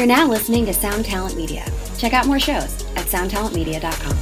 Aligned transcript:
You're 0.00 0.06
now 0.06 0.26
listening 0.26 0.64
to 0.64 0.72
Sound 0.72 1.04
Talent 1.04 1.36
Media. 1.36 1.62
Check 1.98 2.14
out 2.14 2.24
more 2.24 2.40
shows 2.40 2.86
at 2.96 3.04
soundtalentmedia.com. 3.04 4.16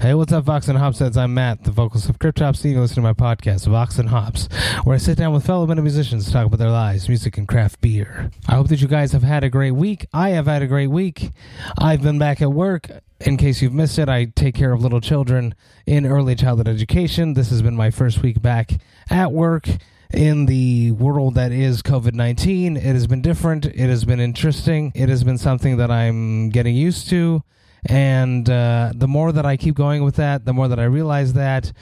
Hey, 0.00 0.14
what's 0.14 0.32
up, 0.32 0.42
Vox 0.42 0.66
and 0.66 0.76
Hops 0.76 0.98
heads? 0.98 1.16
I'm 1.16 1.32
Matt, 1.32 1.62
the 1.62 1.70
vocalist 1.70 2.08
of 2.08 2.18
Cryptopsy. 2.18 2.64
You 2.64 2.72
can 2.72 2.80
listen 2.80 2.96
to 2.96 3.02
my 3.02 3.12
podcast, 3.12 3.68
Vox 3.68 4.00
and 4.00 4.08
Hops, 4.08 4.48
where 4.82 4.96
I 4.96 4.98
sit 4.98 5.18
down 5.18 5.32
with 5.32 5.46
fellow 5.46 5.64
metal 5.68 5.84
musicians 5.84 6.26
to 6.26 6.32
talk 6.32 6.46
about 6.46 6.58
their 6.58 6.72
lives, 6.72 7.06
music, 7.06 7.38
and 7.38 7.46
craft 7.46 7.80
beer. 7.80 8.32
I 8.48 8.56
hope 8.56 8.66
that 8.70 8.80
you 8.80 8.88
guys 8.88 9.12
have 9.12 9.22
had 9.22 9.44
a 9.44 9.48
great 9.48 9.76
week. 9.76 10.06
I 10.12 10.30
have 10.30 10.46
had 10.46 10.62
a 10.62 10.66
great 10.66 10.88
week. 10.88 11.30
I've 11.78 12.02
been 12.02 12.18
back 12.18 12.42
at 12.42 12.52
work. 12.52 12.90
In 13.20 13.36
case 13.36 13.62
you've 13.62 13.72
missed 13.72 14.00
it, 14.00 14.08
I 14.08 14.24
take 14.24 14.56
care 14.56 14.72
of 14.72 14.82
little 14.82 15.00
children 15.00 15.54
in 15.86 16.06
early 16.06 16.34
childhood 16.34 16.66
education. 16.66 17.34
This 17.34 17.50
has 17.50 17.62
been 17.62 17.76
my 17.76 17.92
first 17.92 18.20
week 18.20 18.42
back 18.42 18.72
at 19.10 19.30
work 19.30 19.68
in 20.14 20.46
the 20.46 20.92
world 20.92 21.34
that 21.34 21.52
is 21.52 21.82
COVID 21.82 22.14
19. 22.14 22.76
It 22.76 22.82
has 22.82 23.06
been 23.06 23.22
different. 23.22 23.66
It 23.66 23.88
has 23.88 24.04
been 24.04 24.20
interesting. 24.20 24.92
It 24.94 25.08
has 25.08 25.24
been 25.24 25.38
something 25.38 25.76
that 25.78 25.90
I'm 25.90 26.50
getting 26.50 26.74
used 26.74 27.08
to. 27.10 27.42
And 27.84 28.48
uh, 28.48 28.92
the 28.94 29.08
more 29.08 29.32
that 29.32 29.44
I 29.44 29.56
keep 29.56 29.74
going 29.74 30.04
with 30.04 30.14
that, 30.16 30.44
the 30.44 30.52
more 30.52 30.68
that 30.68 30.78
I 30.78 30.84
realize 30.84 31.32
that 31.32 31.72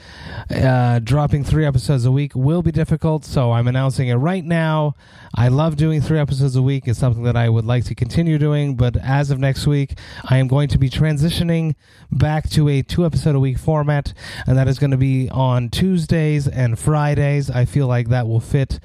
uh, 0.49 0.97
dropping 0.97 1.43
three 1.43 1.63
episodes 1.63 2.05
a 2.05 2.11
week 2.11 2.33
will 2.33 2.63
be 2.63 2.71
difficult. 2.71 3.23
So 3.23 3.51
I'm 3.51 3.67
announcing 3.67 4.07
it 4.07 4.15
right 4.15 4.43
now. 4.43 4.95
I 5.35 5.49
love 5.49 5.75
doing 5.75 6.01
three 6.01 6.17
episodes 6.17 6.55
a 6.55 6.61
week. 6.61 6.87
It's 6.87 6.97
something 6.97 7.23
that 7.23 7.37
I 7.37 7.49
would 7.49 7.65
like 7.65 7.85
to 7.85 7.95
continue 7.95 8.39
doing. 8.39 8.75
But 8.75 8.97
as 8.97 9.29
of 9.29 9.39
next 9.39 9.67
week, 9.67 9.97
I 10.25 10.37
am 10.37 10.47
going 10.47 10.69
to 10.69 10.79
be 10.79 10.89
transitioning 10.89 11.75
back 12.11 12.49
to 12.49 12.67
a 12.67 12.81
two 12.81 13.05
episode 13.05 13.35
a 13.35 13.39
week 13.39 13.59
format. 13.59 14.13
And 14.47 14.57
that 14.57 14.67
is 14.67 14.79
going 14.79 14.91
to 14.91 14.97
be 14.97 15.29
on 15.29 15.69
Tuesdays 15.69 16.47
and 16.47 16.79
Fridays. 16.79 17.51
I 17.51 17.65
feel 17.65 17.85
like 17.85 18.09
that 18.09 18.27
will 18.27 18.39
fit 18.39 18.79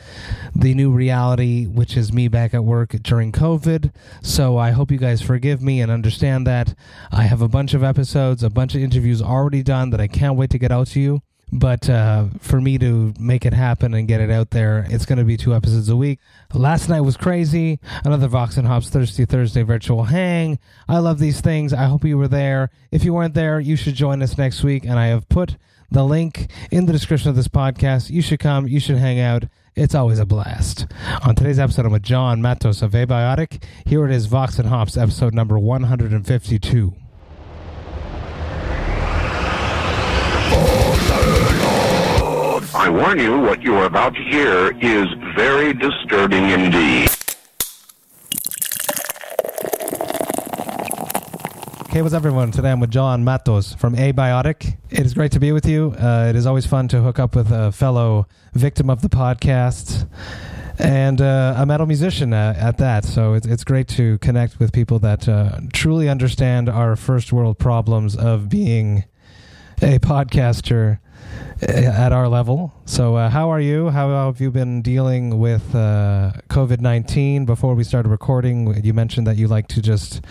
the 0.55 0.75
new 0.75 0.91
reality, 0.91 1.65
which 1.65 1.97
is 1.97 2.13
me 2.13 2.29
back 2.29 2.53
at 2.53 2.63
work 2.63 2.91
during 3.03 3.33
COVID. 3.33 3.91
So 4.21 4.59
I 4.59 4.73
hope 4.73 4.91
you 4.91 4.99
guys 4.99 5.23
forgive 5.23 5.63
me 5.63 5.81
and 5.81 5.91
understand 5.91 6.47
that. 6.47 6.75
I 7.11 7.23
have 7.23 7.43
a 7.43 7.49
bunch 7.49 7.75
of 7.75 7.83
episodes, 7.83 8.43
a 8.43 8.51
bunch 8.51 8.75
of 8.75 8.83
interviews 8.83 9.23
already 9.23 9.63
done 9.63 9.91
that 9.91 10.01
I 10.01 10.09
can't 10.09 10.37
wait 10.37 10.51
to 10.51 10.59
get 10.59 10.73
out 10.73 10.89
to 10.89 11.01
you. 11.01 11.23
But 11.53 11.89
uh, 11.89 12.27
for 12.41 12.61
me 12.61 12.77
to 12.79 13.15
make 13.21 13.47
it 13.47 13.53
happen 13.53 13.95
and 13.95 14.09
get 14.09 14.21
it 14.21 14.31
out 14.31 14.51
there, 14.51 14.85
it's 14.91 15.07
going 15.07 15.19
to 15.19 15.25
be 15.25 15.37
two 15.37 15.55
episodes 15.55 15.89
a 15.89 15.97
week. 15.97 16.19
Last 16.53 16.89
night 16.89 17.03
was 17.03 17.17
crazy. 17.17 17.79
Another 18.05 18.27
Vox 18.27 18.57
and 18.57 18.67
Hops 18.67 18.91
Thirsty 18.91 19.25
Thursday 19.25 19.63
virtual 19.63 20.05
hang. 20.05 20.59
I 20.89 20.99
love 20.99 21.21
these 21.21 21.41
things. 21.41 21.73
I 21.73 21.85
hope 21.85 22.05
you 22.05 22.19
were 22.19 22.27
there. 22.27 22.71
If 22.91 23.05
you 23.05 23.15
weren't 23.15 23.35
there, 23.35 23.61
you 23.61 23.77
should 23.77 23.95
join 23.95 24.23
us 24.23 24.37
next 24.37 24.65
week. 24.65 24.85
And 24.85 24.99
I 24.99 25.07
have 25.07 25.29
put 25.29 25.57
the 25.89 26.05
link 26.05 26.51
in 26.73 26.87
the 26.87 26.93
description 26.93 27.31
of 27.31 27.37
this 27.37 27.49
podcast. 27.49 28.11
You 28.11 28.23
should 28.23 28.41
come. 28.41 28.67
You 28.67 28.81
should 28.81 28.99
hang 28.99 29.21
out. 29.21 29.45
It's 29.77 29.95
always 29.95 30.19
a 30.19 30.25
blast. 30.25 30.87
On 31.23 31.35
today's 31.35 31.59
episode, 31.59 31.85
I'm 31.85 31.93
with 31.93 32.03
John 32.03 32.41
Matos 32.41 32.81
of 32.81 32.93
Abiotic. 32.93 33.63
Here 33.85 34.07
it 34.07 34.11
is, 34.11 34.25
Vox 34.25 34.59
and 34.59 34.71
Hops, 34.71 34.97
episode 34.97 35.35
number 35.35 35.59
152. 35.59 36.95
I 42.75 42.89
warn 42.89 43.19
you, 43.19 43.39
what 43.39 43.63
you 43.63 43.75
are 43.75 43.85
about 43.85 44.15
to 44.15 44.23
hear 44.23 44.75
is 44.81 45.09
very 45.37 45.75
disturbing 45.75 46.49
indeed. 46.49 47.11
Okay, 51.97 52.03
what's 52.03 52.15
up, 52.15 52.21
everyone? 52.21 52.51
Today 52.51 52.73
I'm 52.73 52.81
with 52.81 52.91
John 52.91 53.25
Matos 53.25 53.73
from 53.73 53.97
Abiotic. 53.97 54.77
It 54.91 55.07
is 55.07 55.15
great 55.15 55.33
to 55.33 55.41
be 55.41 55.53
with 55.53 55.65
you. 55.65 55.95
Uh, 55.99 56.27
it 56.29 56.37
is 56.37 56.45
always 56.45 56.67
fun 56.67 56.89
to 56.89 57.01
hook 57.01 57.19
up 57.19 57.35
with 57.35 57.51
a 57.51 57.73
fellow 57.73 58.29
victim 58.53 58.91
of 58.91 59.01
the 59.01 59.09
podcast 59.09 60.07
and 60.79 61.23
uh, 61.23 61.55
a 61.57 61.65
metal 61.65 61.87
musician 61.87 62.35
uh, 62.35 62.55
at 62.59 62.77
that. 62.77 63.07
So 63.07 63.33
it's, 63.33 63.47
it's 63.47 63.65
great 63.65 63.89
to 63.97 64.19
connect 64.19 64.59
with 64.59 64.75
people 64.75 64.99
that 64.99 65.27
uh, 65.27 65.61
truly 65.73 66.11
understand 66.11 66.69
our 66.69 66.97
first 66.97 67.33
world 67.33 67.59
problems 67.59 68.15
of 68.15 68.51
being 68.51 69.05
a 69.81 69.99
podcaster 69.99 70.99
at 71.63 72.13
our 72.13 72.29
level. 72.29 72.73
So, 72.85 73.17
uh, 73.17 73.31
how 73.31 73.51
are 73.51 73.61
you? 73.61 73.91
How 73.91 74.27
have 74.27 74.41
you 74.41 74.51
been 74.51 74.83
dealing 74.83 75.39
with 75.39 75.75
uh, 75.75 76.33
COVID 76.49 76.81
19? 76.81 77.45
Before 77.45 77.75
we 77.75 77.85
started 77.85 78.09
recording, 78.09 78.83
you 78.85 78.95
mentioned 78.95 79.27
that 79.27 79.37
you 79.37 79.49
like 79.49 79.69
to 79.69 79.83
just 79.83 80.25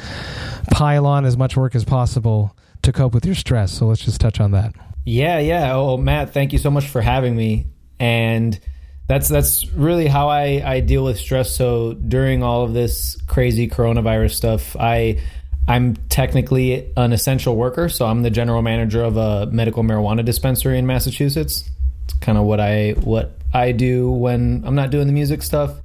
pile 0.71 1.05
on 1.05 1.25
as 1.25 1.37
much 1.37 1.57
work 1.57 1.75
as 1.75 1.83
possible 1.83 2.55
to 2.83 2.91
cope 2.93 3.13
with 3.13 3.25
your 3.25 3.35
stress. 3.35 3.71
So, 3.71 3.87
let's 3.87 4.03
just 4.03 4.21
touch 4.21 4.39
on 4.39 4.51
that. 4.51 4.73
Yeah, 5.05 5.39
yeah. 5.39 5.75
Oh, 5.75 5.97
Matt, 5.97 6.33
thank 6.33 6.51
you 6.51 6.59
so 6.59 6.71
much 6.71 6.87
for 6.87 7.01
having 7.01 7.35
me. 7.35 7.67
And 7.99 8.59
that's 9.07 9.27
that's 9.29 9.71
really 9.71 10.07
how 10.07 10.29
I, 10.29 10.61
I 10.65 10.79
deal 10.79 11.03
with 11.03 11.19
stress. 11.19 11.55
So 11.55 11.93
during 11.93 12.41
all 12.41 12.63
of 12.63 12.73
this 12.73 13.21
crazy 13.27 13.67
coronavirus 13.69 14.31
stuff, 14.31 14.75
I 14.75 15.21
I'm 15.67 15.95
technically 16.09 16.91
an 16.95 17.11
essential 17.11 17.55
worker, 17.55 17.89
so 17.89 18.05
I'm 18.05 18.21
the 18.21 18.29
general 18.29 18.61
manager 18.61 19.03
of 19.03 19.17
a 19.17 19.47
medical 19.47 19.83
marijuana 19.83 20.23
dispensary 20.23 20.77
in 20.77 20.85
Massachusetts. 20.85 21.69
It's 22.03 22.13
kind 22.13 22.37
of 22.37 22.45
what 22.45 22.59
I 22.59 22.91
what 22.91 23.37
I 23.53 23.71
do 23.71 24.11
when 24.11 24.63
I'm 24.65 24.75
not 24.75 24.91
doing 24.91 25.07
the 25.07 25.13
music 25.13 25.41
stuff. 25.41 25.79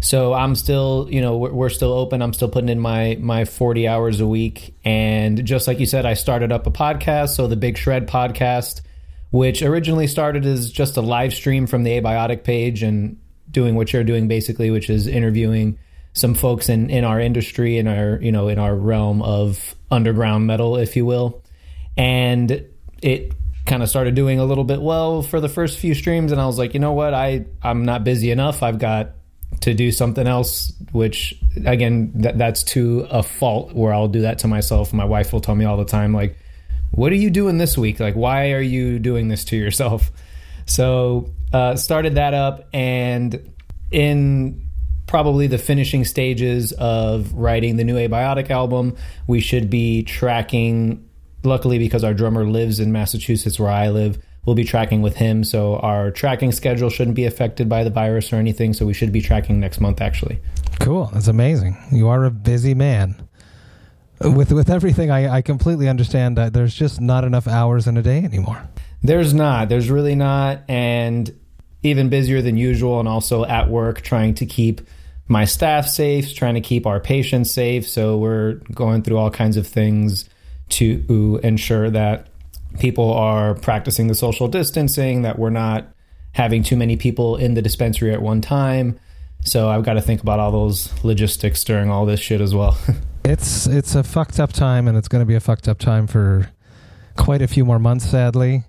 So 0.00 0.34
I'm 0.34 0.56
still, 0.56 1.06
you 1.10 1.20
know, 1.20 1.36
we're, 1.36 1.68
still 1.68 1.92
open. 1.92 2.22
I'm 2.22 2.32
still 2.32 2.48
putting 2.48 2.68
in 2.68 2.80
my 2.80 3.16
my 3.20 3.44
40 3.44 3.86
hours 3.86 4.20
a 4.20 4.26
week, 4.26 4.74
and 4.84 5.44
just 5.44 5.68
like 5.68 5.78
you 5.78 5.86
said, 5.86 6.04
I 6.04 6.14
started 6.14 6.50
up 6.50 6.66
a 6.66 6.72
podcast, 6.72 7.36
so 7.36 7.46
the 7.46 7.56
Big 7.56 7.78
Shred 7.78 8.08
podcast, 8.08 8.82
which 9.30 9.62
originally 9.62 10.08
started 10.08 10.44
as 10.44 10.72
just 10.72 10.96
a 10.96 11.00
live 11.00 11.32
stream 11.32 11.68
from 11.68 11.84
the 11.84 12.00
Abiotic 12.00 12.42
page 12.42 12.82
and 12.82 13.16
doing 13.50 13.76
what 13.76 13.92
you're 13.92 14.02
doing 14.02 14.26
basically, 14.26 14.70
which 14.70 14.90
is 14.90 15.06
interviewing 15.06 15.78
some 16.12 16.34
folks 16.34 16.68
in, 16.68 16.90
in 16.90 17.04
our 17.04 17.20
industry 17.20 17.78
in 17.78 17.88
our 17.88 18.18
you 18.20 18.32
know 18.32 18.48
in 18.48 18.58
our 18.58 18.74
realm 18.74 19.22
of 19.22 19.74
underground 19.90 20.46
metal 20.46 20.76
if 20.76 20.96
you 20.96 21.04
will. 21.06 21.42
And 21.96 22.66
it 23.02 23.32
kind 23.66 23.82
of 23.82 23.88
started 23.88 24.14
doing 24.14 24.38
a 24.38 24.44
little 24.44 24.64
bit 24.64 24.80
well 24.82 25.22
for 25.22 25.40
the 25.40 25.48
first 25.48 25.78
few 25.78 25.94
streams 25.94 26.32
and 26.32 26.40
i 26.40 26.46
was 26.46 26.58
like 26.58 26.74
you 26.74 26.80
know 26.80 26.92
what? 26.92 27.14
I 27.14 27.46
i'm 27.62 27.84
not 27.84 28.04
busy 28.04 28.30
enough. 28.30 28.62
I've 28.62 28.78
got 28.78 29.10
to 29.60 29.74
do 29.74 29.92
something 29.92 30.26
else 30.26 30.72
which 30.92 31.34
again 31.66 32.12
th- 32.20 32.34
that's 32.36 32.62
to 32.62 33.06
a 33.10 33.22
fault 33.22 33.74
where 33.74 33.92
i'll 33.92 34.08
do 34.08 34.22
that 34.22 34.40
to 34.40 34.48
myself. 34.48 34.92
My 34.92 35.04
wife 35.04 35.32
will 35.32 35.40
tell 35.40 35.54
me 35.54 35.64
all 35.64 35.76
the 35.76 35.84
time 35.84 36.12
like 36.12 36.36
what 36.90 37.10
are 37.10 37.16
you 37.16 37.30
doing 37.30 37.56
this 37.56 37.78
week? 37.78 38.00
Like 38.00 38.14
why 38.14 38.52
are 38.52 38.60
you 38.60 38.98
doing 38.98 39.28
this 39.28 39.44
to 39.46 39.56
yourself? 39.56 40.10
So 40.66 41.32
uh, 41.52 41.76
started 41.76 42.16
that 42.16 42.34
up 42.34 42.68
and 42.72 43.50
in 43.90 44.68
probably 45.12 45.46
the 45.46 45.58
finishing 45.58 46.04
stages 46.04 46.72
of 46.72 47.32
writing 47.34 47.76
the 47.76 47.84
new 47.84 47.96
abiotic 47.96 48.50
album 48.50 48.96
we 49.26 49.40
should 49.40 49.70
be 49.70 50.02
tracking 50.02 51.08
luckily 51.44 51.78
because 51.78 52.02
our 52.02 52.14
drummer 52.14 52.44
lives 52.44 52.80
in 52.80 52.90
massachusetts 52.90 53.60
where 53.60 53.70
i 53.70 53.88
live 53.88 54.16
we'll 54.44 54.56
be 54.56 54.64
tracking 54.64 55.02
with 55.02 55.16
him 55.16 55.44
so 55.44 55.76
our 55.76 56.10
tracking 56.10 56.50
schedule 56.50 56.90
shouldn't 56.90 57.14
be 57.14 57.26
affected 57.26 57.68
by 57.68 57.84
the 57.84 57.90
virus 57.90 58.32
or 58.32 58.36
anything 58.36 58.72
so 58.72 58.84
we 58.86 58.94
should 58.94 59.12
be 59.12 59.20
tracking 59.20 59.60
next 59.60 59.80
month 59.80 60.00
actually 60.00 60.40
Cool. 60.82 61.10
That's 61.12 61.28
amazing. 61.28 61.76
You 61.92 62.08
are 62.08 62.24
a 62.24 62.30
busy 62.30 62.74
man. 62.74 63.14
With 64.20 64.52
with 64.52 64.68
everything, 64.68 65.10
I, 65.10 65.36
I 65.36 65.42
completely 65.42 65.88
understand 65.88 66.36
that 66.38 66.52
there's 66.52 66.74
just 66.74 67.00
not 67.00 67.22
enough 67.24 67.46
hours 67.46 67.86
in 67.86 67.96
a 67.96 68.02
day 68.02 68.18
anymore. 68.18 68.60
There's 69.02 69.32
not. 69.32 69.68
There's 69.68 69.90
really 69.90 70.14
not. 70.14 70.62
And 70.68 71.32
even 71.84 72.08
busier 72.08 72.42
than 72.42 72.56
usual, 72.56 72.98
and 72.98 73.08
also 73.08 73.44
at 73.44 73.68
work 73.68 74.00
trying 74.00 74.34
to 74.34 74.46
keep 74.46 74.80
my 75.32 75.44
staff 75.46 75.88
safe, 75.88 76.34
trying 76.34 76.54
to 76.54 76.60
keep 76.60 76.86
our 76.86 77.00
patients 77.00 77.50
safe. 77.50 77.88
So 77.88 78.18
we're 78.18 78.54
going 78.74 79.02
through 79.02 79.16
all 79.16 79.30
kinds 79.30 79.56
of 79.56 79.66
things 79.66 80.28
to 80.70 81.40
ensure 81.42 81.90
that 81.90 82.28
people 82.78 83.12
are 83.12 83.54
practicing 83.54 84.06
the 84.06 84.14
social 84.14 84.46
distancing, 84.46 85.22
that 85.22 85.38
we're 85.38 85.50
not 85.50 85.88
having 86.32 86.62
too 86.62 86.76
many 86.76 86.96
people 86.96 87.36
in 87.36 87.54
the 87.54 87.62
dispensary 87.62 88.12
at 88.12 88.22
one 88.22 88.40
time. 88.40 88.98
So 89.44 89.68
I've 89.68 89.84
got 89.84 89.94
to 89.94 90.00
think 90.00 90.22
about 90.22 90.38
all 90.38 90.52
those 90.52 90.92
logistics 91.02 91.64
during 91.64 91.90
all 91.90 92.06
this 92.06 92.20
shit 92.20 92.40
as 92.40 92.54
well. 92.54 92.78
It's 93.24 93.68
it's 93.68 93.94
a 93.94 94.02
fucked 94.02 94.40
up 94.40 94.52
time, 94.52 94.88
and 94.88 94.98
it's 94.98 95.06
going 95.06 95.22
to 95.22 95.26
be 95.26 95.36
a 95.36 95.40
fucked 95.40 95.68
up 95.68 95.78
time 95.78 96.08
for 96.08 96.50
quite 97.16 97.40
a 97.40 97.46
few 97.46 97.64
more 97.64 97.78
months, 97.78 98.10
sadly. 98.10 98.64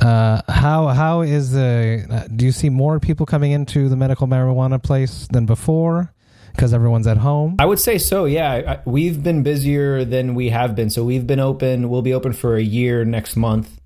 Uh, 0.00 0.42
how 0.48 0.88
how 0.88 1.22
is 1.22 1.52
the? 1.52 2.06
Uh, 2.10 2.28
do 2.34 2.44
you 2.44 2.52
see 2.52 2.68
more 2.68 3.00
people 3.00 3.26
coming 3.26 3.52
into 3.52 3.88
the 3.88 3.96
medical 3.96 4.26
marijuana 4.26 4.82
place 4.82 5.26
than 5.28 5.46
before? 5.46 6.12
Because 6.52 6.74
everyone's 6.74 7.06
at 7.06 7.16
home. 7.16 7.56
I 7.58 7.66
would 7.66 7.78
say 7.78 7.98
so. 7.98 8.24
Yeah, 8.24 8.80
we've 8.84 9.22
been 9.22 9.42
busier 9.42 10.04
than 10.04 10.34
we 10.34 10.48
have 10.48 10.74
been. 10.74 10.90
So 10.90 11.04
we've 11.04 11.26
been 11.26 11.40
open. 11.40 11.88
We'll 11.88 12.02
be 12.02 12.12
open 12.12 12.32
for 12.32 12.56
a 12.56 12.62
year 12.62 13.04
next 13.04 13.36
month, 13.36 13.80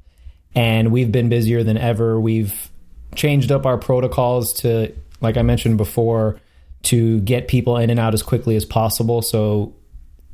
and 0.54 0.90
we've 0.90 1.12
been 1.12 1.28
busier 1.28 1.62
than 1.62 1.76
ever. 1.76 2.18
We've 2.18 2.70
changed 3.14 3.52
up 3.52 3.66
our 3.66 3.78
protocols 3.78 4.54
to, 4.54 4.92
like 5.20 5.36
I 5.36 5.42
mentioned 5.42 5.76
before, 5.76 6.40
to 6.84 7.20
get 7.20 7.48
people 7.48 7.76
in 7.76 7.90
and 7.90 8.00
out 8.00 8.14
as 8.14 8.22
quickly 8.22 8.56
as 8.56 8.64
possible. 8.64 9.22
So 9.22 9.74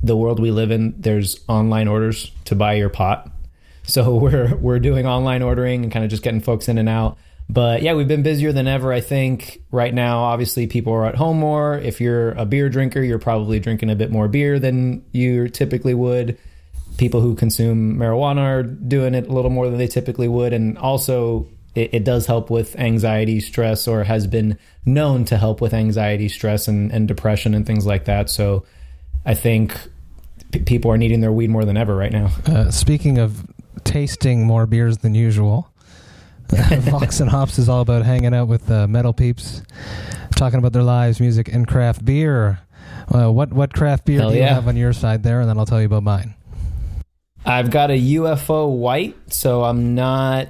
the 0.01 0.15
world 0.15 0.39
we 0.39 0.51
live 0.51 0.71
in, 0.71 0.99
there's 0.99 1.39
online 1.47 1.87
orders 1.87 2.31
to 2.45 2.55
buy 2.55 2.73
your 2.73 2.89
pot. 2.89 3.29
So 3.83 4.15
we're 4.15 4.55
we're 4.55 4.79
doing 4.79 5.05
online 5.05 5.41
ordering 5.41 5.83
and 5.83 5.91
kind 5.91 6.05
of 6.05 6.11
just 6.11 6.23
getting 6.23 6.41
folks 6.41 6.67
in 6.67 6.77
and 6.77 6.89
out. 6.89 7.17
But 7.49 7.81
yeah, 7.81 7.95
we've 7.95 8.07
been 8.07 8.23
busier 8.23 8.53
than 8.53 8.67
ever. 8.67 8.93
I 8.93 9.01
think 9.01 9.61
right 9.71 9.93
now, 9.93 10.19
obviously, 10.19 10.67
people 10.67 10.93
are 10.93 11.05
at 11.05 11.15
home 11.15 11.37
more. 11.37 11.77
If 11.77 11.99
you're 11.99 12.31
a 12.31 12.45
beer 12.45 12.69
drinker, 12.69 13.01
you're 13.01 13.19
probably 13.19 13.59
drinking 13.59 13.89
a 13.89 13.95
bit 13.95 14.09
more 14.09 14.29
beer 14.29 14.57
than 14.57 15.03
you 15.11 15.49
typically 15.49 15.93
would. 15.93 16.37
People 16.97 17.19
who 17.19 17.35
consume 17.35 17.97
marijuana 17.97 18.39
are 18.39 18.63
doing 18.63 19.13
it 19.15 19.27
a 19.27 19.33
little 19.33 19.51
more 19.51 19.69
than 19.69 19.77
they 19.77 19.87
typically 19.87 20.29
would. 20.29 20.53
And 20.53 20.77
also, 20.77 21.45
it, 21.75 21.93
it 21.93 22.03
does 22.05 22.25
help 22.25 22.49
with 22.49 22.77
anxiety, 22.79 23.41
stress, 23.41 23.85
or 23.85 24.05
has 24.05 24.27
been 24.27 24.57
known 24.85 25.25
to 25.25 25.37
help 25.37 25.59
with 25.59 25.73
anxiety, 25.73 26.29
stress, 26.29 26.69
and, 26.69 26.91
and 26.91 27.05
depression 27.05 27.53
and 27.53 27.65
things 27.65 27.85
like 27.85 28.05
that. 28.05 28.29
So 28.29 28.63
I 29.25 29.33
think 29.33 29.77
p- 30.51 30.59
people 30.59 30.91
are 30.91 30.97
needing 30.97 31.21
their 31.21 31.31
weed 31.31 31.49
more 31.49 31.65
than 31.65 31.77
ever 31.77 31.95
right 31.95 32.11
now. 32.11 32.29
Uh, 32.45 32.71
speaking 32.71 33.17
of 33.17 33.45
tasting 33.83 34.45
more 34.45 34.65
beers 34.65 34.99
than 34.99 35.15
usual, 35.15 35.71
Vox 36.51 37.21
and 37.21 37.29
Hops 37.29 37.57
is 37.57 37.69
all 37.69 37.79
about 37.79 38.03
hanging 38.03 38.33
out 38.33 38.49
with 38.49 38.69
uh, 38.69 38.85
metal 38.85 39.13
peeps, 39.13 39.61
talking 40.35 40.59
about 40.59 40.73
their 40.73 40.83
lives, 40.83 41.21
music, 41.21 41.47
and 41.47 41.65
craft 41.65 42.03
beer. 42.03 42.59
Uh, 43.07 43.31
what 43.31 43.53
what 43.53 43.73
craft 43.73 44.05
beer 44.05 44.19
Hell 44.19 44.31
do 44.31 44.35
you 44.35 44.41
yeah. 44.41 44.55
have 44.55 44.67
on 44.67 44.75
your 44.75 44.91
side 44.91 45.23
there, 45.23 45.39
and 45.39 45.49
then 45.49 45.57
I'll 45.57 45.65
tell 45.65 45.79
you 45.79 45.85
about 45.85 46.03
mine. 46.03 46.35
I've 47.45 47.71
got 47.71 47.89
a 47.89 47.99
UFO 47.99 48.69
white, 48.69 49.15
so 49.33 49.63
I'm 49.63 49.95
not, 49.95 50.49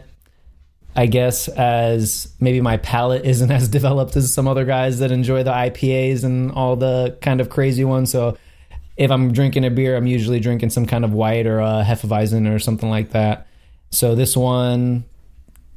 I 0.96 1.06
guess, 1.06 1.48
as 1.48 2.34
maybe 2.40 2.62
my 2.62 2.78
palate 2.78 3.24
isn't 3.24 3.52
as 3.52 3.68
developed 3.68 4.16
as 4.16 4.34
some 4.34 4.48
other 4.48 4.66
guys 4.66 5.00
that 5.00 5.12
enjoy 5.12 5.44
the 5.44 5.52
IPAs 5.52 6.24
and 6.24 6.52
all 6.52 6.76
the 6.76 7.16
kind 7.22 7.42
of 7.42 7.50
crazy 7.50 7.86
ones. 7.86 8.12
So 8.12 8.38
if 9.02 9.10
I'm 9.10 9.32
drinking 9.32 9.66
a 9.66 9.72
beer, 9.72 9.98
I'm 9.98 10.06
usually 10.06 10.40
drinking 10.40 10.70
some 10.70 10.86
kind 10.86 11.04
of 11.04 11.12
white 11.12 11.48
or 11.48 11.60
a 11.60 11.84
Hefeweizen 11.84 12.54
or 12.54 12.60
something 12.60 12.88
like 12.88 13.10
that. 13.12 13.48
So 13.90 14.14
this 14.14 14.38
one, 14.38 15.06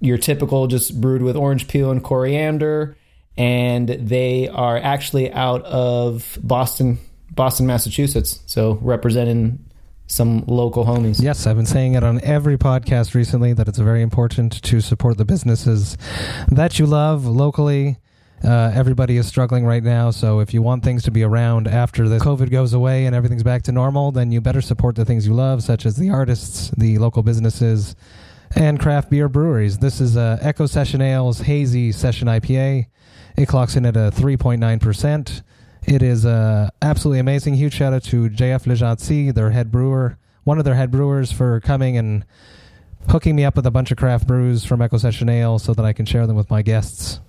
your 0.00 0.18
typical, 0.18 0.66
just 0.66 1.00
brewed 1.00 1.22
with 1.22 1.34
orange 1.34 1.66
peel 1.66 1.90
and 1.90 2.04
coriander, 2.04 2.98
and 3.38 3.88
they 3.88 4.48
are 4.48 4.76
actually 4.76 5.32
out 5.32 5.64
of 5.64 6.38
Boston, 6.42 6.98
Boston, 7.30 7.66
Massachusetts. 7.66 8.40
So 8.44 8.74
representing 8.82 9.64
some 10.06 10.44
local 10.46 10.84
homies. 10.84 11.22
Yes, 11.22 11.46
I've 11.46 11.56
been 11.56 11.64
saying 11.64 11.94
it 11.94 12.04
on 12.04 12.20
every 12.22 12.58
podcast 12.58 13.14
recently 13.14 13.54
that 13.54 13.68
it's 13.68 13.78
very 13.78 14.02
important 14.02 14.62
to 14.64 14.82
support 14.82 15.16
the 15.16 15.24
businesses 15.24 15.96
that 16.50 16.78
you 16.78 16.84
love 16.84 17.24
locally. 17.24 17.96
Uh, 18.44 18.70
everybody 18.74 19.16
is 19.16 19.26
struggling 19.26 19.64
right 19.64 19.82
now, 19.82 20.10
so 20.10 20.40
if 20.40 20.52
you 20.52 20.60
want 20.60 20.84
things 20.84 21.02
to 21.02 21.10
be 21.10 21.22
around 21.22 21.66
after 21.66 22.10
the 22.10 22.18
COVID 22.18 22.50
goes 22.50 22.74
away 22.74 23.06
and 23.06 23.16
everything's 23.16 23.42
back 23.42 23.62
to 23.62 23.72
normal, 23.72 24.12
then 24.12 24.30
you 24.30 24.42
better 24.42 24.60
support 24.60 24.96
the 24.96 25.04
things 25.06 25.26
you 25.26 25.32
love, 25.32 25.62
such 25.62 25.86
as 25.86 25.96
the 25.96 26.10
artists, 26.10 26.70
the 26.76 26.98
local 26.98 27.22
businesses, 27.22 27.96
and 28.54 28.78
craft 28.78 29.08
beer 29.08 29.30
breweries. 29.30 29.78
This 29.78 29.98
is 29.98 30.18
uh, 30.18 30.36
Echo 30.42 30.66
Session 30.66 31.00
Ales 31.00 31.38
Hazy 31.38 31.90
Session 31.90 32.28
IPA. 32.28 32.86
It 33.38 33.46
clocks 33.46 33.76
in 33.76 33.86
at 33.86 33.96
a 33.96 34.10
3.9%. 34.10 35.42
It 35.86 36.02
is 36.02 36.26
uh, 36.26 36.68
absolutely 36.82 37.20
amazing. 37.20 37.54
Huge 37.54 37.72
shout 37.72 37.94
out 37.94 38.02
to 38.04 38.28
JF 38.28 38.66
Lejancy, 38.66 39.32
their 39.32 39.52
head 39.52 39.72
brewer, 39.72 40.18
one 40.42 40.58
of 40.58 40.66
their 40.66 40.74
head 40.74 40.90
brewers, 40.90 41.32
for 41.32 41.60
coming 41.60 41.96
and 41.96 42.26
hooking 43.08 43.36
me 43.36 43.44
up 43.46 43.56
with 43.56 43.66
a 43.66 43.70
bunch 43.70 43.90
of 43.90 43.96
craft 43.96 44.26
brews 44.26 44.66
from 44.66 44.82
Echo 44.82 44.98
Session 44.98 45.30
Ale 45.30 45.58
so 45.58 45.72
that 45.72 45.86
I 45.86 45.94
can 45.94 46.04
share 46.04 46.26
them 46.26 46.36
with 46.36 46.50
my 46.50 46.60
guests. 46.60 47.20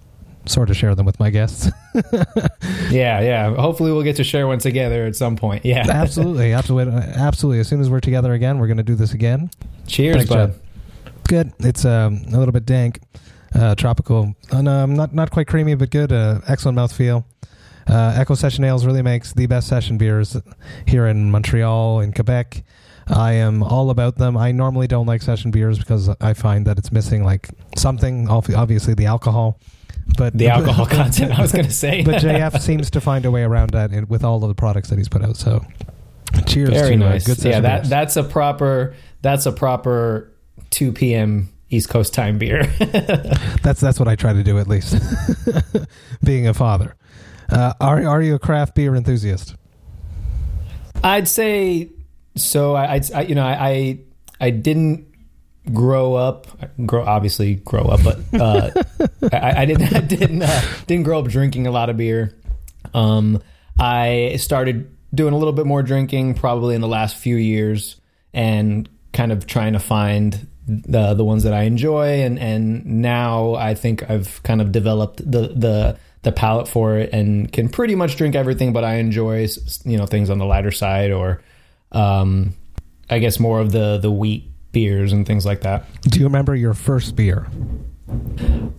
Sort 0.48 0.70
of 0.70 0.78
share 0.78 0.94
them 0.96 1.06
with 1.06 1.20
my 1.20 1.30
guests. 1.30 1.70
Yeah, 2.92 3.20
yeah. 3.22 3.56
Hopefully, 3.56 3.92
we'll 3.92 4.04
get 4.04 4.16
to 4.18 4.24
share 4.24 4.48
one 4.48 4.60
together 4.60 5.06
at 5.06 5.16
some 5.16 5.36
point. 5.36 5.66
Yeah. 5.66 5.86
absolutely, 5.90 6.54
absolutely, 6.54 6.94
absolutely. 6.94 7.60
As 7.60 7.68
soon 7.68 7.82
as 7.82 7.90
we're 7.90 8.00
together 8.00 8.34
again, 8.34 8.60
we're 8.60 8.68
going 8.68 8.78
to 8.78 8.84
do 8.84 8.96
this 8.96 9.14
again. 9.14 9.50
Cheers, 9.88 10.16
Thanks, 10.16 10.30
bud. 10.30 10.54
Chad. 10.54 11.14
Good. 11.28 11.54
It's 11.60 11.84
um, 11.84 12.22
a 12.28 12.38
little 12.38 12.52
bit 12.52 12.66
dank, 12.66 13.02
uh, 13.56 13.76
tropical, 13.76 14.36
and 14.52 14.68
um, 14.68 14.96
not 14.96 15.14
not 15.14 15.32
quite 15.32 15.48
creamy, 15.48 15.76
but 15.76 15.90
good. 15.90 16.12
Uh, 16.12 16.42
excellent 16.48 16.78
mouthfeel. 16.78 17.26
Uh, 17.88 18.14
Echo 18.16 18.36
Session 18.36 18.64
Ales 18.64 18.86
really 18.86 19.02
makes 19.02 19.34
the 19.34 19.46
best 19.46 19.68
session 19.68 19.98
beers 19.98 20.38
here 20.88 21.08
in 21.08 21.32
Montreal, 21.32 22.00
in 22.00 22.14
Quebec. 22.14 22.64
I 23.08 23.34
am 23.34 23.62
all 23.62 23.92
about 23.92 24.18
them. 24.18 24.36
I 24.36 24.52
normally 24.52 24.88
don't 24.88 25.06
like 25.06 25.22
session 25.22 25.52
beers 25.52 25.78
because 25.78 26.10
I 26.22 26.34
find 26.34 26.66
that 26.66 26.80
it's 26.80 26.92
missing 26.92 27.24
like 27.24 27.50
something. 27.78 28.28
Obviously, 28.28 28.96
the 28.96 29.06
alcohol, 29.06 29.60
but 30.18 30.38
The 30.38 30.48
alcohol 30.50 30.86
content, 30.86 31.38
I 31.38 31.42
was 31.42 31.52
going 31.52 31.66
to 31.66 31.72
say. 31.72 32.02
but 32.06 32.22
JF 32.22 32.62
seems 32.62 32.90
to 32.92 33.02
find 33.02 33.26
a 33.26 33.32
way 33.32 33.44
around 33.44 33.72
that 33.72 33.92
in, 33.92 34.08
with 34.08 34.24
all 34.24 34.44
of 34.44 34.48
the 34.48 34.56
products 34.56 34.90
that 34.90 34.98
he's 34.98 35.10
put 35.10 35.24
out. 35.24 35.38
So, 35.38 35.66
cheers 36.46 36.70
Very 36.70 36.98
to 36.98 37.06
uh, 37.06 37.10
nice. 37.10 37.26
good 37.26 37.44
yeah, 37.44 37.60
that 37.60 37.82
beers. 37.82 37.90
that's 37.90 38.16
a 38.18 38.24
proper 38.24 38.96
that's 39.22 39.46
a 39.46 39.52
proper 39.52 40.32
2 40.72 40.92
p.m. 40.94 41.50
East 41.70 41.90
Coast 41.90 42.14
time 42.14 42.38
beer. 42.38 42.64
That's 43.64 43.80
that's 43.80 44.00
what 44.00 44.08
I 44.08 44.16
try 44.16 44.34
to 44.34 44.44
do 44.44 44.60
at 44.60 44.68
least. 44.68 44.96
Being 46.24 46.48
a 46.48 46.54
father, 46.54 46.96
uh, 47.50 47.74
are 47.82 48.06
are 48.06 48.22
you 48.22 48.36
a 48.36 48.40
craft 48.40 48.76
beer 48.76 48.96
enthusiast? 48.96 49.56
I'd 51.04 51.28
say 51.28 51.90
so. 52.36 52.76
I, 52.76 53.02
I 53.14 53.22
you 53.24 53.36
know 53.36 53.46
I, 53.46 53.68
I 53.68 54.00
I 54.40 54.50
didn't 54.52 55.08
grow 55.74 56.16
up 56.16 56.48
grow 56.86 57.04
obviously 57.04 57.56
grow 57.56 57.84
up, 57.84 58.02
but 58.04 58.20
uh, 58.40 58.72
I, 59.34 59.62
I 59.62 59.66
didn't 59.66 59.94
I 59.94 60.02
didn't 60.02 60.42
uh, 60.42 60.62
didn't 60.88 61.04
grow 61.04 61.20
up 61.20 61.28
drinking 61.28 61.68
a 61.68 61.72
lot 61.72 61.90
of 61.90 61.98
beer. 61.98 62.36
Um, 62.94 63.42
I 63.80 64.36
started 64.38 64.96
doing 65.14 65.34
a 65.34 65.38
little 65.38 65.54
bit 65.54 65.66
more 65.66 65.84
drinking 65.84 66.36
probably 66.36 66.76
in 66.76 66.82
the 66.82 66.88
last 66.88 67.18
few 67.18 67.36
years, 67.36 68.00
and 68.34 68.88
kind 69.14 69.32
of 69.32 69.48
trying 69.48 69.74
to 69.74 69.80
find 69.80 70.48
the 70.68 71.14
the 71.14 71.24
ones 71.24 71.44
that 71.44 71.54
I 71.54 71.64
enjoy, 71.64 72.22
and 72.22 72.40
and 72.40 72.86
now 72.86 73.56
I 73.56 73.76
think 73.76 74.10
I've 74.10 74.42
kind 74.44 74.62
of 74.62 74.72
developed 74.72 75.18
the 75.20 75.50
the 75.50 75.98
the 76.22 76.32
palate 76.32 76.68
for 76.68 76.98
it 76.98 77.12
and 77.14 77.52
can 77.54 77.70
pretty 77.70 77.94
much 77.94 78.16
drink 78.16 78.34
everything, 78.36 78.74
but 78.74 78.84
I 78.84 78.96
enjoy 78.96 79.48
you 79.84 79.98
know 79.98 80.06
things 80.06 80.30
on 80.30 80.38
the 80.40 80.46
lighter 80.46 80.72
side 80.72 81.12
or 81.12 81.42
um, 81.92 82.54
I 83.10 83.20
guess 83.20 83.40
more 83.40 83.60
of 83.60 83.72
the 83.72 83.98
the 83.98 84.12
wheat 84.12 84.52
beers 84.76 85.14
and 85.14 85.26
things 85.26 85.46
like 85.46 85.62
that. 85.62 85.86
Do 86.02 86.20
you 86.20 86.26
remember 86.26 86.54
your 86.54 86.74
first 86.74 87.16
beer? 87.16 87.48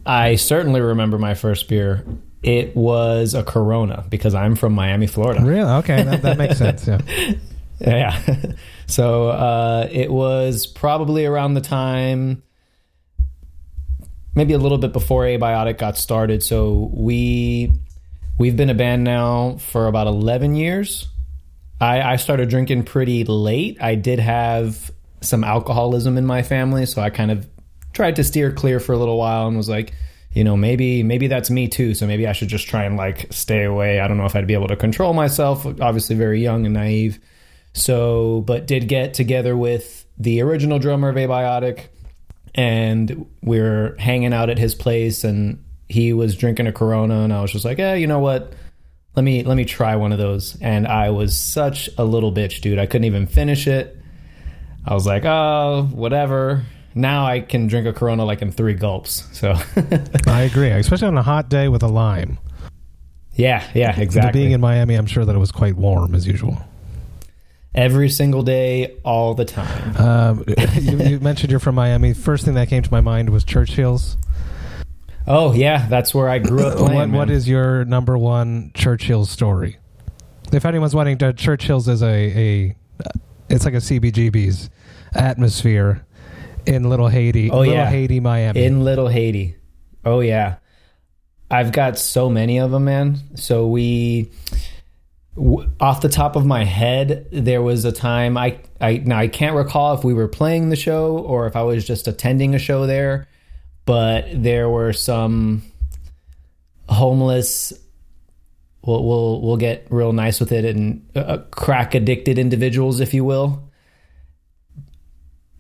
I 0.05 0.37
certainly 0.37 0.83
remember 0.83 1.19
my 1.19 1.33
first 1.33 1.71
beer. 1.71 2.05
It 2.43 2.77
was 2.77 3.33
a 3.33 3.43
Corona 3.43 4.05
because 4.11 4.35
I'm 4.35 4.57
from 4.57 4.75
Miami, 4.75 5.07
Florida. 5.07 5.43
Really? 5.43 5.71
Okay, 5.79 6.03
that, 6.03 6.21
that 6.21 6.37
makes 6.37 6.59
sense. 6.59 6.87
Yeah. 6.87 7.01
Yeah. 7.79 8.19
so 8.87 9.29
uh, 9.29 9.87
it 9.93 10.11
was 10.11 10.67
probably 10.67 11.27
around 11.27 11.53
the 11.53 11.61
time, 11.61 12.43
maybe 14.35 14.55
a 14.55 14.59
little 14.59 14.79
bit 14.79 14.95
before 14.95 15.25
Abiotic 15.25 15.77
got 15.77 15.99
started. 15.99 16.43
So 16.43 16.91
we 16.95 17.71
we've 18.39 18.57
been 18.57 18.71
a 18.71 18.75
band 18.75 19.05
now 19.05 19.59
for 19.59 19.89
about 19.89 20.07
eleven 20.07 20.55
years. 20.55 21.07
I, 21.79 22.01
I 22.01 22.17
started 22.17 22.49
drinking 22.49 22.85
pretty 22.85 23.25
late. 23.25 23.77
I 23.79 23.95
did 23.95 24.21
have 24.21 24.91
some 25.27 25.45
alcoholism 25.45 26.17
in 26.17 26.25
my 26.27 26.43
family, 26.43 26.87
so 26.87 27.03
I 27.03 27.11
kind 27.11 27.31
of 27.31 27.49
tried 27.93 28.17
to 28.17 28.25
steer 28.25 28.53
clear 28.53 28.79
for 28.79 28.93
a 28.93 28.99
little 28.99 29.17
while 29.17 29.49
and 29.49 29.57
was 29.57 29.69
like, 29.69 29.93
you 30.33 30.45
know, 30.45 30.57
maybe 30.57 31.03
maybe 31.03 31.29
that's 31.29 31.51
me 31.51 31.67
too. 31.67 31.95
So 31.95 32.07
maybe 32.07 32.27
I 32.27 32.33
should 32.33 32.49
just 32.49 32.69
try 32.69 32.85
and 32.85 32.97
like 32.97 33.33
stay 33.33 33.65
away. 33.65 34.01
I 34.01 34.07
don't 34.07 34.19
know 34.19 34.27
if 34.27 34.37
I'd 34.37 34.47
be 34.47 34.55
able 34.55 34.69
to 34.69 34.77
control 34.77 35.15
myself. 35.15 35.65
Obviously, 35.65 36.15
very 36.15 36.43
young 36.43 36.67
and 36.67 36.75
naive. 36.75 37.19
So, 37.73 38.43
but 38.47 38.67
did 38.67 38.87
get 38.89 39.15
together 39.15 39.57
with 39.57 40.07
the 40.19 40.43
original 40.43 40.79
drummer 40.79 41.09
of 41.09 41.17
Abiotic, 41.17 41.87
and 42.55 43.27
we 43.43 43.59
are 43.59 43.97
hanging 43.99 44.33
out 44.33 44.51
at 44.51 44.59
his 44.59 44.75
place, 44.75 45.25
and 45.25 45.63
he 45.89 46.13
was 46.13 46.37
drinking 46.37 46.67
a 46.67 46.73
Corona, 46.73 47.21
and 47.21 47.33
I 47.33 47.41
was 47.41 47.53
just 47.53 47.65
like, 47.65 47.79
yeah, 47.79 47.95
you 47.95 48.07
know 48.07 48.21
what? 48.21 48.53
Let 49.15 49.23
me 49.23 49.43
let 49.43 49.57
me 49.57 49.65
try 49.65 49.97
one 49.97 50.13
of 50.13 50.19
those. 50.19 50.59
And 50.61 50.87
I 50.87 51.11
was 51.11 51.35
such 51.35 51.89
a 51.97 52.05
little 52.05 52.33
bitch, 52.33 52.61
dude. 52.61 52.79
I 52.79 52.85
couldn't 52.85 53.05
even 53.05 53.27
finish 53.27 53.67
it. 53.67 53.99
I 54.87 54.95
was 54.95 55.05
like, 55.05 55.25
oh, 55.25 55.89
whatever. 55.93 56.65
Now 56.95 57.27
I 57.27 57.41
can 57.41 57.67
drink 57.67 57.87
a 57.87 57.93
Corona 57.93 58.25
like 58.25 58.41
in 58.41 58.53
three 58.53 58.75
gulps. 58.75 59.27
So, 59.33 59.55
I 60.27 60.43
agree, 60.43 60.71
especially 60.71 61.09
on 61.09 61.19
a 61.19 61.23
hot 61.23 61.49
day 61.49 61.69
with 61.69 61.83
a 61.83 61.89
lime. 61.89 62.39
yeah, 63.35 63.69
yeah, 63.75 63.99
exactly. 63.99 64.41
Being 64.41 64.53
in 64.53 64.61
Miami, 64.61 64.95
I'm 64.95 65.07
sure 65.07 65.25
that 65.25 65.35
it 65.35 65.39
was 65.39 65.53
quite 65.53 65.77
warm 65.77 66.15
as 66.15 66.27
usual. 66.27 66.59
Every 67.75 68.09
single 68.09 68.43
day, 68.43 68.97
all 69.05 69.35
the 69.35 69.45
time. 69.45 69.97
Um, 69.97 70.45
you, 70.81 70.99
you 70.99 71.21
mentioned 71.21 71.51
you're 71.51 71.61
from 71.61 71.75
Miami. 71.75 72.15
First 72.15 72.45
thing 72.45 72.55
that 72.55 72.69
came 72.69 72.83
to 72.83 72.91
my 72.91 73.03
mind 73.03 73.29
was 73.29 73.45
Churchill's. 73.45 74.17
Oh 75.27 75.53
yeah, 75.53 75.87
that's 75.89 76.15
where 76.15 76.29
I 76.29 76.39
grew 76.39 76.65
up. 76.65 76.79
Playing, 76.79 77.13
what, 77.13 77.19
what 77.19 77.31
is 77.31 77.49
your 77.49 77.85
number 77.85 78.17
one 78.17 78.71
Churchill's 78.73 79.31
story? 79.31 79.79
If 80.53 80.65
anyone's 80.65 80.95
wanting 80.95 81.19
to, 81.19 81.33
Churchill's 81.33 81.89
is 81.89 82.03
a, 82.03 82.07
a 82.07 82.77
it's 83.51 83.65
like 83.65 83.75
a 83.75 83.79
CBGB's 83.79 84.71
atmosphere 85.17 86.05
in 86.67 86.89
Little 86.89 87.09
Haiti, 87.09 87.51
Oh, 87.51 87.59
Little 87.61 87.75
yeah. 87.75 87.89
Haiti, 87.91 88.21
Miami. 88.21 88.65
in 88.65 88.85
Little 88.85 89.09
Haiti? 89.09 89.57
Oh 90.05 90.21
yeah, 90.21 90.57
I've 91.51 91.73
got 91.73 91.99
so 91.99 92.29
many 92.31 92.59
of 92.59 92.71
them, 92.71 92.85
man. 92.85 93.19
So 93.35 93.67
we, 93.67 94.31
w- 95.37 95.69
off 95.81 96.01
the 96.01 96.09
top 96.09 96.37
of 96.37 96.45
my 96.47 96.65
head, 96.65 97.29
there 97.33 97.63
was 97.63 97.85
a 97.85 97.93
time 97.93 98.37
I 98.37 98.59
I 98.81 98.99
now 98.99 99.19
I 99.19 99.29
can't 99.29 99.57
recall 99.57 99.95
if 99.95 100.05
we 100.05 100.15
were 100.15 100.29
playing 100.29 100.69
the 100.71 100.77
show 100.77 101.19
or 101.19 101.47
if 101.47 101.57
I 101.57 101.63
was 101.63 101.85
just 101.87 102.07
attending 102.09 102.55
a 102.55 102.59
show 102.59 102.87
there, 102.87 103.27
but 103.85 104.27
there 104.33 104.69
were 104.69 104.93
some 104.93 105.63
homeless 106.89 107.73
we'll 108.85 109.05
we'll 109.05 109.41
we'll 109.43 109.57
get 109.57 109.87
real 109.91 110.13
nice 110.13 110.39
with 110.39 110.53
it 110.53 110.65
and 110.65 111.05
uh, 111.17 111.39
crack 111.51 111.95
addicted 111.97 112.39
individuals 112.39 113.01
if 113.01 113.13
you 113.13 113.25
will 113.25 113.66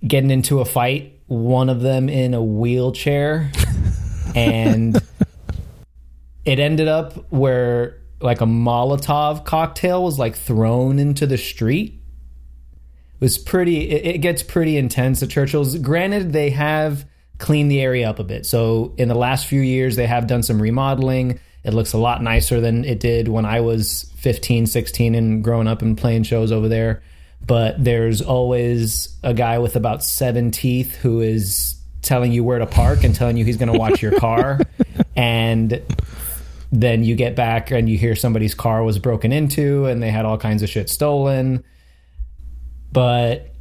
getting 0.06 0.30
into 0.30 0.60
a 0.60 0.64
fight 0.64 1.12
one 1.26 1.68
of 1.68 1.80
them 1.80 2.08
in 2.08 2.34
a 2.34 2.42
wheelchair 2.42 3.50
and 4.36 4.96
it 6.44 6.60
ended 6.60 6.86
up 6.86 7.32
where 7.32 8.00
like 8.20 8.40
a 8.40 8.46
molotov 8.46 9.44
cocktail 9.44 10.02
was 10.02 10.18
like 10.18 10.36
thrown 10.36 10.98
into 10.98 11.26
the 11.26 11.36
street. 11.36 12.00
It 13.14 13.20
was 13.20 13.36
pretty 13.36 13.90
it, 13.90 14.16
it 14.16 14.18
gets 14.18 14.42
pretty 14.42 14.76
intense 14.76 15.22
at 15.22 15.28
churchill's. 15.28 15.76
Granted 15.78 16.32
they 16.32 16.50
have 16.50 17.04
cleaned 17.38 17.70
the 17.70 17.80
area 17.80 18.08
up 18.08 18.18
a 18.18 18.24
bit. 18.24 18.46
So 18.46 18.94
in 18.96 19.08
the 19.08 19.14
last 19.14 19.46
few 19.46 19.60
years 19.60 19.96
they 19.96 20.06
have 20.06 20.26
done 20.26 20.42
some 20.42 20.62
remodeling. 20.62 21.40
It 21.64 21.74
looks 21.74 21.92
a 21.92 21.98
lot 21.98 22.22
nicer 22.22 22.60
than 22.60 22.84
it 22.84 23.00
did 23.00 23.26
when 23.26 23.44
I 23.44 23.60
was 23.60 24.12
15, 24.18 24.66
16 24.66 25.14
and 25.16 25.42
growing 25.42 25.66
up 25.66 25.82
and 25.82 25.98
playing 25.98 26.22
shows 26.22 26.52
over 26.52 26.68
there. 26.68 27.02
But 27.46 27.82
there's 27.82 28.22
always 28.22 29.16
a 29.22 29.32
guy 29.32 29.58
with 29.58 29.76
about 29.76 30.02
seven 30.02 30.50
teeth 30.50 30.96
who 30.96 31.20
is 31.20 31.80
telling 32.02 32.32
you 32.32 32.42
where 32.42 32.58
to 32.58 32.66
park 32.66 33.04
and 33.04 33.14
telling 33.14 33.36
you 33.36 33.44
he's 33.44 33.56
going 33.56 33.72
to 33.72 33.78
watch 33.78 34.02
your 34.02 34.18
car. 34.18 34.60
and 35.16 35.82
then 36.72 37.04
you 37.04 37.14
get 37.14 37.36
back 37.36 37.70
and 37.70 37.88
you 37.88 37.96
hear 37.96 38.16
somebody's 38.16 38.54
car 38.54 38.82
was 38.82 38.98
broken 38.98 39.32
into 39.32 39.86
and 39.86 40.02
they 40.02 40.10
had 40.10 40.24
all 40.24 40.38
kinds 40.38 40.62
of 40.62 40.68
shit 40.68 40.90
stolen. 40.90 41.64
But 42.92 43.54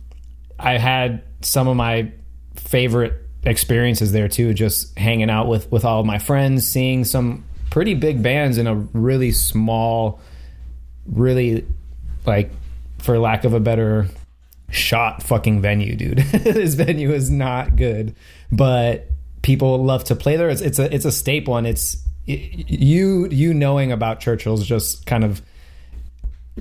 I 0.60 0.78
had 0.78 1.24
some 1.42 1.68
of 1.68 1.76
my 1.76 2.12
favorite 2.56 3.14
experiences 3.44 4.12
there 4.12 4.28
too, 4.28 4.54
just 4.54 4.98
hanging 4.98 5.30
out 5.30 5.48
with 5.48 5.72
with 5.72 5.86
all 5.86 6.00
of 6.00 6.06
my 6.06 6.18
friends, 6.18 6.68
seeing 6.68 7.04
some 7.04 7.46
pretty 7.70 7.94
big 7.94 8.24
bands 8.24 8.58
in 8.58 8.68
a 8.68 8.76
really 8.76 9.32
small, 9.32 10.20
really 11.06 11.66
like, 12.26 12.52
for 13.06 13.20
lack 13.20 13.44
of 13.44 13.54
a 13.54 13.60
better 13.60 14.08
shot 14.72 15.22
fucking 15.24 15.62
venue, 15.62 15.96
dude. 15.96 16.18
this 16.18 16.74
venue 16.74 17.12
is 17.12 17.30
not 17.30 17.76
good, 17.76 18.16
but 18.52 19.08
people 19.42 19.84
love 19.84 20.04
to 20.06 20.16
play 20.16 20.36
there. 20.36 20.50
It's 20.50 20.62
it's 20.62 20.80
a 20.80 20.94
it's 20.94 21.06
a 21.06 21.12
staple, 21.12 21.56
and 21.56 21.68
it's 21.68 22.04
you 22.26 23.28
you 23.28 23.54
knowing 23.54 23.92
about 23.92 24.20
Churchill's 24.20 24.66
just 24.66 25.06
kind 25.06 25.24
of 25.24 25.42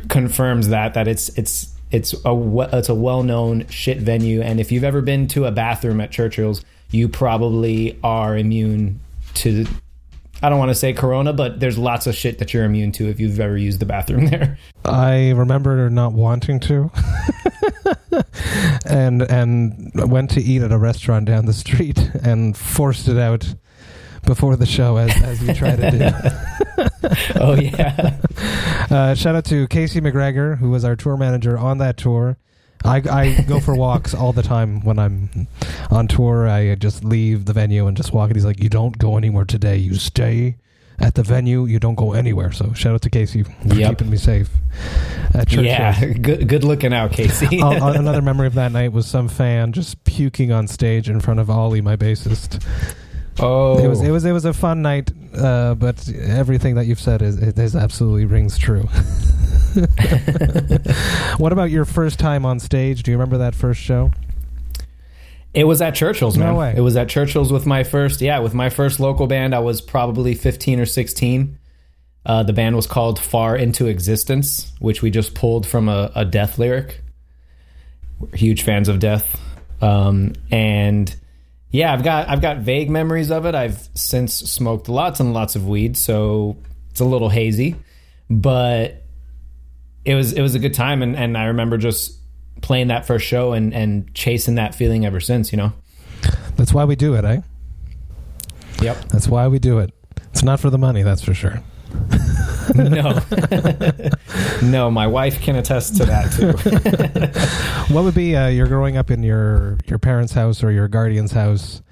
confirms 0.09 0.69
that 0.69 0.95
that 0.95 1.09
it's 1.09 1.31
it's 1.39 1.73
it's 1.91 2.15
a 2.25 2.69
it's 2.73 2.89
a 2.89 2.95
well 2.95 3.23
known 3.23 3.67
shit 3.69 3.99
venue, 3.99 4.43
and 4.43 4.61
if 4.61 4.71
you've 4.71 4.85
ever 4.85 5.01
been 5.01 5.27
to 5.29 5.47
a 5.47 5.51
bathroom 5.51 6.01
at 6.01 6.11
Churchill's, 6.11 6.63
you 6.91 7.09
probably 7.09 7.99
are 8.05 8.37
immune 8.37 9.01
to 9.35 9.67
I 10.45 10.51
don't 10.51 10.59
want 10.59 10.69
to 10.69 10.75
say 10.75 10.93
corona, 10.93 11.33
but 11.33 11.59
there's 11.59 11.79
lots 11.79 12.07
of 12.07 12.15
shit 12.15 12.39
that 12.39 12.53
you're 12.53 12.65
immune 12.65 12.93
to 12.93 13.09
if 13.09 13.19
you've 13.19 13.41
ever 13.41 13.57
used 13.57 13.81
the 13.81 13.87
bathroom 13.87 14.27
there. 14.31 14.59
I 14.85 15.31
remember 15.31 15.89
not 15.89 16.13
wanting 16.13 16.61
to. 16.61 16.91
and 18.85 19.23
and 19.23 19.91
went 19.95 20.29
to 20.33 20.43
eat 20.43 20.61
at 20.61 20.71
a 20.71 20.77
restaurant 20.77 21.25
down 21.25 21.47
the 21.47 21.55
street 21.55 21.99
and 22.23 22.55
forced 22.55 23.09
it 23.09 23.17
out 23.17 23.55
before 24.27 24.57
the 24.57 24.67
show 24.67 24.99
as, 24.99 25.11
as 25.23 25.43
you 25.43 25.55
try 25.55 25.77
to 25.77 25.91
do. 25.91 27.11
oh 27.41 27.55
yeah. 27.55 28.19
Uh, 28.91 29.15
shout 29.15 29.35
out 29.35 29.47
to 29.47 29.67
Casey 29.69 30.03
McGregor, 30.03 30.59
who 30.59 30.69
was 30.69 30.85
our 30.85 30.95
tour 30.95 31.17
manager 31.17 31.57
on 31.57 31.79
that 31.79 31.97
tour. 31.97 32.37
I, 32.85 32.97
I 32.97 33.43
go 33.43 33.61
for 33.61 33.75
walks 33.77 34.15
all 34.15 34.33
the 34.33 34.43
time 34.43 34.83
when 34.83 34.99
I'm 34.99 35.49
on 35.91 36.07
tour. 36.07 36.49
I 36.49 36.75
just 36.75 37.05
leave 37.05 37.47
the 37.47 37.53
venue 37.53 37.87
and 37.87 37.97
just 37.97 38.13
walk. 38.13 38.29
And 38.29 38.37
he's 38.37 38.45
like, 38.45 38.63
"You 38.63 38.69
don't 38.69 38.97
go 38.99 39.17
anywhere 39.17 39.45
today. 39.45 39.77
You 39.77 39.95
stay 39.95 40.57
at 40.99 41.15
the 41.15 41.23
venue. 41.23 41.65
You 41.65 41.79
don't 41.79 41.95
go 41.95 42.13
anywhere." 42.13 42.53
So 42.53 42.73
shout 42.75 42.95
out 42.95 43.03
to 43.03 43.11
Casey 43.11 43.43
for 43.43 43.75
yep. 43.75 43.91
keeping 43.91 44.11
me 44.11 44.17
safe. 44.17 44.51
At 45.33 45.49
church 45.49 45.65
yeah, 45.65 45.93
shows. 45.93 46.15
good 46.21 46.49
good 46.49 46.65
looking 46.65 46.93
out, 46.93 47.13
Casey. 47.13 47.59
another 47.61 48.23
memory 48.23 48.47
of 48.47 48.55
that 48.55 48.73
night 48.73 48.93
was 48.93 49.07
some 49.07 49.29
fan 49.29 49.73
just 49.73 50.03
puking 50.05 50.53
on 50.53 50.69
stage 50.69 51.09
in 51.09 51.21
front 51.21 51.41
of 51.41 51.49
Ollie, 51.49 51.81
my 51.81 51.97
bassist. 51.97 52.63
Oh, 53.41 53.79
it 53.79 53.89
was 53.89 54.01
it 54.01 54.11
was 54.11 54.25
it 54.25 54.33
was 54.33 54.45
a 54.45 54.53
fun 54.53 54.83
night, 54.83 55.11
uh, 55.37 55.75
but 55.75 56.09
everything 56.09 56.77
that 56.77 56.87
you've 56.87 57.01
said 57.01 57.21
is, 57.23 57.37
is 57.37 57.75
absolutely 57.75 58.27
rings 58.27 58.57
true. 58.57 58.83
what 61.39 61.53
about 61.53 61.71
your 61.71 61.85
first 61.85 62.19
time 62.21 62.47
on 62.47 62.61
stage? 62.61 63.03
Do 63.03 63.11
you 63.11 63.17
remember 63.17 63.39
that 63.39 63.55
first 63.55 63.81
show? 63.81 64.13
It 65.53 65.65
was 65.65 65.81
at 65.83 65.95
Churchill's, 65.95 66.37
man. 66.37 66.55
No 66.55 66.59
way. 66.59 66.75
It 66.77 66.81
was 66.81 66.97
at 66.97 67.09
Churchill's 67.09 67.53
with 67.53 67.65
my 67.65 67.85
first, 67.85 68.21
yeah, 68.21 68.41
with 68.41 68.55
my 68.55 68.71
first 68.71 68.99
local 68.99 69.27
band. 69.27 69.55
I 69.55 69.61
was 69.61 69.81
probably 69.81 70.35
15 70.35 70.81
or 70.81 70.87
16. 70.87 71.59
Uh, 72.27 72.43
the 72.43 72.53
band 72.53 72.75
was 72.75 72.87
called 72.87 73.21
Far 73.21 73.57
Into 73.57 73.87
Existence, 73.87 74.73
which 74.81 75.03
we 75.03 75.11
just 75.11 75.35
pulled 75.35 75.67
from 75.67 75.89
a, 75.89 76.11
a 76.15 76.25
Death 76.25 76.59
lyric. 76.59 77.03
We're 78.19 78.37
huge 78.37 78.63
fans 78.63 78.89
of 78.89 78.99
Death. 78.99 79.41
Um, 79.81 80.33
and 80.51 81.15
yeah, 81.75 81.93
I've 81.93 82.05
got 82.05 82.29
I've 82.29 82.41
got 82.41 82.59
vague 82.59 82.89
memories 82.89 83.33
of 83.33 83.47
it. 83.47 83.57
I've 83.57 83.89
since 83.95 84.33
smoked 84.33 84.89
lots 84.89 85.19
and 85.19 85.35
lots 85.35 85.57
of 85.57 85.67
weed, 85.67 85.97
so 85.97 86.57
it's 86.93 87.01
a 87.01 87.05
little 87.05 87.29
hazy. 87.29 87.75
But 88.31 89.03
it 90.05 90.15
was 90.15 90.33
it 90.35 90.41
was 90.41 90.55
a 90.55 90.61
good 90.61 90.73
time, 90.73 91.03
and 91.03 91.17
and 91.17 91.37
I 91.37 91.47
remember 91.47 91.77
just 91.77 92.17
playing 92.63 92.89
that 92.89 93.07
first 93.07 93.27
show 93.27 93.55
and 93.55 93.75
and 93.75 94.15
chasing 94.15 94.55
that 94.55 94.77
feeling 94.77 95.05
ever 95.05 95.19
since. 95.19 95.51
You 95.51 95.57
know, 95.57 95.73
that's 96.55 96.73
why 96.73 96.85
we 96.85 96.95
do 96.95 97.15
it, 97.17 97.25
eh? 97.25 97.41
Yep, 98.81 99.09
that's 99.09 99.27
why 99.27 99.49
we 99.49 99.59
do 99.59 99.81
it. 99.81 99.93
It's 100.31 100.45
not 100.45 100.61
for 100.61 100.71
the 100.71 100.79
money, 100.79 101.03
that's 101.03 101.25
for 101.25 101.35
sure. 101.35 101.61
No, 102.75 103.21
no, 104.63 104.91
my 104.91 105.07
wife 105.07 105.41
can 105.41 105.57
attest 105.57 105.97
to 105.97 106.05
that 106.07 106.33
too. 106.33 106.53
what 107.95 108.05
would 108.05 108.15
be 108.15 108.37
uh, 108.37 108.49
you're 108.49 108.67
growing 108.67 108.97
up 108.97 109.11
in 109.11 109.23
your 109.23 109.79
your 109.87 109.99
parents' 109.99 110.33
house 110.33 110.63
or 110.63 110.71
your 110.71 110.89
guardian's 110.89 111.33
house? 111.33 111.83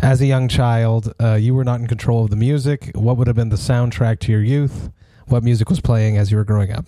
As 0.00 0.20
a 0.20 0.26
young 0.26 0.48
child, 0.48 1.14
uh, 1.20 1.34
you 1.34 1.54
were 1.54 1.62
not 1.62 1.78
in 1.78 1.86
control 1.86 2.24
of 2.24 2.30
the 2.30 2.36
music. 2.36 2.90
What 2.94 3.16
would 3.16 3.28
have 3.28 3.36
been 3.36 3.50
the 3.50 3.56
soundtrack 3.56 4.18
to 4.20 4.32
your 4.32 4.42
youth? 4.42 4.90
What 5.26 5.44
music 5.44 5.70
was 5.70 5.80
playing 5.80 6.16
as 6.16 6.32
you 6.32 6.36
were 6.36 6.44
growing 6.44 6.72
up? 6.72 6.86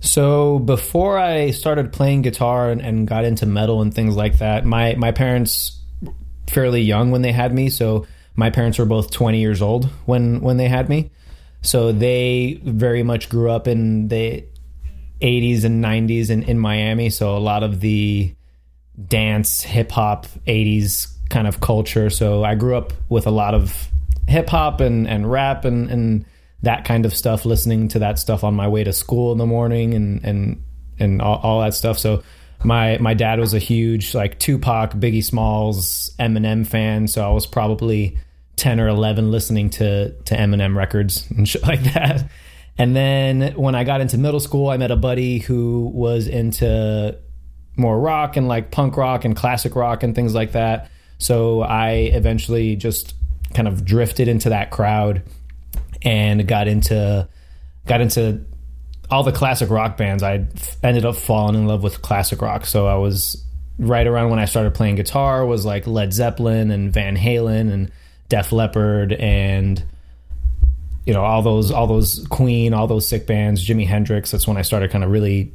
So 0.00 0.60
before 0.60 1.18
I 1.18 1.50
started 1.50 1.92
playing 1.92 2.22
guitar 2.22 2.70
and, 2.70 2.80
and, 2.80 3.08
got 3.08 3.24
into 3.24 3.46
metal 3.46 3.82
and 3.82 3.92
things 3.92 4.14
like 4.14 4.38
that, 4.38 4.64
my 4.64 4.94
my 4.94 5.10
parents 5.10 5.80
fairly 6.48 6.82
young 6.82 7.10
when 7.10 7.22
they 7.22 7.32
had 7.32 7.52
me. 7.52 7.70
So 7.70 8.06
my 8.36 8.50
parents 8.50 8.78
were 8.78 8.84
both 8.84 9.10
20 9.10 9.40
years 9.40 9.62
old 9.62 9.86
when 10.04 10.40
when 10.40 10.58
they 10.58 10.68
had 10.68 10.88
me. 10.88 11.10
So 11.66 11.92
they 11.92 12.60
very 12.62 13.02
much 13.02 13.28
grew 13.28 13.50
up 13.50 13.66
in 13.66 14.08
the 14.08 14.44
80s 15.20 15.64
and 15.64 15.84
90s 15.84 16.30
in, 16.30 16.42
in 16.44 16.58
Miami. 16.58 17.10
So 17.10 17.36
a 17.36 17.38
lot 17.38 17.62
of 17.62 17.80
the 17.80 18.34
dance, 19.08 19.62
hip 19.62 19.90
hop, 19.90 20.26
80s 20.46 21.12
kind 21.28 21.46
of 21.46 21.60
culture. 21.60 22.10
So 22.10 22.44
I 22.44 22.54
grew 22.54 22.76
up 22.76 22.92
with 23.08 23.26
a 23.26 23.30
lot 23.30 23.54
of 23.54 23.90
hip 24.28 24.48
hop 24.48 24.80
and, 24.80 25.08
and 25.08 25.30
rap 25.30 25.64
and, 25.64 25.90
and 25.90 26.24
that 26.62 26.84
kind 26.84 27.04
of 27.06 27.14
stuff, 27.14 27.44
listening 27.44 27.88
to 27.88 27.98
that 28.00 28.18
stuff 28.18 28.44
on 28.44 28.54
my 28.54 28.68
way 28.68 28.84
to 28.84 28.92
school 28.92 29.32
in 29.32 29.38
the 29.38 29.46
morning 29.46 29.94
and 29.94 30.24
and 30.24 30.62
and 30.98 31.20
all, 31.20 31.38
all 31.42 31.60
that 31.60 31.74
stuff. 31.74 31.98
So 31.98 32.22
my 32.64 32.98
my 32.98 33.14
dad 33.14 33.38
was 33.38 33.54
a 33.54 33.58
huge 33.58 34.14
like 34.14 34.38
Tupac, 34.38 34.92
Biggie 34.92 35.24
Smalls, 35.24 36.10
Eminem 36.18 36.66
fan. 36.66 37.06
So 37.06 37.26
I 37.26 37.32
was 37.32 37.46
probably 37.46 38.18
ten 38.56 38.80
or 38.80 38.88
eleven 38.88 39.30
listening 39.30 39.70
to 39.70 40.10
to 40.10 40.34
Eminem 40.34 40.76
records 40.76 41.28
and 41.30 41.48
shit 41.48 41.62
like 41.62 41.82
that. 41.94 42.30
And 42.78 42.94
then 42.94 43.54
when 43.54 43.74
I 43.74 43.84
got 43.84 44.00
into 44.00 44.18
middle 44.18 44.40
school, 44.40 44.68
I 44.68 44.76
met 44.76 44.90
a 44.90 44.96
buddy 44.96 45.38
who 45.38 45.90
was 45.94 46.26
into 46.26 47.18
more 47.76 47.98
rock 47.98 48.36
and 48.36 48.48
like 48.48 48.70
punk 48.70 48.96
rock 48.96 49.24
and 49.24 49.34
classic 49.36 49.74
rock 49.74 50.02
and 50.02 50.14
things 50.14 50.34
like 50.34 50.52
that. 50.52 50.90
So 51.18 51.62
I 51.62 51.90
eventually 51.90 52.76
just 52.76 53.14
kind 53.54 53.68
of 53.68 53.84
drifted 53.84 54.28
into 54.28 54.50
that 54.50 54.70
crowd 54.70 55.22
and 56.02 56.46
got 56.46 56.68
into 56.68 57.28
got 57.86 58.00
into 58.00 58.44
all 59.10 59.22
the 59.22 59.32
classic 59.32 59.70
rock 59.70 59.96
bands. 59.96 60.22
I 60.22 60.46
ended 60.82 61.04
up 61.04 61.16
falling 61.16 61.54
in 61.54 61.66
love 61.66 61.82
with 61.82 62.02
classic 62.02 62.42
rock. 62.42 62.66
So 62.66 62.86
I 62.86 62.96
was 62.96 63.42
right 63.78 64.06
around 64.06 64.30
when 64.30 64.38
I 64.38 64.46
started 64.46 64.74
playing 64.74 64.96
guitar 64.96 65.46
was 65.46 65.64
like 65.64 65.86
Led 65.86 66.12
Zeppelin 66.12 66.70
and 66.70 66.92
Van 66.92 67.16
Halen 67.16 67.72
and 67.72 67.92
Def 68.28 68.52
Leppard 68.52 69.12
and 69.12 69.82
you 71.04 71.12
know 71.12 71.22
all 71.22 71.42
those 71.42 71.70
all 71.70 71.86
those 71.86 72.26
Queen, 72.28 72.74
all 72.74 72.86
those 72.86 73.08
sick 73.08 73.26
bands, 73.26 73.66
Jimi 73.66 73.86
Hendrix. 73.86 74.30
That's 74.30 74.46
when 74.46 74.56
I 74.56 74.62
started 74.62 74.90
kind 74.90 75.04
of 75.04 75.10
really 75.10 75.52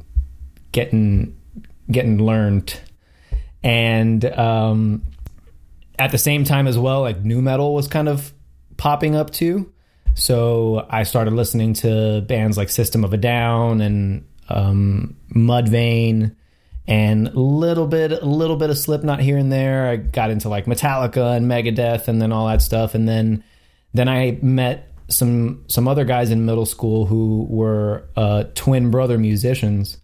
getting 0.72 1.38
getting 1.90 2.18
learned. 2.18 2.78
And 3.62 4.24
um, 4.24 5.04
at 5.98 6.10
the 6.10 6.18
same 6.18 6.44
time 6.44 6.66
as 6.66 6.78
well, 6.78 7.02
like 7.02 7.22
new 7.22 7.42
metal 7.42 7.74
was 7.74 7.86
kind 7.86 8.08
of 8.08 8.32
popping 8.76 9.14
up 9.14 9.30
too. 9.30 9.72
So 10.14 10.86
I 10.90 11.04
started 11.04 11.32
listening 11.32 11.74
to 11.74 12.22
bands 12.22 12.56
like 12.56 12.68
System 12.68 13.04
of 13.04 13.12
a 13.12 13.16
Down 13.16 13.80
and 13.80 14.26
um, 14.48 15.16
Mudvayne 15.34 16.34
and 16.86 17.34
little 17.34 17.86
bit 17.86 18.12
a 18.12 18.24
little 18.24 18.56
bit 18.56 18.70
of 18.70 18.78
Slipknot 18.78 19.20
here 19.20 19.36
and 19.36 19.52
there. 19.52 19.88
I 19.88 19.96
got 19.96 20.30
into 20.30 20.48
like 20.48 20.66
Metallica 20.66 21.36
and 21.36 21.46
Megadeth 21.46 22.08
and 22.08 22.20
then 22.20 22.32
all 22.32 22.48
that 22.48 22.62
stuff 22.62 22.94
and 22.94 23.08
then 23.08 23.44
then 23.94 24.08
I 24.08 24.38
met 24.42 24.92
some 25.08 25.64
some 25.68 25.86
other 25.86 26.04
guys 26.04 26.30
in 26.30 26.44
middle 26.44 26.66
school 26.66 27.06
who 27.06 27.46
were 27.48 28.08
uh, 28.16 28.44
twin 28.54 28.90
brother 28.90 29.18
musicians. 29.18 29.98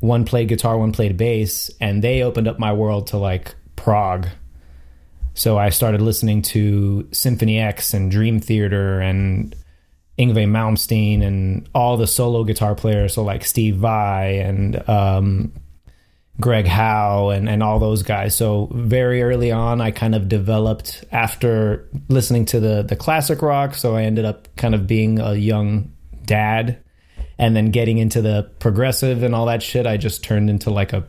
One 0.00 0.24
played 0.24 0.48
guitar, 0.48 0.76
one 0.76 0.92
played 0.92 1.16
bass, 1.16 1.70
and 1.80 2.04
they 2.04 2.22
opened 2.22 2.48
up 2.48 2.58
my 2.58 2.72
world 2.72 3.06
to 3.08 3.16
like 3.16 3.54
prog. 3.76 4.28
So 5.34 5.56
I 5.56 5.70
started 5.70 6.02
listening 6.02 6.42
to 6.42 7.08
Symphony 7.10 7.58
X 7.58 7.94
and 7.94 8.10
Dream 8.10 8.40
Theater 8.40 9.00
and 9.00 9.54
Yngwie 10.18 10.46
Malmsteen 10.46 11.22
and 11.22 11.68
all 11.74 11.96
the 11.96 12.06
solo 12.06 12.44
guitar 12.44 12.74
players, 12.74 13.14
so 13.14 13.22
like 13.24 13.44
Steve 13.44 13.76
Vai 13.76 14.38
and 14.38 14.88
um, 14.88 15.52
Greg 16.40 16.66
Howe 16.66 17.28
and, 17.28 17.48
and 17.48 17.62
all 17.62 17.78
those 17.78 18.02
guys. 18.02 18.36
So 18.36 18.68
very 18.72 19.22
early 19.22 19.52
on, 19.52 19.80
I 19.80 19.90
kind 19.92 20.14
of 20.14 20.28
developed 20.28 21.04
after 21.12 21.88
listening 22.08 22.44
to 22.46 22.60
the 22.60 22.82
the 22.82 22.96
classic 22.96 23.40
rock. 23.40 23.74
So 23.74 23.94
I 23.94 24.02
ended 24.02 24.24
up 24.24 24.48
kind 24.56 24.74
of 24.74 24.86
being 24.86 25.20
a 25.20 25.34
young 25.34 25.92
dad, 26.24 26.82
and 27.38 27.54
then 27.54 27.70
getting 27.70 27.98
into 27.98 28.20
the 28.20 28.50
progressive 28.58 29.22
and 29.22 29.34
all 29.34 29.46
that 29.46 29.62
shit. 29.62 29.86
I 29.86 29.96
just 29.96 30.24
turned 30.24 30.50
into 30.50 30.70
like 30.70 30.92
a 30.92 31.06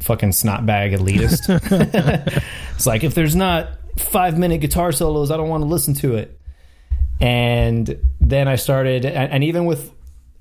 fucking 0.00 0.30
snotbag 0.30 0.96
elitist. 0.96 1.48
it's 2.74 2.86
like 2.86 3.02
if 3.02 3.14
there's 3.14 3.36
not 3.36 3.70
five 3.96 4.38
minute 4.38 4.60
guitar 4.60 4.92
solos, 4.92 5.30
I 5.30 5.36
don't 5.36 5.48
want 5.48 5.62
to 5.62 5.68
listen 5.68 5.94
to 5.94 6.16
it. 6.16 6.38
And 7.18 7.98
then 8.20 8.46
I 8.46 8.56
started, 8.56 9.06
and 9.06 9.42
even 9.42 9.64
with 9.64 9.90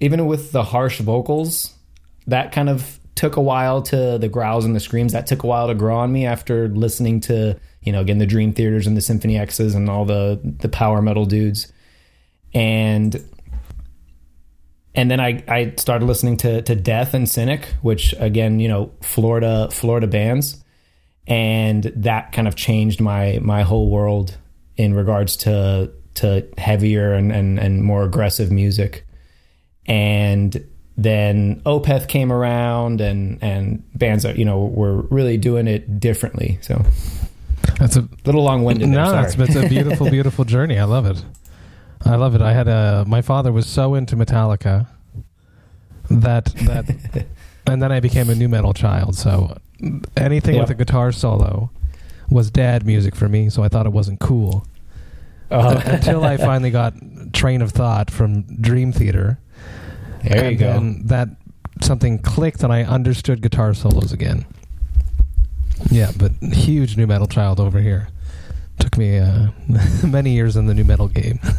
even 0.01 0.25
with 0.25 0.51
the 0.51 0.63
harsh 0.63 0.99
vocals, 0.99 1.73
that 2.27 2.51
kind 2.51 2.67
of 2.67 2.99
took 3.15 3.37
a 3.37 3.41
while 3.41 3.81
to 3.81 4.17
the 4.17 4.27
growls 4.27 4.65
and 4.65 4.75
the 4.75 4.79
screams 4.79 5.13
that 5.13 5.25
took 5.25 5.43
a 5.43 5.47
while 5.47 5.67
to 5.67 5.75
grow 5.75 5.97
on 5.97 6.11
me 6.11 6.25
after 6.25 6.67
listening 6.67 7.21
to 7.21 7.57
you 7.81 7.91
know 7.91 8.01
again 8.01 8.17
the 8.17 8.25
dream 8.25 8.53
theaters 8.53 8.85
and 8.85 8.95
the 8.95 9.01
symphony 9.01 9.37
x's 9.37 9.73
and 9.73 9.89
all 9.89 10.05
the 10.05 10.39
the 10.43 10.69
power 10.69 11.01
metal 11.01 11.25
dudes. 11.25 11.71
And 12.53 13.23
and 14.93 15.11
then 15.11 15.19
I, 15.19 15.43
I 15.47 15.73
started 15.77 16.05
listening 16.05 16.37
to 16.37 16.61
to 16.63 16.75
death 16.75 17.13
and 17.13 17.27
cynic 17.27 17.67
which 17.81 18.13
again 18.19 18.59
you 18.59 18.67
know 18.67 18.91
florida 19.01 19.69
florida 19.71 20.07
bands. 20.07 20.61
And 21.27 21.85
that 21.95 22.33
kind 22.33 22.47
of 22.47 22.55
changed 22.55 23.01
my 23.01 23.39
my 23.41 23.63
whole 23.63 23.89
world 23.89 24.37
in 24.75 24.93
regards 24.93 25.37
to 25.37 25.91
to 26.15 26.47
heavier 26.57 27.13
and 27.13 27.31
and, 27.31 27.59
and 27.59 27.83
more 27.83 28.03
aggressive 28.03 28.51
music. 28.51 29.07
And 29.87 30.65
then 30.97 31.61
Opeth 31.65 32.07
came 32.07 32.31
around 32.31 33.01
and 33.01 33.37
and 33.41 33.83
bands 33.97 34.23
that 34.23 34.37
you 34.37 34.45
know 34.45 34.65
were 34.65 35.01
really 35.03 35.37
doing 35.37 35.67
it 35.67 35.99
differently. 35.99 36.57
So 36.61 36.83
That's 37.79 37.97
a 37.97 38.07
little 38.25 38.43
long 38.43 38.63
winded. 38.63 38.87
no. 38.89 39.19
It's, 39.21 39.35
it's 39.35 39.55
a 39.55 39.67
beautiful, 39.67 40.09
beautiful 40.17 40.45
journey. 40.45 40.79
I 40.79 40.85
love 40.85 41.05
it. 41.05 41.23
I 42.05 42.15
love 42.15 42.35
it. 42.35 42.41
I 42.41 42.53
had 42.53 42.67
a 42.67 43.03
my 43.07 43.21
father 43.21 43.51
was 43.51 43.67
so 43.67 43.95
into 43.95 44.15
Metallica 44.15 44.87
that 46.09 46.45
that, 46.45 47.25
and 47.67 47.81
then 47.81 47.91
I 47.91 47.99
became 47.99 48.29
a 48.29 48.35
new 48.35 48.47
metal 48.47 48.73
child. 48.73 49.15
So 49.15 49.57
anything 50.15 50.55
Yep. 50.55 50.61
with 50.63 50.69
a 50.69 50.75
guitar 50.75 51.11
solo 51.11 51.71
was 52.29 52.49
dad 52.51 52.85
music 52.85 53.15
for 53.15 53.27
me. 53.27 53.49
So 53.49 53.63
I 53.63 53.67
thought 53.67 53.85
it 53.85 53.91
wasn't 53.91 54.19
cool 54.19 54.65
Uh, 55.51 55.81
until 55.85 56.23
I 56.23 56.37
finally 56.37 56.71
got 56.71 56.93
Train 57.33 57.61
of 57.61 57.71
Thought 57.71 58.09
from 58.09 58.43
Dream 58.61 58.91
Theater. 58.91 59.39
There 60.29 60.51
you 60.51 60.57
go. 60.57 60.73
then 60.73 61.01
that 61.07 61.29
something 61.81 62.19
clicked 62.19 62.63
and 62.63 62.71
I 62.71 62.83
understood 62.83 63.41
guitar 63.41 63.73
solos 63.73 64.11
again. 64.11 64.45
Yeah, 65.91 66.11
but 66.17 66.31
huge 66.41 66.97
new 66.97 67.07
metal 67.07 67.27
child 67.27 67.59
over 67.59 67.79
here. 67.79 68.07
Took 68.79 68.97
me 68.97 69.17
uh, 69.19 69.47
many 70.05 70.31
years 70.31 70.55
in 70.55 70.65
the 70.67 70.73
new 70.73 70.83
metal 70.83 71.07
game. 71.07 71.39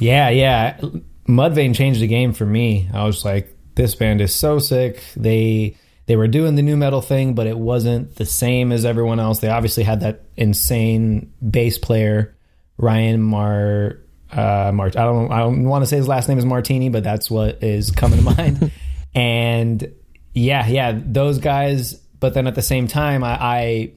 Yeah, 0.00 0.28
yeah. 0.30 0.80
Mudvayne 1.28 1.74
changed 1.74 2.00
the 2.00 2.06
game 2.06 2.32
for 2.32 2.46
me. 2.46 2.88
I 2.92 3.04
was 3.04 3.24
like, 3.24 3.54
this 3.74 3.94
band 3.94 4.20
is 4.20 4.34
so 4.34 4.58
sick. 4.58 5.02
They 5.16 5.76
they 6.06 6.16
were 6.16 6.28
doing 6.28 6.54
the 6.54 6.62
new 6.62 6.76
metal 6.76 7.02
thing, 7.02 7.34
but 7.34 7.46
it 7.46 7.58
wasn't 7.58 8.16
the 8.16 8.24
same 8.24 8.72
as 8.72 8.84
everyone 8.84 9.20
else. 9.20 9.40
They 9.40 9.48
obviously 9.48 9.82
had 9.84 10.00
that 10.00 10.22
insane 10.36 11.32
bass 11.48 11.78
player, 11.78 12.36
Ryan 12.78 13.20
Mar 13.20 13.98
uh 14.32 14.70
Mart 14.74 14.96
I 14.96 15.04
don't 15.04 15.30
I 15.32 15.38
don't 15.40 15.64
want 15.64 15.82
to 15.82 15.86
say 15.86 15.96
his 15.96 16.08
last 16.08 16.28
name 16.28 16.38
is 16.38 16.44
Martini, 16.44 16.88
but 16.88 17.02
that's 17.04 17.30
what 17.30 17.62
is 17.62 17.90
coming 17.90 18.18
to 18.18 18.24
mind. 18.36 18.70
and 19.14 19.92
yeah, 20.34 20.66
yeah, 20.68 20.98
those 21.04 21.38
guys, 21.38 21.94
but 22.20 22.34
then 22.34 22.46
at 22.46 22.54
the 22.54 22.62
same 22.62 22.86
time 22.86 23.24
I, 23.24 23.38
I 23.40 23.90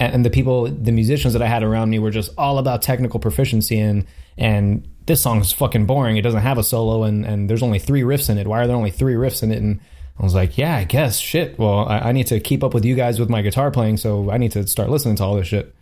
and 0.00 0.24
the 0.24 0.30
people, 0.30 0.66
the 0.68 0.92
musicians 0.92 1.32
that 1.34 1.42
I 1.42 1.46
had 1.46 1.62
around 1.62 1.90
me 1.90 1.98
were 1.98 2.10
just 2.10 2.30
all 2.38 2.58
about 2.58 2.82
technical 2.82 3.20
proficiency 3.20 3.78
and 3.78 4.06
and 4.36 4.86
this 5.06 5.22
song 5.22 5.40
is 5.40 5.52
fucking 5.52 5.86
boring. 5.86 6.16
It 6.16 6.22
doesn't 6.22 6.42
have 6.42 6.58
a 6.58 6.62
solo 6.64 7.02
and 7.04 7.24
and 7.26 7.48
there's 7.50 7.62
only 7.62 7.78
three 7.78 8.02
riffs 8.02 8.30
in 8.30 8.38
it. 8.38 8.46
Why 8.46 8.60
are 8.60 8.66
there 8.66 8.76
only 8.76 8.90
three 8.90 9.14
riffs 9.14 9.42
in 9.42 9.50
it? 9.50 9.58
And 9.60 9.80
I 10.18 10.22
was 10.22 10.34
like, 10.34 10.56
yeah, 10.58 10.76
I 10.76 10.84
guess 10.84 11.18
shit. 11.18 11.58
Well, 11.58 11.86
I, 11.88 11.98
I 11.98 12.12
need 12.12 12.26
to 12.28 12.40
keep 12.40 12.64
up 12.64 12.74
with 12.74 12.84
you 12.84 12.94
guys 12.94 13.20
with 13.20 13.28
my 13.28 13.42
guitar 13.42 13.70
playing, 13.70 13.98
so 13.98 14.30
I 14.30 14.38
need 14.38 14.52
to 14.52 14.66
start 14.66 14.88
listening 14.90 15.16
to 15.16 15.24
all 15.24 15.36
this 15.36 15.46
shit. 15.46 15.74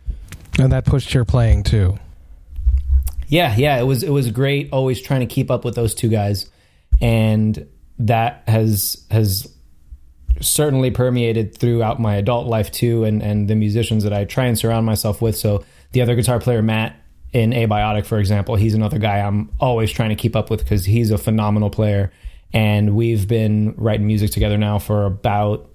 and 0.59 0.73
that 0.73 0.85
pushed 0.85 1.15
your 1.15 1.25
playing 1.25 1.63
too. 1.63 1.99
Yeah, 3.29 3.55
yeah, 3.57 3.79
it 3.79 3.85
was 3.85 4.03
it 4.03 4.11
was 4.11 4.31
great. 4.31 4.73
Always 4.73 5.01
trying 5.01 5.21
to 5.21 5.27
keep 5.27 5.51
up 5.51 5.65
with 5.65 5.75
those 5.75 5.95
two 5.95 6.09
guys, 6.09 6.49
and 7.01 7.67
that 7.99 8.45
has 8.47 9.05
has 9.11 9.53
certainly 10.41 10.91
permeated 10.91 11.57
throughout 11.57 11.99
my 11.99 12.17
adult 12.17 12.47
life 12.47 12.71
too, 12.71 13.05
and 13.05 13.23
and 13.23 13.49
the 13.49 13.57
musicians 13.57 14.05
that 14.05 14.13
I 14.13 14.25
try 14.25 14.47
and 14.47 14.59
surround 14.59 14.87
myself 14.87 15.21
with. 15.21 15.37
So 15.37 15.65
the 15.93 16.03
other 16.03 16.15
guitar 16.15 16.39
player, 16.39 16.63
Matt 16.63 16.97
in 17.33 17.51
Abiotic, 17.51 18.07
for 18.07 18.19
example, 18.19 18.55
he's 18.55 18.75
another 18.75 18.99
guy 18.99 19.19
I'm 19.19 19.51
always 19.61 19.91
trying 19.91 20.11
to 20.11 20.15
keep 20.15 20.37
up 20.37 20.49
with 20.49 20.61
because 20.61 20.85
he's 20.85 21.11
a 21.11 21.19
phenomenal 21.19 21.71
player, 21.71 22.13
and 22.53 22.95
we've 22.95 23.27
been 23.27 23.75
writing 23.77 24.07
music 24.07 24.31
together 24.31 24.57
now 24.57 24.79
for 24.79 25.05
about 25.05 25.69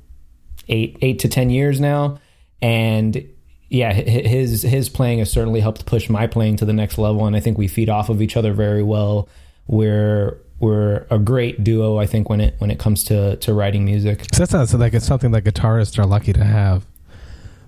eight 0.69 0.97
eight 1.01 1.19
to 1.19 1.27
ten 1.27 1.49
years 1.49 1.81
now, 1.81 2.19
and 2.61 3.27
yeah, 3.71 3.93
his 3.93 4.63
his 4.63 4.89
playing 4.89 5.19
has 5.19 5.31
certainly 5.31 5.61
helped 5.61 5.85
push 5.85 6.09
my 6.09 6.27
playing 6.27 6.57
to 6.57 6.65
the 6.65 6.73
next 6.73 6.97
level, 6.97 7.25
and 7.25 7.37
I 7.37 7.39
think 7.39 7.57
we 7.57 7.69
feed 7.69 7.87
off 7.87 8.09
of 8.09 8.21
each 8.21 8.35
other 8.35 8.51
very 8.51 8.83
well. 8.83 9.29
We're 9.65 10.37
we're 10.59 11.05
a 11.09 11.17
great 11.17 11.63
duo, 11.63 11.97
I 11.97 12.05
think, 12.05 12.29
when 12.29 12.41
it 12.41 12.55
when 12.57 12.69
it 12.69 12.79
comes 12.79 13.05
to 13.05 13.37
to 13.37 13.53
writing 13.53 13.85
music. 13.85 14.25
So 14.33 14.43
that 14.43 14.49
sounds 14.49 14.73
like 14.73 14.93
it's 14.93 15.05
something 15.05 15.31
that 15.31 15.45
guitarists 15.45 15.97
are 15.97 16.05
lucky 16.05 16.33
to 16.33 16.43
have. 16.43 16.85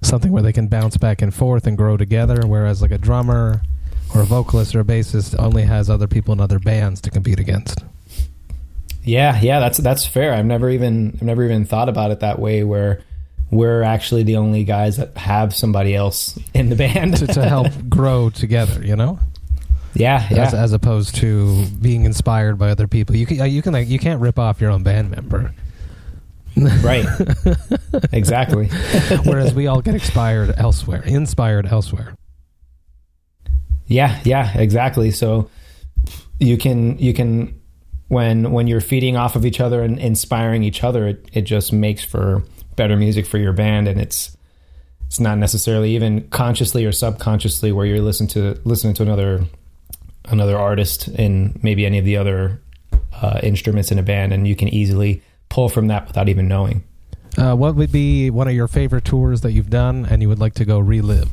Something 0.02 0.34
where 0.34 0.44
they 0.44 0.52
can 0.52 0.68
bounce 0.68 0.98
back 0.98 1.22
and 1.22 1.34
forth 1.34 1.66
and 1.66 1.78
grow 1.78 1.96
together, 1.96 2.46
whereas 2.46 2.82
like 2.82 2.92
a 2.92 2.98
drummer 2.98 3.62
or 4.14 4.24
a 4.24 4.26
vocalist 4.26 4.76
or 4.76 4.82
a 4.82 4.84
bassist 4.84 5.40
only 5.40 5.64
has 5.64 5.90
other 5.90 6.08
people 6.08 6.34
in 6.34 6.42
other 6.42 6.60
bands 6.60 7.00
to 7.00 7.12
compete 7.12 7.40
against. 7.40 7.86
Yeah, 9.06 9.40
yeah, 9.42 9.62
that's 9.62 9.78
that's 9.78 10.06
fair. 10.06 10.34
I've 10.34 10.46
never 10.46 10.70
even 10.70 11.14
I've 11.16 11.22
never 11.22 11.46
even 11.46 11.64
thought 11.64 11.88
about 11.88 12.12
it 12.12 12.20
that 12.20 12.40
way, 12.40 12.66
where 12.66 13.00
we're 13.56 13.84
actually 13.84 14.24
the 14.24 14.38
only 14.38 14.64
guys 14.64 14.98
that 14.98 15.16
have 15.18 15.54
somebody 15.56 15.96
else 15.96 16.38
in 16.54 16.70
the 16.70 16.76
band 16.76 17.18
to, 17.18 17.28
to 17.28 17.48
help 17.48 17.68
grow 17.90 18.30
together, 18.30 18.84
you 18.86 18.96
know? 18.96 19.20
yeah, 19.96 20.28
yeah, 20.32 20.48
As, 20.48 20.54
as 20.54 20.74
opposed 20.74 21.16
to 21.16 21.66
being 21.82 22.06
inspired 22.06 22.58
by 22.58 22.70
other 22.70 22.88
people. 22.88 23.16
You 23.16 23.26
can 23.26 23.42
uh, 23.42 23.46
you 23.46 23.62
can 23.62 23.74
like 23.74 23.88
you 23.88 24.00
can't 24.00 24.20
rip 24.20 24.40
off 24.40 24.60
your 24.60 24.72
own 24.72 24.84
band 24.84 25.12
member. 25.12 25.54
right, 26.82 27.06
exactly. 28.12 28.68
Whereas 29.24 29.54
we 29.54 29.68
all 29.68 29.82
get 29.82 29.94
inspired 29.96 30.54
elsewhere, 30.58 31.04
inspired 31.06 31.68
elsewhere. 31.68 32.16
Yeah, 33.88 34.20
yeah, 34.24 34.58
exactly. 34.58 35.12
So 35.12 35.50
you 36.40 36.58
can 36.58 36.98
you 36.98 37.14
can 37.14 37.60
when 38.08 38.52
when 38.52 38.68
you're 38.68 38.82
feeding 38.82 39.16
off 39.16 39.36
of 39.36 39.46
each 39.46 39.60
other 39.60 39.84
and 39.84 40.00
inspiring 40.00 40.64
each 40.64 40.84
other, 40.84 41.08
it, 41.08 41.28
it 41.34 41.42
just 41.42 41.72
makes 41.74 42.04
for 42.04 42.44
better 42.76 42.96
music 42.96 43.26
for 43.26 43.38
your 43.38 43.54
band 43.54 43.88
and 43.88 44.00
it's 44.00 44.36
it's 45.06 45.20
not 45.20 45.38
necessarily 45.38 45.96
even 45.96 46.28
consciously 46.30 46.86
or 46.86 46.92
subconsciously 46.92 47.72
where 47.72 47.86
you're 47.86 48.02
listening 48.02 48.30
to 48.30 48.60
listening 48.64 48.94
to 48.96 49.04
another 49.04 49.46
another 50.26 50.58
artist 50.58 51.08
in 51.10 51.60
maybe 51.62 51.86
any 51.86 52.00
of 52.00 52.06
the 52.06 52.18
other 52.18 52.62
uh, 53.22 53.40
instruments 53.44 53.92
in 53.92 54.00
a 54.00 54.04
band 54.04 54.34
and 54.34 54.48
you 54.48 54.56
can 54.56 54.68
easily 54.70 55.22
pull 55.50 55.70
from 55.70 55.88
that 55.88 56.08
without 56.08 56.30
even 56.30 56.48
knowing. 56.48 56.84
Uh, 57.38 57.56
what 57.56 57.76
would 57.76 57.92
be 57.92 58.30
one 58.30 58.48
of 58.48 58.54
your 58.54 58.68
favorite 58.68 59.06
tours 59.06 59.42
that 59.42 59.52
you've 59.52 59.70
done 59.70 60.06
and 60.06 60.22
you 60.22 60.30
would 60.30 60.40
like 60.40 60.54
to 60.54 60.66
go 60.66 60.80
relive? 60.80 61.30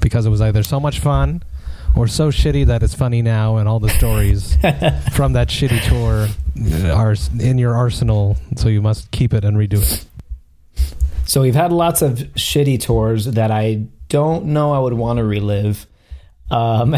Because 0.00 0.26
it 0.26 0.30
was 0.30 0.40
either 0.40 0.62
so 0.62 0.80
much 0.80 1.00
fun 1.00 1.42
or 1.96 2.08
so 2.08 2.30
shitty 2.30 2.66
that 2.66 2.82
it's 2.82 2.94
funny 2.94 3.22
now, 3.22 3.56
and 3.56 3.68
all 3.68 3.78
the 3.78 3.88
stories 3.88 4.56
from 5.12 5.34
that 5.34 5.48
shitty 5.48 5.80
tour 5.88 6.26
are 6.92 7.14
in 7.40 7.58
your 7.58 7.74
arsenal, 7.74 8.36
so 8.56 8.68
you 8.68 8.82
must 8.82 9.10
keep 9.10 9.32
it 9.32 9.44
and 9.44 9.56
redo 9.56 9.80
it. 9.80 10.04
So 11.26 11.40
we've 11.40 11.54
had 11.54 11.72
lots 11.72 12.02
of 12.02 12.18
shitty 12.36 12.80
tours 12.80 13.26
that 13.26 13.50
I 13.50 13.86
don't 14.08 14.46
know 14.46 14.72
I 14.72 14.78
would 14.78 14.92
want 14.92 15.18
to 15.18 15.24
relive. 15.24 15.86
Um, 16.50 16.94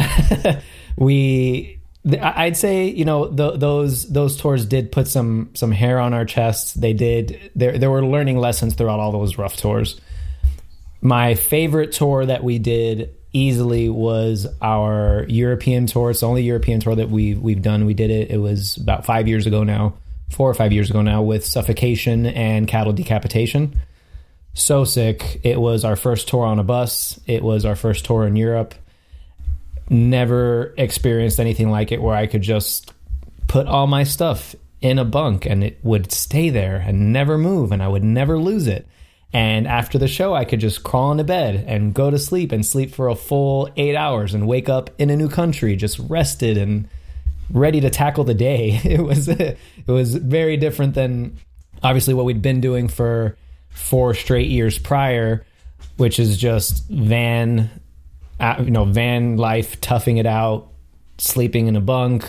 we 0.97 1.77
I'd 2.21 2.57
say 2.57 2.87
you 2.87 3.05
know 3.05 3.29
th- 3.29 3.59
those 3.59 4.09
those 4.09 4.37
tours 4.37 4.67
did 4.67 4.93
put 4.93 5.09
some 5.09 5.51
some 5.55 5.73
hair 5.73 5.99
on 5.99 6.15
our 6.15 6.25
chests. 6.25 6.75
They 6.75 6.93
did. 6.93 7.51
There 7.55 7.79
there 7.79 7.91
were 7.91 8.05
learning 8.05 8.39
lessons 8.39 8.75
throughout 8.75 9.01
all 9.01 9.13
those 9.13 9.39
rough 9.39 9.57
tours. 9.57 10.01
My 11.01 11.35
favorite 11.35 11.93
tour 11.93 12.27
that 12.27 12.43
we 12.45 12.59
did 12.59 13.15
easily 13.33 13.89
was 13.89 14.47
our 14.63 15.27
European 15.29 15.87
tour. 15.87 16.11
It's 16.11 16.21
the 16.21 16.29
only 16.29 16.43
European 16.43 16.81
tour 16.81 16.95
that 16.95 17.11
we 17.11 17.35
we've 17.35 17.63
done. 17.63 17.87
We 17.87 17.95
did 17.95 18.11
it. 18.11 18.31
It 18.31 18.39
was 18.39 18.77
about 18.77 19.05
five 19.05 19.27
years 19.27 19.47
ago 19.47 19.65
now, 19.65 19.95
four 20.31 20.49
or 20.49 20.55
five 20.55 20.73
years 20.73 20.91
ago 20.91 21.03
now, 21.03 21.23
with 21.23 21.45
suffocation 21.45 22.27
and 22.27 22.69
cattle 22.69 22.93
decapitation. 22.93 23.81
So 24.57 24.85
sick. 24.85 25.43
It 25.45 25.61
was 25.61 25.85
our 25.85 25.97
first 25.97 26.29
tour 26.29 26.47
on 26.47 26.59
a 26.59 26.65
bus. 26.65 27.21
It 27.27 27.43
was 27.43 27.67
our 27.67 27.77
first 27.77 28.07
tour 28.07 28.27
in 28.27 28.37
Europe. 28.37 28.75
Never 29.91 30.73
experienced 30.79 31.39
anything 31.39 31.71
like 31.71 31.93
it 31.93 32.01
where 32.01 32.17
I 32.17 32.27
could 32.27 32.41
just 32.41 32.95
put 33.49 33.67
all 33.67 33.87
my 33.87 34.03
stuff 34.03 34.55
in 34.81 34.99
a 34.99 35.05
bunk 35.05 35.45
and 35.45 35.63
it 35.63 35.79
would 35.83 36.11
stay 36.11 36.49
there 36.49 36.77
and 36.77 37.13
never 37.13 37.37
move 37.37 37.71
and 37.71 37.83
I 37.83 37.89
would 37.89 38.03
never 38.03 38.39
lose 38.39 38.67
it. 38.67 38.89
And 39.31 39.69
after 39.69 39.99
the 39.99 40.09
show, 40.09 40.35
I 40.35 40.47
could 40.47 40.61
just 40.61 40.83
crawl 40.83 41.13
into 41.13 41.25
bed 41.25 41.63
and 41.69 41.93
go 41.93 42.11
to 42.11 42.19
sleep 42.19 42.51
and 42.51 42.65
sleep 42.65 42.95
for 42.95 43.09
a 43.09 43.15
full 43.15 43.69
eight 43.77 43.95
hours 43.95 44.33
and 44.33 44.49
wake 44.49 44.71
up 44.71 44.89
in 44.97 45.11
a 45.11 45.17
new 45.17 45.29
country, 45.29 45.77
just 45.77 45.99
rested 45.99 46.57
and 46.57 46.89
ready 47.51 47.83
to 47.83 47.91
tackle 47.91 48.25
the 48.25 48.33
day. 48.33 48.81
It 48.85 49.03
was 49.03 49.29
it 49.29 49.59
was 49.87 50.15
very 50.15 50.57
different 50.57 50.95
than 50.95 51.37
obviously 51.83 52.15
what 52.15 52.25
we'd 52.25 52.41
been 52.41 52.63
doing 52.63 52.89
for 52.89 53.37
four 53.77 54.15
straight 54.15 54.49
years 54.49 54.79
prior, 54.79 55.45
which 55.97 56.19
is 56.19 56.37
just 56.37 56.89
van, 56.89 57.71
uh, 58.41 58.57
you 58.59 58.71
know, 58.71 58.85
van 58.85 59.37
life, 59.37 59.81
toughing 59.81 60.17
it 60.17 60.27
out, 60.27 60.69
sleeping 61.19 61.67
in 61.67 61.77
a 61.77 61.81
bunk. 61.81 62.27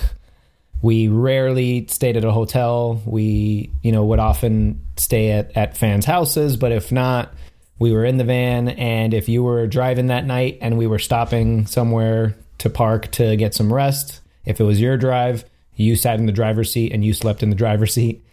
We 0.82 1.08
rarely 1.08 1.88
stayed 1.88 2.18
at 2.18 2.24
a 2.24 2.32
hotel. 2.32 3.02
We, 3.06 3.72
you 3.82 3.92
know, 3.92 4.06
would 4.06 4.20
often 4.20 4.82
stay 4.98 5.32
at, 5.32 5.56
at 5.58 5.78
fans' 5.78 6.06
houses, 6.06 6.58
but 6.58 6.72
if 6.72 6.92
not, 6.92 7.34
we 7.80 7.92
were 7.92 8.06
in 8.06 8.18
the 8.18 8.24
van. 8.24 8.70
And 8.70 9.14
if 9.14 9.30
you 9.30 9.42
were 9.42 9.66
driving 9.68 10.08
that 10.08 10.26
night 10.26 10.60
and 10.62 10.78
we 10.78 10.86
were 10.86 11.00
stopping 11.00 11.66
somewhere 11.66 12.36
to 12.60 12.70
park 12.70 13.10
to 13.14 13.36
get 13.36 13.56
some 13.56 13.74
rest, 13.74 14.22
if 14.46 14.60
it 14.60 14.64
was 14.64 14.80
your 14.80 14.98
drive, 14.98 15.46
you 15.76 15.96
sat 15.96 16.20
in 16.20 16.26
the 16.26 16.32
driver's 16.32 16.72
seat 16.72 16.92
and 16.92 17.04
you 17.04 17.14
slept 17.14 17.42
in 17.42 17.50
the 17.50 17.56
driver's 17.56 17.94
seat. 17.94 18.24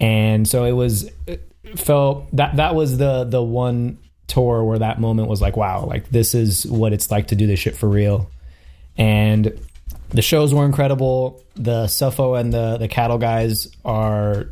And 0.00 0.46
so 0.46 0.64
it 0.64 0.72
was 0.72 1.10
felt 1.76 2.28
that 2.36 2.56
that 2.56 2.74
was 2.74 2.98
the 2.98 3.24
the 3.24 3.42
one 3.42 3.98
tour 4.26 4.62
where 4.62 4.78
that 4.78 5.00
moment 5.00 5.28
was 5.28 5.40
like, 5.40 5.56
wow, 5.56 5.84
like 5.84 6.08
this 6.10 6.34
is 6.34 6.66
what 6.66 6.92
it's 6.92 7.10
like 7.10 7.28
to 7.28 7.34
do 7.34 7.46
this 7.46 7.58
shit 7.58 7.76
for 7.76 7.88
real. 7.88 8.30
And 8.96 9.58
the 10.10 10.22
shows 10.22 10.54
were 10.54 10.64
incredible. 10.64 11.42
The 11.54 11.84
Suffo 11.86 12.38
and 12.38 12.52
the 12.52 12.78
the 12.78 12.88
cattle 12.88 13.18
guys 13.18 13.68
are, 13.84 14.48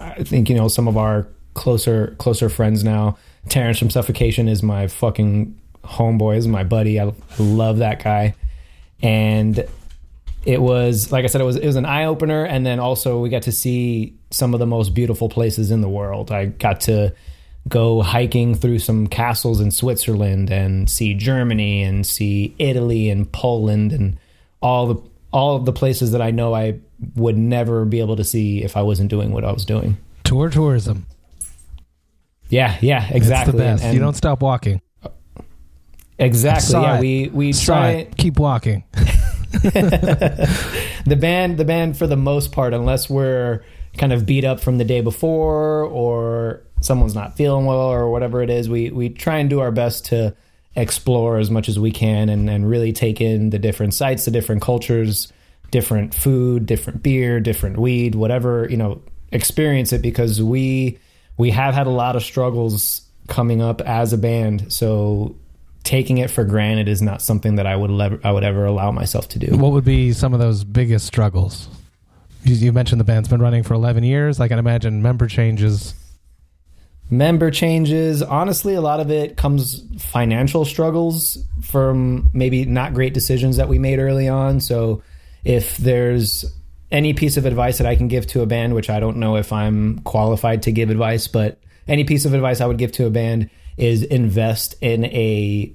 I 0.00 0.22
think 0.22 0.48
you 0.48 0.54
know 0.54 0.68
some 0.68 0.88
of 0.88 0.96
our 0.96 1.26
closer 1.54 2.14
closer 2.18 2.48
friends 2.48 2.82
now. 2.82 3.18
Terrence 3.48 3.78
from 3.78 3.90
Suffocation 3.90 4.48
is 4.48 4.62
my 4.62 4.86
fucking 4.86 5.58
homeboy, 5.84 6.38
is 6.38 6.48
my 6.48 6.64
buddy. 6.64 6.98
I 6.98 7.12
love 7.38 7.78
that 7.78 8.02
guy, 8.02 8.34
and 9.02 9.66
it 10.46 10.60
was 10.60 11.10
like 11.10 11.24
I 11.24 11.28
said, 11.28 11.40
it 11.40 11.44
was 11.44 11.56
it 11.56 11.66
was 11.66 11.76
an 11.76 11.86
eye 11.86 12.04
opener, 12.04 12.44
and 12.44 12.64
then 12.66 12.78
also 12.78 13.20
we 13.20 13.28
got 13.28 13.42
to 13.42 13.52
see 13.52 14.14
some 14.30 14.54
of 14.54 14.60
the 14.60 14.66
most 14.66 14.94
beautiful 14.94 15.28
places 15.28 15.70
in 15.70 15.80
the 15.80 15.88
world. 15.88 16.30
I 16.30 16.46
got 16.46 16.82
to 16.82 17.14
go 17.68 18.02
hiking 18.02 18.54
through 18.54 18.78
some 18.78 19.06
castles 19.06 19.60
in 19.60 19.70
Switzerland 19.70 20.50
and 20.50 20.88
see 20.90 21.14
Germany 21.14 21.82
and 21.82 22.06
see 22.06 22.54
Italy 22.58 23.08
and 23.08 23.30
Poland 23.32 23.92
and 23.92 24.18
all 24.60 24.86
the 24.86 25.02
all 25.32 25.56
of 25.56 25.64
the 25.64 25.72
places 25.72 26.12
that 26.12 26.22
I 26.22 26.30
know 26.30 26.54
I 26.54 26.78
would 27.16 27.36
never 27.36 27.84
be 27.84 28.00
able 28.00 28.16
to 28.16 28.24
see 28.24 28.62
if 28.62 28.76
I 28.76 28.82
wasn't 28.82 29.10
doing 29.10 29.32
what 29.32 29.44
I 29.44 29.52
was 29.52 29.64
doing. 29.64 29.96
Tour 30.24 30.50
tourism. 30.50 31.06
Yeah, 32.50 32.76
yeah, 32.80 33.08
exactly. 33.10 33.52
the 33.52 33.58
best. 33.58 33.82
And- 33.82 33.94
you 33.94 34.00
don't 34.00 34.14
stop 34.14 34.42
walking. 34.42 34.80
exactly. 36.18 36.80
Yeah, 36.80 36.96
it. 36.96 37.00
we 37.00 37.28
we 37.32 37.52
Saw 37.52 37.74
try 37.74 37.90
it. 37.90 38.16
Keep 38.16 38.38
walking. 38.38 38.84
the 41.04 41.16
band 41.18 41.58
the 41.58 41.64
band 41.64 41.96
for 41.96 42.06
the 42.06 42.16
most 42.16 42.52
part 42.52 42.72
unless 42.74 43.08
we're 43.08 43.64
kind 43.96 44.12
of 44.12 44.26
beat 44.26 44.44
up 44.44 44.60
from 44.60 44.78
the 44.78 44.84
day 44.84 45.00
before 45.00 45.84
or 45.84 46.62
someone's 46.80 47.14
not 47.14 47.36
feeling 47.36 47.66
well 47.66 47.78
or 47.78 48.10
whatever 48.10 48.42
it 48.42 48.50
is 48.50 48.68
we 48.68 48.90
we 48.90 49.08
try 49.08 49.38
and 49.38 49.50
do 49.50 49.60
our 49.60 49.70
best 49.70 50.06
to 50.06 50.34
explore 50.76 51.38
as 51.38 51.50
much 51.50 51.68
as 51.68 51.78
we 51.78 51.92
can 51.92 52.28
and, 52.28 52.50
and 52.50 52.68
really 52.68 52.92
take 52.92 53.20
in 53.20 53.50
the 53.50 53.58
different 53.58 53.94
sites 53.94 54.24
the 54.24 54.30
different 54.30 54.60
cultures 54.60 55.32
different 55.70 56.14
food 56.14 56.66
different 56.66 57.02
beer 57.02 57.40
different 57.40 57.78
weed 57.78 58.14
whatever 58.14 58.66
you 58.70 58.76
know 58.76 59.00
experience 59.32 59.92
it 59.92 60.02
because 60.02 60.42
we 60.42 60.98
we 61.36 61.50
have 61.50 61.74
had 61.74 61.86
a 61.86 61.90
lot 61.90 62.16
of 62.16 62.22
struggles 62.22 63.02
coming 63.28 63.62
up 63.62 63.80
as 63.82 64.12
a 64.12 64.18
band. 64.18 64.72
So 64.72 65.34
taking 65.84 66.18
it 66.18 66.30
for 66.30 66.44
granted 66.44 66.88
is 66.88 67.00
not 67.02 67.22
something 67.22 67.56
that 67.56 67.66
I 67.66 67.76
would 67.76 67.90
ever 68.00 68.18
I 68.24 68.32
would 68.32 68.42
ever 68.42 68.64
allow 68.64 68.90
myself 68.90 69.28
to 69.28 69.38
do. 69.38 69.56
What 69.56 69.72
would 69.72 69.84
be 69.84 70.12
some 70.12 70.34
of 70.34 70.40
those 70.40 70.64
biggest 70.64 71.06
struggles? 71.06 71.68
You, 72.42 72.54
you 72.56 72.72
mentioned 72.72 73.00
the 73.00 73.04
band's 73.04 73.28
been 73.28 73.40
running 73.40 73.62
for 73.62 73.74
11 73.74 74.02
years. 74.02 74.40
I 74.40 74.48
can 74.48 74.58
imagine 74.58 75.02
member 75.02 75.28
changes. 75.28 75.94
member 77.10 77.50
changes 77.50 78.22
honestly 78.22 78.74
a 78.74 78.80
lot 78.80 78.98
of 78.98 79.10
it 79.10 79.36
comes 79.36 79.82
financial 79.98 80.64
struggles 80.64 81.36
from 81.62 82.30
maybe 82.32 82.64
not 82.64 82.94
great 82.94 83.12
decisions 83.12 83.58
that 83.58 83.68
we 83.68 83.78
made 83.78 83.98
early 83.98 84.26
on 84.26 84.58
so 84.58 85.02
if 85.44 85.76
there's 85.76 86.46
any 86.90 87.12
piece 87.12 87.36
of 87.36 87.44
advice 87.44 87.76
that 87.76 87.86
i 87.86 87.94
can 87.94 88.08
give 88.08 88.26
to 88.26 88.40
a 88.40 88.46
band 88.46 88.74
which 88.74 88.88
i 88.88 88.98
don't 89.00 89.18
know 89.18 89.36
if 89.36 89.52
i'm 89.52 89.98
qualified 90.00 90.62
to 90.62 90.72
give 90.72 90.88
advice 90.88 91.28
but 91.28 91.58
any 91.86 92.04
piece 92.04 92.24
of 92.24 92.32
advice 92.32 92.62
i 92.62 92.66
would 92.66 92.78
give 92.78 92.90
to 92.90 93.04
a 93.04 93.10
band 93.10 93.50
is 93.76 94.02
invest 94.02 94.76
in 94.80 95.04
a 95.06 95.74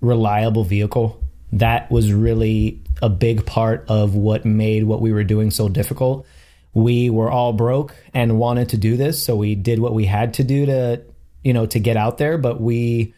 reliable 0.00 0.64
vehicle. 0.64 1.22
That 1.52 1.90
was 1.90 2.12
really 2.12 2.82
a 3.00 3.08
big 3.08 3.46
part 3.46 3.84
of 3.88 4.14
what 4.14 4.44
made 4.44 4.84
what 4.84 5.00
we 5.00 5.12
were 5.12 5.24
doing 5.24 5.50
so 5.50 5.68
difficult. 5.68 6.26
We 6.74 7.10
were 7.10 7.30
all 7.30 7.52
broke 7.52 7.94
and 8.14 8.38
wanted 8.38 8.70
to 8.70 8.76
do 8.76 8.96
this 8.96 9.22
so 9.22 9.36
we 9.36 9.54
did 9.54 9.78
what 9.78 9.94
we 9.94 10.06
had 10.06 10.34
to 10.34 10.44
do 10.44 10.66
to 10.66 11.02
you 11.42 11.52
know 11.52 11.66
to 11.66 11.78
get 11.78 11.96
out 11.96 12.18
there 12.18 12.38
but 12.38 12.60
we 12.60 13.14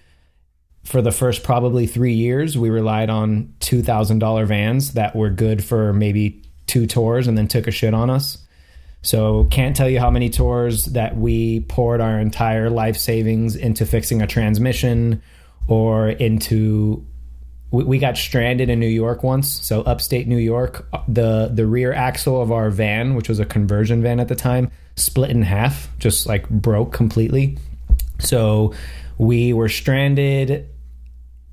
for 0.83 1.01
the 1.01 1.13
first 1.13 1.45
probably 1.45 1.87
three 1.87 2.15
years 2.15 2.59
we 2.59 2.69
relied 2.69 3.11
on 3.11 3.55
$2000 3.61 4.47
vans 4.47 4.95
that 4.95 5.15
were 5.15 5.31
good 5.31 5.63
for 5.63 5.93
maybe 5.93 6.43
two 6.67 6.87
tours 6.87 7.29
and 7.29 7.39
then 7.39 7.47
took 7.47 7.69
a 7.69 7.71
shit 7.71 7.95
on 7.95 8.11
us 8.11 8.39
so 9.05 9.45
can't 9.51 9.77
tell 9.77 9.89
you 9.89 10.01
how 10.01 10.11
many 10.11 10.31
tours 10.31 10.87
that 10.87 11.17
we 11.17 11.61
poured 11.61 12.01
our 12.01 12.19
entire 12.19 12.71
life 12.71 12.97
savings 12.97 13.55
into 13.55 13.85
fixing 13.85 14.23
a 14.23 14.27
transmission 14.27 15.23
or 15.69 16.09
into 16.09 17.07
we, 17.71 17.85
we 17.85 17.99
got 17.99 18.17
stranded 18.17 18.71
in 18.71 18.81
New 18.81 18.87
York 18.87 19.23
once. 19.23 19.51
So 19.67 19.83
upstate 19.83 20.27
New 20.27 20.39
York, 20.39 20.89
the 21.07 21.51
the 21.53 21.67
rear 21.67 21.93
axle 21.93 22.41
of 22.41 22.51
our 22.51 22.71
van, 22.71 23.15
which 23.15 23.29
was 23.29 23.39
a 23.41 23.45
conversion 23.45 24.01
van 24.01 24.21
at 24.21 24.29
the 24.29 24.35
time, 24.35 24.71
split 24.97 25.31
in 25.31 25.43
half, 25.43 25.89
just 25.99 26.27
like 26.27 26.49
broke 26.49 26.93
completely. 26.93 27.59
So 28.21 28.73
we 29.19 29.53
were 29.53 29.69
stranded 29.69 30.69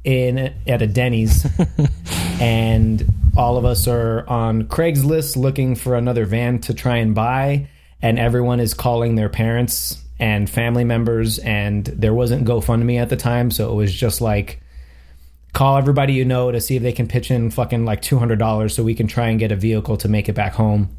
in 0.05 0.53
at 0.67 0.81
a 0.81 0.87
Denny's, 0.87 1.45
and 2.39 3.03
all 3.35 3.57
of 3.57 3.65
us 3.65 3.87
are 3.87 4.27
on 4.27 4.63
Craigslist 4.63 5.37
looking 5.37 5.75
for 5.75 5.95
another 5.95 6.25
van 6.25 6.59
to 6.59 6.73
try 6.73 6.97
and 6.97 7.15
buy, 7.15 7.67
and 8.01 8.19
everyone 8.19 8.59
is 8.59 8.73
calling 8.73 9.15
their 9.15 9.29
parents 9.29 9.97
and 10.19 10.49
family 10.49 10.83
members, 10.83 11.39
and 11.39 11.85
there 11.85 12.13
wasn't 12.13 12.47
GoFundMe 12.47 13.01
at 13.01 13.09
the 13.09 13.17
time, 13.17 13.51
so 13.51 13.71
it 13.71 13.75
was 13.75 13.93
just 13.93 14.21
like 14.21 14.61
call 15.53 15.77
everybody 15.77 16.13
you 16.13 16.25
know 16.25 16.51
to 16.51 16.61
see 16.61 16.75
if 16.75 16.83
they 16.83 16.93
can 16.93 17.07
pitch 17.07 17.29
in 17.29 17.51
fucking 17.51 17.85
like 17.85 18.01
$200 18.01 18.71
so 18.71 18.83
we 18.83 18.95
can 18.95 19.07
try 19.07 19.27
and 19.27 19.39
get 19.39 19.51
a 19.51 19.55
vehicle 19.55 19.97
to 19.97 20.07
make 20.07 20.29
it 20.29 20.33
back 20.33 20.53
home. 20.53 20.97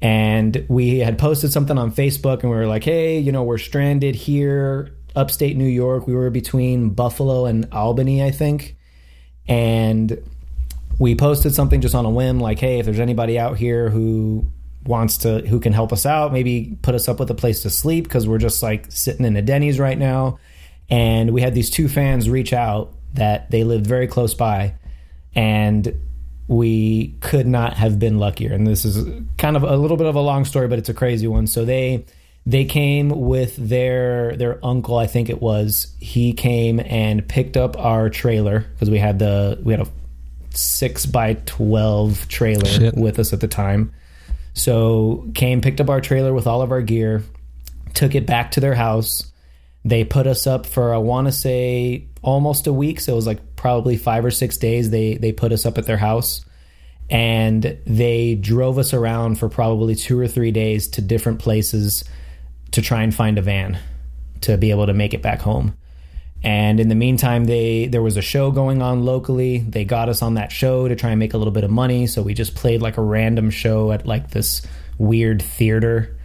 And 0.00 0.66
we 0.68 0.98
had 0.98 1.18
posted 1.18 1.52
something 1.52 1.78
on 1.78 1.92
Facebook 1.92 2.42
and 2.42 2.50
we 2.50 2.56
were 2.56 2.66
like, 2.66 2.84
hey, 2.84 3.18
you 3.18 3.32
know, 3.32 3.44
we're 3.44 3.58
stranded 3.58 4.14
here, 4.14 4.94
upstate 5.14 5.56
New 5.56 5.64
York. 5.64 6.06
We 6.06 6.14
were 6.14 6.28
between 6.28 6.90
Buffalo 6.90 7.46
and 7.46 7.68
Albany, 7.72 8.22
I 8.22 8.30
think. 8.32 8.76
And 9.46 10.22
we 10.98 11.14
posted 11.14 11.54
something 11.54 11.80
just 11.80 11.94
on 11.94 12.04
a 12.04 12.10
whim 12.10 12.40
like, 12.40 12.58
hey, 12.58 12.78
if 12.78 12.86
there's 12.86 13.00
anybody 13.00 13.38
out 13.38 13.56
here 13.56 13.90
who 13.90 14.46
wants 14.84 15.18
to, 15.18 15.46
who 15.46 15.60
can 15.60 15.72
help 15.72 15.92
us 15.92 16.06
out, 16.06 16.32
maybe 16.32 16.76
put 16.82 16.94
us 16.94 17.08
up 17.08 17.20
with 17.20 17.30
a 17.30 17.34
place 17.34 17.62
to 17.62 17.70
sleep 17.70 18.04
because 18.04 18.26
we're 18.26 18.38
just 18.38 18.62
like 18.62 18.90
sitting 18.90 19.24
in 19.24 19.36
a 19.36 19.42
Denny's 19.42 19.78
right 19.78 19.98
now. 19.98 20.38
And 20.90 21.32
we 21.32 21.40
had 21.40 21.54
these 21.54 21.70
two 21.70 21.88
fans 21.88 22.28
reach 22.28 22.52
out 22.52 22.92
that 23.14 23.50
they 23.50 23.64
lived 23.64 23.86
very 23.86 24.06
close 24.06 24.34
by 24.34 24.74
and 25.34 25.94
we 26.48 27.14
could 27.20 27.46
not 27.46 27.74
have 27.74 27.98
been 27.98 28.18
luckier. 28.18 28.52
And 28.52 28.66
this 28.66 28.84
is 28.84 29.08
kind 29.38 29.56
of 29.56 29.62
a 29.62 29.76
little 29.76 29.96
bit 29.96 30.06
of 30.06 30.16
a 30.16 30.20
long 30.20 30.44
story 30.44 30.68
but 30.68 30.78
it's 30.78 30.88
a 30.88 30.94
crazy 30.94 31.26
one. 31.26 31.46
So 31.46 31.64
they 31.64 32.04
they 32.44 32.64
came 32.64 33.08
with 33.08 33.54
their 33.56 34.36
their 34.36 34.58
uncle 34.64 34.98
i 34.98 35.06
think 35.06 35.30
it 35.30 35.40
was. 35.40 35.94
He 36.00 36.32
came 36.32 36.80
and 36.80 37.26
picked 37.26 37.56
up 37.56 37.78
our 37.78 38.10
trailer 38.10 38.60
because 38.60 38.90
we 38.90 38.98
had 38.98 39.18
the 39.18 39.60
we 39.62 39.72
had 39.72 39.86
a 39.86 39.90
six 40.56 41.06
by 41.06 41.34
twelve 41.46 42.28
trailer 42.28 42.66
Shit. 42.66 42.94
with 42.96 43.18
us 43.18 43.32
at 43.32 43.40
the 43.40 43.48
time. 43.48 43.92
So 44.54 45.28
came, 45.34 45.60
picked 45.60 45.80
up 45.80 45.88
our 45.88 46.00
trailer 46.00 46.34
with 46.34 46.46
all 46.46 46.62
of 46.62 46.72
our 46.72 46.82
gear, 46.82 47.22
took 47.94 48.14
it 48.14 48.26
back 48.26 48.52
to 48.52 48.60
their 48.60 48.74
house. 48.74 49.30
They 49.84 50.04
put 50.04 50.26
us 50.26 50.46
up 50.46 50.66
for 50.66 50.94
I 50.94 50.98
want 50.98 51.26
to 51.26 51.32
say 51.32 52.06
almost 52.22 52.66
a 52.66 52.72
week, 52.72 53.00
so 53.00 53.12
it 53.12 53.16
was 53.16 53.26
like 53.26 53.56
probably 53.56 53.96
five 53.96 54.24
or 54.24 54.30
six 54.30 54.56
days. 54.56 54.90
They 54.90 55.14
they 55.14 55.32
put 55.32 55.52
us 55.52 55.66
up 55.66 55.78
at 55.78 55.86
their 55.86 55.96
house, 55.96 56.44
and 57.10 57.78
they 57.86 58.34
drove 58.34 58.78
us 58.78 58.94
around 58.94 59.38
for 59.38 59.48
probably 59.48 59.94
two 59.94 60.18
or 60.18 60.28
three 60.28 60.52
days 60.52 60.88
to 60.88 61.02
different 61.02 61.40
places 61.40 62.04
to 62.72 62.82
try 62.82 63.02
and 63.02 63.14
find 63.14 63.38
a 63.38 63.42
van 63.42 63.78
to 64.42 64.56
be 64.56 64.70
able 64.70 64.86
to 64.86 64.94
make 64.94 65.14
it 65.14 65.22
back 65.22 65.40
home. 65.40 65.76
And 66.44 66.80
in 66.80 66.88
the 66.88 66.94
meantime, 66.94 67.44
they 67.44 67.86
there 67.86 68.02
was 68.02 68.16
a 68.16 68.22
show 68.22 68.50
going 68.50 68.82
on 68.82 69.04
locally. 69.04 69.58
They 69.58 69.84
got 69.84 70.08
us 70.08 70.22
on 70.22 70.34
that 70.34 70.50
show 70.50 70.88
to 70.88 70.96
try 70.96 71.10
and 71.10 71.18
make 71.18 71.34
a 71.34 71.38
little 71.38 71.52
bit 71.52 71.62
of 71.62 71.70
money. 71.70 72.06
So 72.06 72.22
we 72.22 72.34
just 72.34 72.54
played 72.54 72.82
like 72.82 72.96
a 72.96 73.02
random 73.02 73.50
show 73.50 73.92
at 73.92 74.06
like 74.06 74.30
this 74.30 74.62
weird 74.98 75.40
theater. 75.40 76.16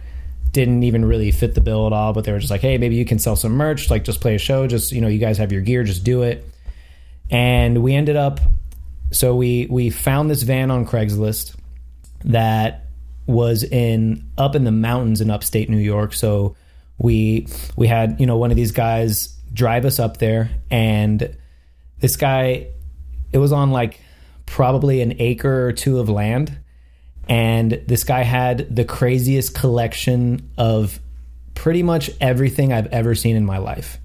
Didn't 0.50 0.82
even 0.82 1.04
really 1.04 1.30
fit 1.30 1.54
the 1.54 1.60
bill 1.60 1.86
at 1.86 1.92
all, 1.92 2.12
but 2.12 2.24
they 2.24 2.32
were 2.32 2.40
just 2.40 2.50
like, 2.50 2.62
"Hey, 2.62 2.78
maybe 2.78 2.96
you 2.96 3.04
can 3.04 3.20
sell 3.20 3.36
some 3.36 3.52
merch. 3.52 3.90
Like, 3.90 4.02
just 4.02 4.20
play 4.20 4.34
a 4.34 4.38
show. 4.38 4.66
Just 4.66 4.90
you 4.90 5.00
know, 5.00 5.08
you 5.08 5.18
guys 5.18 5.38
have 5.38 5.52
your 5.52 5.60
gear. 5.62 5.84
Just 5.84 6.02
do 6.02 6.22
it." 6.22 6.44
And 7.30 7.82
we 7.82 7.94
ended 7.94 8.16
up. 8.16 8.40
So 9.12 9.36
we 9.36 9.66
we 9.70 9.90
found 9.90 10.30
this 10.30 10.42
van 10.42 10.70
on 10.70 10.84
Craigslist 10.84 11.54
that 12.24 12.86
was 13.26 13.62
in 13.62 14.28
up 14.36 14.56
in 14.56 14.64
the 14.64 14.72
mountains 14.72 15.20
in 15.20 15.30
upstate 15.30 15.70
New 15.70 15.78
York. 15.78 16.12
So 16.12 16.56
we 16.98 17.46
we 17.76 17.86
had 17.86 18.18
you 18.18 18.26
know 18.26 18.36
one 18.36 18.50
of 18.50 18.56
these 18.56 18.72
guys 18.72 19.37
drive 19.52 19.84
us 19.84 19.98
up 19.98 20.18
there, 20.18 20.50
and 20.70 21.36
this 22.00 22.16
guy 22.16 22.68
it 23.32 23.38
was 23.38 23.52
on 23.52 23.70
like 23.70 24.00
probably 24.46 25.02
an 25.02 25.16
acre 25.18 25.66
or 25.66 25.72
two 25.72 25.98
of 25.98 26.08
land, 26.08 26.58
and 27.28 27.82
this 27.86 28.04
guy 28.04 28.22
had 28.22 28.74
the 28.74 28.84
craziest 28.84 29.54
collection 29.54 30.50
of 30.56 31.00
pretty 31.54 31.82
much 31.82 32.10
everything 32.20 32.72
I've 32.72 32.86
ever 32.86 33.14
seen 33.14 33.36
in 33.36 33.44
my 33.44 33.58
life. 33.58 33.98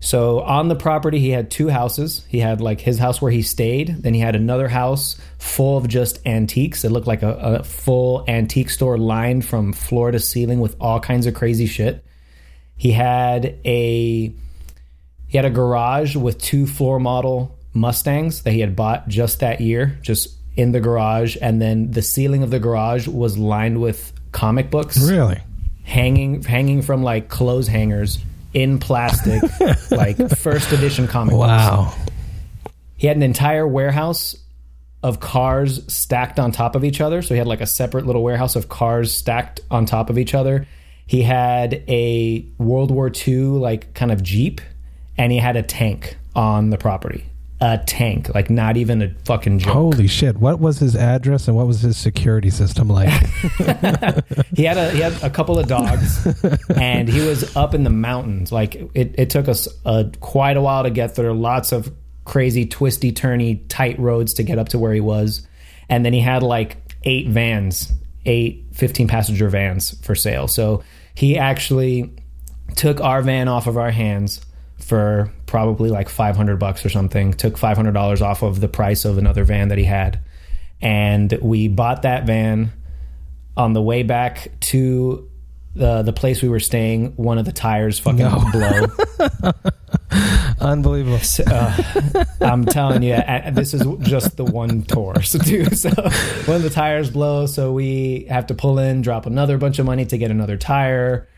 So 0.00 0.40
on 0.40 0.68
the 0.68 0.76
property, 0.76 1.18
he 1.18 1.30
had 1.30 1.50
two 1.50 1.68
houses. 1.68 2.24
He 2.28 2.38
had 2.38 2.60
like 2.60 2.80
his 2.80 2.98
house 2.98 3.20
where 3.20 3.30
he 3.30 3.42
stayed. 3.42 4.02
Then 4.02 4.14
he 4.14 4.20
had 4.20 4.36
another 4.36 4.68
house 4.68 5.16
full 5.38 5.78
of 5.78 5.88
just 5.88 6.24
antiques. 6.26 6.84
It 6.84 6.92
looked 6.92 7.06
like 7.06 7.22
a, 7.22 7.32
a 7.32 7.62
full 7.64 8.24
antique 8.28 8.70
store 8.70 8.98
lined 8.98 9.44
from 9.44 9.72
floor 9.72 10.10
to 10.10 10.20
ceiling 10.20 10.60
with 10.60 10.76
all 10.80 11.00
kinds 11.00 11.26
of 11.26 11.34
crazy 11.34 11.66
shit. 11.66 12.04
He 12.76 12.92
had 12.92 13.58
a 13.64 14.34
he 15.28 15.38
had 15.38 15.44
a 15.44 15.50
garage 15.50 16.16
with 16.16 16.38
two 16.40 16.66
floor 16.66 16.98
model 17.00 17.58
Mustangs 17.74 18.42
that 18.44 18.52
he 18.52 18.60
had 18.60 18.74
bought 18.76 19.08
just 19.08 19.40
that 19.40 19.60
year, 19.60 19.98
just 20.02 20.34
in 20.56 20.72
the 20.72 20.80
garage. 20.80 21.36
And 21.42 21.60
then 21.60 21.90
the 21.90 22.00
ceiling 22.02 22.42
of 22.42 22.50
the 22.50 22.58
garage 22.58 23.06
was 23.06 23.36
lined 23.36 23.80
with 23.80 24.12
comic 24.32 24.70
books 24.70 24.98
Really? 24.98 25.40
hanging 25.84 26.42
hanging 26.42 26.82
from 26.82 27.02
like 27.02 27.28
clothes 27.28 27.68
hangers 27.68 28.18
in 28.54 28.78
plastic, 28.78 29.42
like 29.90 30.16
first 30.36 30.72
edition 30.72 31.06
comic 31.06 31.32
books. 31.32 31.48
Wow. 31.48 31.94
He 32.96 33.06
had 33.06 33.16
an 33.16 33.22
entire 33.22 33.66
warehouse 33.68 34.34
of 35.02 35.20
cars 35.20 35.92
stacked 35.92 36.38
on 36.40 36.50
top 36.52 36.74
of 36.74 36.82
each 36.84 37.00
other. 37.02 37.20
So 37.20 37.34
he 37.34 37.38
had 37.38 37.46
like 37.46 37.60
a 37.60 37.66
separate 37.66 38.06
little 38.06 38.22
warehouse 38.22 38.56
of 38.56 38.68
cars 38.68 39.12
stacked 39.12 39.60
on 39.70 39.84
top 39.84 40.08
of 40.08 40.18
each 40.18 40.34
other. 40.34 40.66
He 41.06 41.22
had 41.22 41.84
a 41.88 42.46
World 42.58 42.90
War 42.90 43.12
II 43.26 43.36
like 43.36 43.92
kind 43.94 44.10
of 44.10 44.22
Jeep, 44.22 44.60
and 45.18 45.32
he 45.32 45.38
had 45.38 45.56
a 45.56 45.62
tank 45.62 46.16
on 46.34 46.70
the 46.70 46.78
property. 46.78 47.24
A 47.58 47.78
tank, 47.78 48.34
like 48.34 48.50
not 48.50 48.76
even 48.76 49.00
a 49.00 49.14
fucking 49.24 49.60
joke. 49.60 49.72
Holy 49.72 50.06
shit! 50.06 50.36
What 50.36 50.60
was 50.60 50.78
his 50.78 50.94
address 50.94 51.48
and 51.48 51.56
what 51.56 51.66
was 51.66 51.80
his 51.80 51.96
security 51.96 52.50
system 52.50 52.88
like? 52.88 53.08
he 54.54 54.64
had 54.64 54.76
a 54.76 54.90
he 54.90 55.00
had 55.00 55.22
a 55.22 55.30
couple 55.30 55.58
of 55.58 55.66
dogs, 55.66 56.26
and 56.76 57.08
he 57.08 57.26
was 57.26 57.56
up 57.56 57.74
in 57.74 57.82
the 57.82 57.88
mountains. 57.90 58.52
Like 58.52 58.74
it, 58.92 59.14
it 59.16 59.30
took 59.30 59.48
us 59.48 59.68
uh, 59.86 60.04
quite 60.20 60.58
a 60.58 60.60
while 60.60 60.82
to 60.82 60.90
get 60.90 61.14
there. 61.14 61.32
Lots 61.32 61.72
of 61.72 61.90
crazy, 62.26 62.66
twisty, 62.66 63.10
turny, 63.10 63.62
tight 63.68 63.98
roads 63.98 64.34
to 64.34 64.42
get 64.42 64.58
up 64.58 64.68
to 64.70 64.78
where 64.78 64.92
he 64.92 65.00
was, 65.00 65.48
and 65.88 66.04
then 66.04 66.12
he 66.12 66.20
had 66.20 66.42
like 66.42 66.76
eight 67.04 67.28
vans, 67.28 67.90
eight 68.26 68.66
15 68.74 69.08
passenger 69.08 69.48
vans 69.48 69.98
for 70.04 70.14
sale. 70.14 70.46
So 70.46 70.82
he 71.14 71.38
actually 71.38 72.12
took 72.74 73.00
our 73.00 73.22
van 73.22 73.48
off 73.48 73.66
of 73.66 73.78
our 73.78 73.90
hands 73.90 74.44
for 74.86 75.32
probably 75.46 75.90
like 75.90 76.08
500 76.08 76.56
bucks 76.58 76.84
or 76.84 76.88
something 76.88 77.32
took 77.32 77.58
$500 77.58 78.22
off 78.22 78.42
of 78.42 78.60
the 78.60 78.68
price 78.68 79.04
of 79.04 79.18
another 79.18 79.44
van 79.44 79.68
that 79.68 79.78
he 79.78 79.84
had 79.84 80.20
and 80.80 81.36
we 81.42 81.68
bought 81.68 82.02
that 82.02 82.24
van 82.24 82.72
on 83.56 83.72
the 83.72 83.82
way 83.82 84.02
back 84.02 84.50
to 84.60 85.28
the 85.74 86.02
the 86.02 86.12
place 86.12 86.40
we 86.40 86.48
were 86.48 86.60
staying 86.60 87.12
one 87.16 87.38
of 87.38 87.44
the 87.44 87.52
tires 87.52 87.98
fucking 87.98 88.18
No. 88.20 88.44
blow 88.52 89.52
Unbelievable. 90.60 91.18
So, 91.18 91.44
uh, 91.46 92.24
I'm 92.40 92.64
telling 92.64 93.02
you, 93.02 93.14
uh, 93.14 93.50
this 93.50 93.74
is 93.74 93.82
just 94.00 94.36
the 94.36 94.44
one 94.44 94.82
tour. 94.82 95.14
So, 95.22 95.38
dude, 95.38 95.76
so 95.76 95.90
when 96.46 96.62
the 96.62 96.70
tires 96.70 97.10
blow, 97.10 97.46
so 97.46 97.72
we 97.72 98.26
have 98.30 98.46
to 98.46 98.54
pull 98.54 98.78
in, 98.78 99.02
drop 99.02 99.26
another 99.26 99.58
bunch 99.58 99.78
of 99.78 99.86
money 99.86 100.06
to 100.06 100.16
get 100.16 100.30
another 100.30 100.56
tire, 100.56 101.28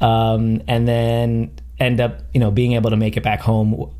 um, 0.00 0.62
and 0.66 0.88
then 0.88 1.52
end 1.80 2.00
up, 2.00 2.20
you 2.32 2.40
know, 2.40 2.50
being 2.50 2.72
able 2.72 2.90
to 2.90 2.96
make 2.96 3.16
it 3.16 3.22
back 3.22 3.40
home, 3.40 3.94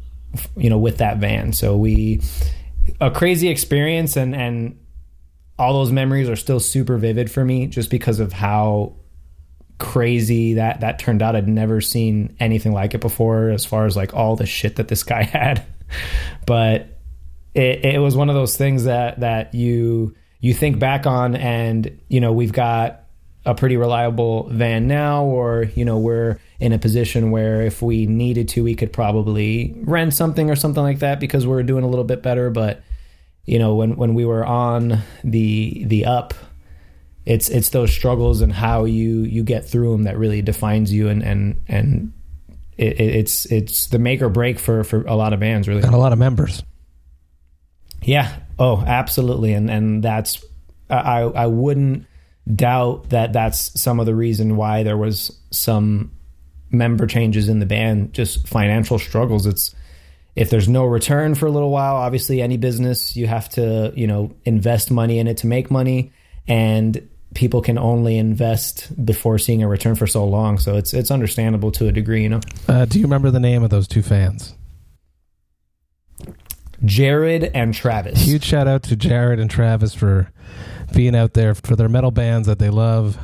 you 0.56 0.70
know, 0.70 0.78
with 0.78 0.98
that 0.98 1.18
van. 1.18 1.52
So 1.52 1.76
we 1.76 2.20
a 3.00 3.10
crazy 3.10 3.48
experience, 3.48 4.16
and 4.16 4.34
and 4.34 4.78
all 5.58 5.74
those 5.74 5.92
memories 5.92 6.28
are 6.28 6.36
still 6.36 6.60
super 6.60 6.96
vivid 6.96 7.30
for 7.30 7.44
me, 7.44 7.66
just 7.66 7.90
because 7.90 8.20
of 8.20 8.32
how 8.32 8.94
crazy 9.78 10.54
that 10.54 10.80
that 10.80 10.98
turned 10.98 11.22
out. 11.22 11.36
I'd 11.36 11.48
never 11.48 11.80
seen 11.80 12.36
anything 12.40 12.72
like 12.72 12.94
it 12.94 13.00
before, 13.00 13.50
as 13.50 13.64
far 13.64 13.86
as 13.86 13.96
like 13.96 14.14
all 14.14 14.36
the 14.36 14.46
shit 14.46 14.76
that 14.76 14.88
this 14.88 15.02
guy 15.02 15.22
had. 15.24 15.64
But 16.46 16.98
it, 17.54 17.84
it 17.84 17.98
was 17.98 18.16
one 18.16 18.28
of 18.28 18.34
those 18.34 18.56
things 18.56 18.84
that 18.84 19.20
that 19.20 19.54
you 19.54 20.14
you 20.40 20.54
think 20.54 20.78
back 20.78 21.06
on, 21.06 21.36
and 21.36 22.00
you 22.08 22.20
know 22.20 22.32
we've 22.32 22.52
got 22.52 23.04
a 23.44 23.54
pretty 23.54 23.76
reliable 23.76 24.48
van 24.50 24.86
now, 24.86 25.24
or 25.24 25.64
you 25.74 25.84
know 25.84 25.98
we're 25.98 26.38
in 26.60 26.72
a 26.72 26.78
position 26.78 27.30
where 27.30 27.62
if 27.62 27.80
we 27.82 28.06
needed 28.06 28.48
to, 28.48 28.64
we 28.64 28.74
could 28.74 28.92
probably 28.92 29.74
rent 29.82 30.12
something 30.14 30.50
or 30.50 30.56
something 30.56 30.82
like 30.82 30.98
that 31.00 31.20
because 31.20 31.46
we're 31.46 31.62
doing 31.62 31.84
a 31.84 31.88
little 31.88 32.04
bit 32.04 32.22
better. 32.22 32.50
But 32.50 32.82
you 33.44 33.58
know 33.58 33.74
when 33.76 33.96
when 33.96 34.14
we 34.14 34.24
were 34.24 34.44
on 34.44 34.98
the 35.24 35.84
the 35.86 36.04
up 36.04 36.34
it's 37.24 37.48
it's 37.48 37.70
those 37.70 37.92
struggles 37.92 38.40
and 38.42 38.52
how 38.52 38.84
you 38.84 39.20
you 39.22 39.42
get 39.42 39.64
through 39.66 39.92
them 39.92 40.02
that 40.04 40.18
really 40.18 40.42
defines 40.42 40.92
you 40.92 41.08
and 41.08 41.22
and 41.22 41.60
and 41.68 42.12
it, 42.76 43.00
it- 43.00 43.14
it's 43.16 43.46
it's 43.46 43.86
the 43.86 43.98
make 43.98 44.20
or 44.22 44.28
break 44.28 44.58
for 44.58 44.84
for 44.84 45.02
a 45.02 45.14
lot 45.14 45.32
of 45.32 45.40
bands 45.40 45.66
really 45.68 45.82
And 45.82 45.94
a 45.94 45.98
lot 45.98 46.12
of 46.12 46.18
members. 46.18 46.62
yeah 48.02 48.36
oh 48.58 48.82
absolutely 48.86 49.52
and 49.52 49.70
and 49.70 50.02
that's 50.02 50.44
i 50.90 51.20
i 51.22 51.46
wouldn't 51.46 52.06
doubt 52.54 53.10
that 53.10 53.32
that's 53.32 53.78
some 53.80 54.00
of 54.00 54.06
the 54.06 54.14
reason 54.14 54.56
why 54.56 54.82
there 54.82 54.96
was 54.96 55.38
some 55.50 56.12
member 56.70 57.06
changes 57.06 57.48
in 57.48 57.58
the 57.60 57.66
band 57.66 58.12
just 58.12 58.46
financial 58.46 58.98
struggles 58.98 59.46
it's 59.46 59.74
if 60.36 60.50
there's 60.50 60.68
no 60.68 60.84
return 60.84 61.34
for 61.34 61.46
a 61.46 61.50
little 61.50 61.70
while 61.70 61.96
obviously 61.96 62.40
any 62.42 62.56
business 62.56 63.16
you 63.16 63.26
have 63.26 63.48
to 63.48 63.92
you 63.96 64.06
know 64.06 64.30
invest 64.44 64.90
money 64.90 65.18
in 65.18 65.26
it 65.26 65.36
to 65.38 65.46
make 65.46 65.70
money 65.70 66.12
and 66.46 67.06
people 67.34 67.60
can 67.60 67.78
only 67.78 68.16
invest 68.18 68.92
before 69.04 69.38
seeing 69.38 69.62
a 69.62 69.68
return 69.68 69.94
for 69.94 70.06
so 70.06 70.24
long 70.24 70.58
so 70.58 70.76
it's 70.76 70.92
it's 70.94 71.10
understandable 71.10 71.70
to 71.70 71.88
a 71.88 71.92
degree 71.92 72.22
you 72.22 72.28
know 72.28 72.40
Uh, 72.68 72.84
do 72.84 72.98
you 72.98 73.04
remember 73.04 73.30
the 73.30 73.40
name 73.40 73.62
of 73.62 73.70
those 73.70 73.88
two 73.88 74.02
fans? 74.02 74.54
jared 76.84 77.50
and 77.54 77.74
travis 77.74 78.20
Huge 78.20 78.44
shout 78.44 78.68
out 78.68 78.82
to 78.84 78.96
Jared 78.96 79.40
and 79.40 79.50
Travis 79.50 79.94
for 79.94 80.30
being 80.94 81.14
out 81.16 81.34
there 81.34 81.54
for 81.54 81.76
their 81.76 81.88
metal 81.88 82.10
bands 82.10 82.46
that 82.46 82.58
they 82.58 82.70
love. 82.70 83.18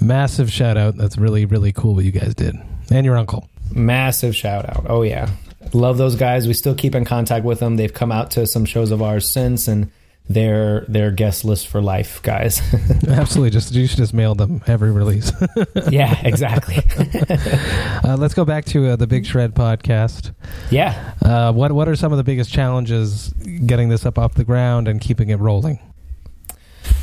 Massive 0.00 0.50
shout 0.50 0.76
out. 0.78 0.96
That's 0.96 1.18
really, 1.18 1.44
really 1.44 1.72
cool 1.72 1.94
what 1.94 2.04
you 2.04 2.12
guys 2.12 2.34
did. 2.34 2.56
And 2.94 3.04
your 3.04 3.18
uncle. 3.18 3.48
Massive 3.72 4.36
shout 4.36 4.68
out. 4.68 4.86
Oh 4.88 5.02
yeah. 5.02 5.30
Love 5.72 5.98
those 5.98 6.14
guys. 6.14 6.46
We 6.46 6.54
still 6.54 6.76
keep 6.76 6.94
in 6.94 7.04
contact 7.04 7.44
with 7.44 7.58
them. 7.58 7.76
They've 7.76 7.92
come 7.92 8.12
out 8.12 8.30
to 8.32 8.46
some 8.46 8.64
shows 8.64 8.92
of 8.92 9.02
ours 9.02 9.28
since 9.28 9.66
and 9.66 9.90
they're 10.28 10.84
they're 10.86 11.10
guest 11.10 11.44
list 11.44 11.66
for 11.66 11.82
life, 11.82 12.22
guys. 12.22 12.62
Absolutely. 13.08 13.50
Just 13.50 13.74
you 13.74 13.88
should 13.88 13.98
just 13.98 14.14
mail 14.14 14.36
them 14.36 14.62
every 14.68 14.92
release. 14.92 15.32
yeah, 15.90 16.16
exactly. 16.24 16.76
uh, 18.08 18.16
let's 18.16 18.32
go 18.34 18.44
back 18.44 18.64
to 18.66 18.90
uh, 18.90 18.96
the 18.96 19.08
Big 19.08 19.26
Shred 19.26 19.54
podcast. 19.54 20.32
yeah. 20.70 21.14
Uh, 21.20 21.52
what 21.52 21.72
what 21.72 21.88
are 21.88 21.96
some 21.96 22.12
of 22.12 22.18
the 22.18 22.24
biggest 22.24 22.52
challenges 22.52 23.30
getting 23.66 23.88
this 23.88 24.06
up 24.06 24.18
off 24.20 24.34
the 24.34 24.44
ground 24.44 24.86
and 24.86 25.00
keeping 25.00 25.30
it 25.30 25.40
rolling? 25.40 25.80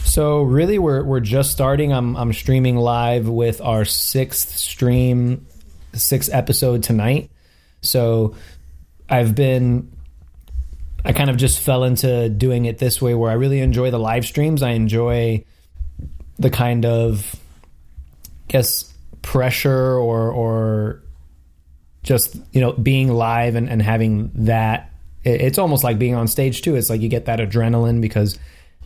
So 0.03 0.41
really 0.41 0.79
we're 0.79 1.03
we're 1.03 1.19
just 1.19 1.51
starting. 1.51 1.93
I'm 1.93 2.15
I'm 2.17 2.33
streaming 2.33 2.77
live 2.77 3.27
with 3.29 3.61
our 3.61 3.85
sixth 3.85 4.57
stream, 4.57 5.45
sixth 5.93 6.33
episode 6.33 6.83
tonight. 6.83 7.31
So 7.81 8.35
I've 9.09 9.35
been 9.35 9.91
I 11.03 11.13
kind 11.13 11.29
of 11.29 11.37
just 11.37 11.59
fell 11.59 11.83
into 11.83 12.29
doing 12.29 12.65
it 12.65 12.77
this 12.77 13.01
way 13.01 13.15
where 13.15 13.31
I 13.31 13.33
really 13.33 13.59
enjoy 13.59 13.89
the 13.91 13.99
live 13.99 14.25
streams. 14.25 14.61
I 14.61 14.71
enjoy 14.71 15.43
the 16.37 16.49
kind 16.49 16.85
of 16.85 17.35
I 18.25 18.51
guess 18.51 18.93
pressure 19.21 19.95
or 19.97 20.31
or 20.31 21.03
just 22.03 22.35
you 22.51 22.61
know 22.61 22.73
being 22.73 23.09
live 23.13 23.55
and, 23.55 23.69
and 23.69 23.81
having 23.81 24.31
that 24.33 24.91
it's 25.23 25.59
almost 25.59 25.83
like 25.83 25.99
being 25.99 26.15
on 26.15 26.27
stage 26.27 26.61
too. 26.63 26.75
It's 26.75 26.89
like 26.89 27.01
you 27.01 27.09
get 27.09 27.25
that 27.25 27.39
adrenaline 27.39 28.01
because 28.01 28.39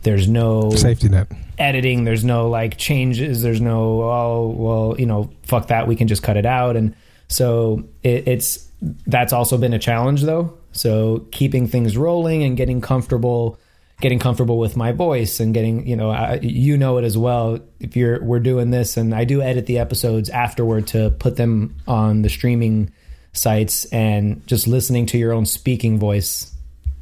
there's 0.06 0.30
no 0.30 0.70
safety 0.70 1.10
net 1.10 1.28
editing. 1.58 2.06
There's 2.06 2.24
no 2.24 2.48
like 2.48 2.78
changes. 2.78 3.42
There's 3.42 3.60
no 3.60 4.04
oh 4.04 4.56
well 4.56 4.96
you 4.98 5.06
know 5.06 5.30
fuck 5.44 5.68
that 5.68 5.88
we 5.88 5.98
can 5.98 6.08
just 6.08 6.24
cut 6.24 6.38
it 6.38 6.46
out 6.46 6.78
and 6.78 6.96
so 7.28 7.84
it, 8.04 8.28
it's 8.28 8.70
that's 9.08 9.34
also 9.34 9.58
been 9.58 9.74
a 9.74 9.80
challenge 9.80 10.22
though. 10.22 10.58
So 10.72 11.28
keeping 11.32 11.68
things 11.68 11.98
rolling 11.98 12.44
and 12.44 12.56
getting 12.56 12.82
comfortable, 12.82 13.58
getting 14.00 14.20
comfortable 14.20 14.60
with 14.60 14.78
my 14.78 14.92
voice 14.92 15.40
and 15.40 15.54
getting 15.54 15.88
you 15.88 15.96
know 15.96 16.12
I, 16.12 16.40
you 16.42 16.78
know 16.78 16.98
it 16.98 17.04
as 17.04 17.18
well. 17.18 17.60
If 17.80 17.98
you're 17.98 18.24
we're 18.24 18.40
doing 18.40 18.72
this 18.72 18.96
and 18.96 19.14
I 19.14 19.26
do 19.26 19.42
edit 19.42 19.66
the 19.66 19.80
episodes 19.80 20.30
afterward 20.30 20.88
to 20.88 21.10
put 21.10 21.36
them 21.36 21.76
on 21.88 22.22
the 22.22 22.30
streaming 22.30 22.92
sites 23.34 23.86
and 23.86 24.46
just 24.48 24.68
listening 24.68 25.08
to 25.08 25.18
your 25.18 25.34
own 25.34 25.46
speaking 25.46 26.00
voice 26.00 26.55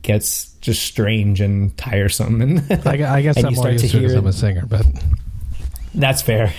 gets 0.03 0.53
just 0.61 0.83
strange 0.83 1.41
and 1.41 1.75
tiresome 1.77 2.41
and 2.41 2.59
I, 2.85 3.17
I 3.17 3.21
guess 3.21 3.37
and 3.37 3.47
I'm 3.47 3.53
more 3.55 3.65
to 3.65 3.73
used 3.73 3.91
to 3.91 3.97
it 3.97 4.09
hear- 4.09 4.17
I'm 4.17 4.27
a 4.27 4.33
singer, 4.33 4.65
but 4.65 4.85
that's 5.95 6.21
fair. 6.21 6.53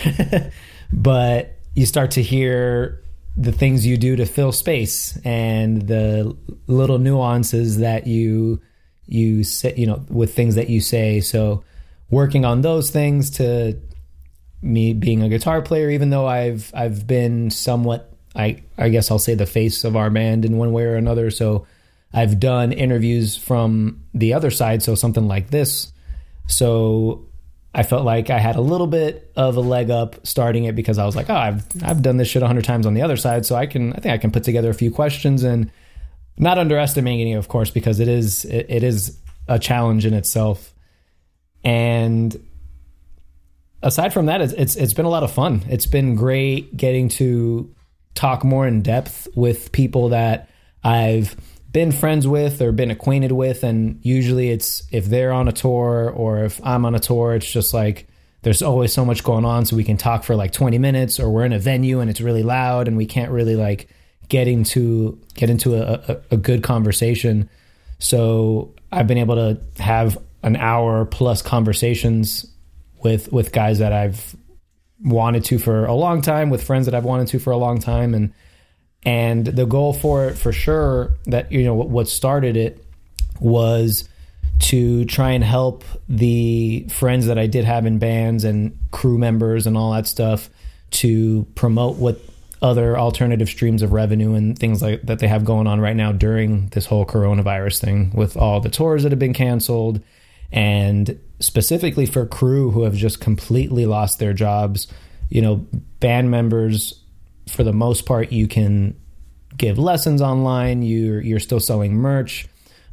but 0.93 1.57
you 1.75 1.87
start 1.87 2.13
to 2.13 2.23
hear 2.23 3.03
the 3.37 3.53
things 3.53 3.87
you 3.87 3.97
do 3.97 4.17
to 4.17 4.27
fill 4.27 4.53
space 4.53 5.19
and 5.25 5.83
the 5.89 6.37
little 6.67 6.99
nuances 6.99 7.79
that 7.79 8.07
you 8.07 8.61
you 9.07 9.45
say, 9.45 9.75
you 9.77 9.87
know, 9.87 10.03
with 10.09 10.35
things 10.35 10.55
that 10.55 10.71
you 10.71 10.81
say. 10.81 11.21
So 11.21 11.63
working 12.11 12.45
on 12.45 12.63
those 12.63 12.91
things 12.91 13.31
to 13.31 13.79
me 14.63 14.95
being 14.95 15.23
a 15.23 15.29
guitar 15.29 15.61
player, 15.61 15.91
even 15.91 16.11
though 16.11 16.27
I've 16.27 16.71
I've 16.75 17.07
been 17.07 17.51
somewhat 17.51 18.13
I 18.35 18.63
I 18.79 18.89
guess 18.89 19.11
I'll 19.11 19.19
say 19.19 19.35
the 19.35 19.47
face 19.47 19.85
of 19.85 19.97
our 19.97 20.11
band 20.11 20.45
in 20.45 20.57
one 20.57 20.73
way 20.73 20.85
or 20.85 20.97
another. 20.97 21.31
So 21.31 21.67
I've 22.15 22.39
done 22.39 22.73
interviews 22.73 23.37
from 23.37 24.05
the 24.15 24.35
other 24.35 24.51
side, 24.51 24.83
so 24.83 24.95
something 24.95 25.27
like 25.27 25.51
this. 25.51 25.93
So 26.47 27.27
I 27.75 27.83
felt 27.83 28.05
like 28.05 28.31
I 28.31 28.39
had 28.39 28.55
a 28.55 28.61
little 28.61 28.87
bit 28.87 29.33
of 29.35 29.57
a 29.57 29.61
leg 29.61 29.91
up 29.91 30.25
starting 30.25 30.65
it 30.65 30.77
because 30.77 30.97
I 30.97 31.07
was 31.07 31.17
like, 31.17 31.29
oh, 31.29 31.35
I've 31.35 31.67
I've 31.83 32.03
done 32.03 32.17
this 32.17 32.29
shit 32.29 32.43
a 32.43 32.47
hundred 32.47 32.65
times 32.65 32.87
on 32.87 32.95
the 32.95 33.03
other 33.03 33.17
side, 33.17 33.45
so 33.45 33.57
I 33.57 33.67
can 33.67 33.93
I 33.95 33.97
think 33.97 34.15
I 34.15 34.19
can 34.19 34.31
put 34.31 34.45
together 34.45 34.71
a 34.71 34.75
few 34.75 34.93
questions 34.93 35.43
and 35.43 35.71
not 36.37 36.57
underestimating 36.57 37.33
it, 37.33 37.35
of 37.35 37.49
course, 37.49 37.71
because 37.71 37.99
it 37.99 38.09
is 38.09 38.45
it, 38.45 38.67
it 38.69 38.83
is 38.85 39.19
a 39.49 39.59
challenge 39.59 40.07
in 40.07 40.15
itself. 40.15 40.73
And 41.65 42.37
aside 43.83 44.13
from 44.13 44.27
that, 44.27 44.41
it's, 44.41 44.53
it's 44.53 44.77
it's 44.77 44.95
been 44.95 45.07
a 45.07 45.11
lot 45.11 45.25
of 45.25 45.33
fun. 45.33 45.65
It's 45.69 45.87
been 45.87 46.15
great 46.15 46.77
getting 46.77 47.09
to 47.11 47.75
talk 48.15 48.45
more 48.45 48.69
in 48.69 48.83
depth 48.83 49.27
with 49.35 49.73
people 49.73 50.11
that 50.11 50.49
I've 50.85 51.35
been 51.75 51.91
friends 51.91 52.27
with 52.27 52.63
or 52.63 52.71
been 52.71 52.91
acquainted 52.91 53.33
with 53.33 53.65
and 53.65 53.99
usually 54.01 54.51
it's 54.51 54.85
if 54.93 55.07
they're 55.07 55.33
on 55.33 55.49
a 55.49 55.53
tour 55.53 56.09
or 56.09 56.45
if 56.45 56.65
I'm 56.65 56.87
on 56.87 56.95
a 56.95 57.01
tour 57.01 57.35
it's 57.35 57.51
just 57.51 57.75
like 57.75 58.07
there's 58.43 58.63
always 58.63 58.93
so 58.93 59.05
much 59.05 59.25
going 59.25 59.45
on 59.45 59.65
so 59.65 59.75
we 59.75 59.83
can 59.83 59.97
talk 59.97 60.23
for 60.23 60.37
like 60.37 60.53
20 60.53 60.79
minutes 60.79 61.19
or 61.19 61.29
we're 61.31 61.45
in 61.45 61.53
a 61.53 61.59
venue 61.59 61.99
and 61.99 62.09
it's 62.09 62.21
really 62.21 62.45
loud 62.45 62.87
and 62.87 62.97
we 62.97 63.07
can't 63.07 63.33
really 63.33 63.57
like 63.57 63.89
get 64.29 64.47
into 64.47 65.19
get 65.35 65.51
into 65.51 65.75
a, 65.75 65.95
a, 66.09 66.21
a 66.33 66.37
good 66.37 66.63
conversation. 66.63 67.49
So 67.99 68.73
I've 68.93 69.07
been 69.07 69.19
able 69.19 69.35
to 69.35 69.61
have 69.83 70.17
an 70.43 70.57
hour 70.57 71.05
plus 71.07 71.43
conversations 71.43 72.47
with 73.03 73.33
with 73.33 73.51
guys 73.51 73.81
that 73.81 73.93
I've 73.93 74.37
wanted 75.03 75.45
to 75.47 75.59
for 75.59 75.87
a 75.87 75.95
long 75.95 76.23
time 76.23 76.51
with 76.51 76.63
friends 76.63 76.87
that 76.87 76.95
I've 76.95 77.05
wanted 77.05 77.29
to 77.29 77.39
for 77.39 77.51
a 77.51 77.57
long 77.57 77.81
time 77.81 78.15
and 78.15 78.33
and 79.05 79.47
the 79.47 79.67
goal 79.67 79.93
for 79.93 80.27
it 80.27 80.35
for 80.35 80.53
sure 80.53 81.15
that 81.27 81.53
you 81.53 81.65
know 81.65 81.75
what 81.75 82.09
started 82.09 82.57
it 82.57 82.85
was 83.41 84.09
to 84.61 85.05
try 85.07 85.33
and 85.33 85.45
help 85.45 85.85
the 86.09 86.87
friends 86.89 87.27
that 87.27 87.39
I 87.39 87.47
did 87.47 87.65
have 87.65 87.87
in 87.87 87.99
bands 87.99 88.45
and 88.45 88.79
crew 88.93 89.19
members 89.19 89.67
and 89.67 89.77
all 89.77 89.93
that 89.93 90.07
stuff 90.07 90.49
to 90.93 91.45
promote 91.55 91.97
what 91.97 92.21
other 92.63 92.97
alternative 92.97 93.49
streams 93.49 93.83
of 93.83 93.93
revenue 93.93 94.35
and 94.35 94.59
things 94.59 94.81
like 94.81 95.03
that 95.03 95.19
they 95.19 95.29
have 95.29 95.45
going 95.45 95.67
on 95.67 95.81
right 95.81 95.97
now 95.97 96.13
during 96.13 96.69
this 96.69 96.87
whole 96.87 97.05
coronavirus 97.05 97.81
thing 97.81 98.11
with 98.15 98.37
all 98.37 98.61
the 98.61 98.71
tours 98.71 99.03
that 99.03 99.13
have 99.13 99.19
been 99.19 99.35
canceled. 99.35 100.01
And 100.51 101.19
specifically 101.41 102.07
for 102.07 102.25
crew 102.25 102.71
who 102.71 102.85
have 102.85 102.95
just 102.95 103.21
completely 103.21 103.87
lost 103.87 104.19
their 104.19 104.33
jobs 104.33 104.87
you 105.29 105.43
know 105.43 105.57
band 106.01 106.31
members 106.31 107.01
for 107.49 107.63
the 107.63 107.73
most 107.73 108.07
part 108.07 108.33
you 108.33 108.49
can 108.49 108.95
give 109.57 109.79
lessons 109.79 110.21
online 110.21 110.83
you're 110.83 111.21
you're 111.21 111.39
still 111.41 111.61
selling 111.61 111.95
merch 111.95 112.47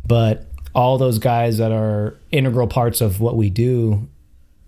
but 0.06 0.46
all 0.74 0.98
those 0.98 1.20
guys 1.20 1.58
that 1.58 1.72
are 1.72 2.16
integral 2.32 2.68
parts 2.68 3.02
of 3.02 3.20
what 3.20 3.36
we 3.36 3.50
do 3.50 4.08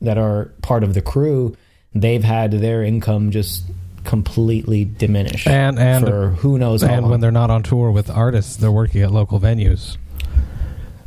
that 0.02 0.18
are 0.18 0.52
part 0.62 0.84
of 0.84 0.94
the 0.94 1.02
crew 1.02 1.56
they've 1.94 2.24
had 2.24 2.52
their 2.52 2.84
income 2.84 3.30
just 3.32 3.64
completely 4.04 4.84
diminish 4.86 5.46
And- 5.48 5.80
and- 5.80 6.06
for 6.06 6.30
who 6.32 6.58
knows 6.58 6.82
how 6.82 6.94
and 6.94 7.10
when 7.10 7.20
they're 7.22 7.32
not 7.32 7.50
on 7.50 7.64
tour 7.64 7.90
with 7.92 8.10
artists, 8.10 8.58
they're 8.58 8.72
working 8.72 9.02
at 9.02 9.12
local 9.12 9.40
venues. 9.40 9.96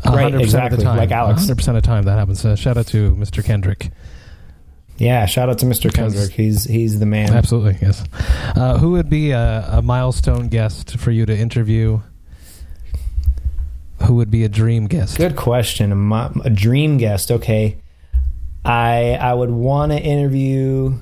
Right, 0.05 0.33
100% 0.33 0.41
exactly, 0.41 0.75
of 0.77 0.79
the 0.79 0.85
time, 0.85 0.97
like 0.99 1.11
Alex. 1.11 1.43
100% 1.43 1.69
of 1.77 1.83
the 1.83 1.87
time 1.87 2.05
that 2.05 2.17
happens. 2.17 2.45
Uh, 2.45 2.55
shout 2.57 2.77
out 2.79 2.87
to 2.89 3.15
Mr. 3.17 3.45
Kendrick. 3.45 3.91
Yeah 4.99 5.27
shout 5.27 5.49
out 5.49 5.59
to 5.59 5.67
mr 5.67 5.93
kendrick 5.93 6.31
he's 6.33 6.65
he's 6.65 6.99
the 6.99 7.07
man 7.07 7.33
Absolutely, 7.35 7.77
yes. 7.83 8.05
Uh, 8.57 8.79
who 8.79 8.93
would 8.93 9.11
be 9.11 9.31
a, 9.33 9.69
a 9.71 9.83
milestone 9.83 10.49
guest 10.49 10.97
for 10.99 11.11
you 11.11 11.27
to 11.27 11.37
interview? 11.37 12.01
Who 14.05 14.15
would 14.15 14.31
be 14.31 14.45
a 14.45 14.49
dream 14.49 14.87
guest? 14.87 15.17
Good 15.17 15.37
question. 15.37 15.93
A, 15.93 16.33
a 16.45 16.51
dream 16.51 16.99
guest. 16.99 17.31
Okay, 17.31 17.79
I 18.65 19.19
I 19.21 19.33
would 19.35 19.51
want 19.51 19.93
to 19.93 19.99
interview 19.99 20.95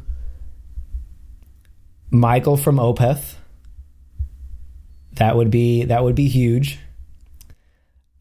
Michael 2.10 2.56
from 2.56 2.76
Opeth. 2.76 3.34
That 5.14 5.36
would 5.36 5.50
be 5.50 5.84
that 5.84 6.02
would 6.04 6.14
be 6.14 6.28
huge. 6.28 6.78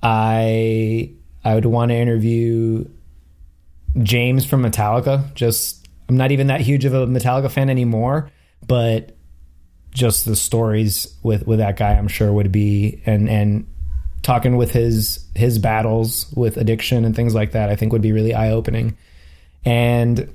I 0.02 1.12
I 1.44 1.56
would 1.56 1.66
want 1.66 1.90
to 1.90 1.96
interview 1.96 2.86
James 4.02 4.46
from 4.46 4.64
Metallica. 4.64 5.34
Just 5.34 5.88
I'm 6.10 6.18
not 6.18 6.32
even 6.32 6.48
that 6.48 6.62
huge 6.62 6.86
of 6.86 6.94
a 6.94 7.08
Metallica 7.08 7.52
fan 7.52 7.70
anymore, 7.70 8.32
but 8.66 9.16
just 9.92 10.26
the 10.26 10.36
stories 10.36 11.16
with 11.24 11.46
with 11.46 11.60
that 11.60 11.78
guy, 11.78 11.94
I'm 11.94 12.08
sure 12.08 12.32
would 12.32 12.52
be 12.52 13.02
and 13.06 13.30
and 13.30 13.68
talking 14.24 14.58
with 14.58 14.72
his 14.72 15.26
his 15.36 15.60
battles 15.60 16.32
with 16.36 16.58
addiction 16.58 17.06
and 17.06 17.16
things 17.16 17.36
like 17.36 17.52
that, 17.52 17.70
I 17.70 17.76
think 17.76 17.92
would 17.92 18.02
be 18.02 18.12
really 18.12 18.34
eye 18.34 18.52
opening. 18.52 18.98
And 19.66 20.34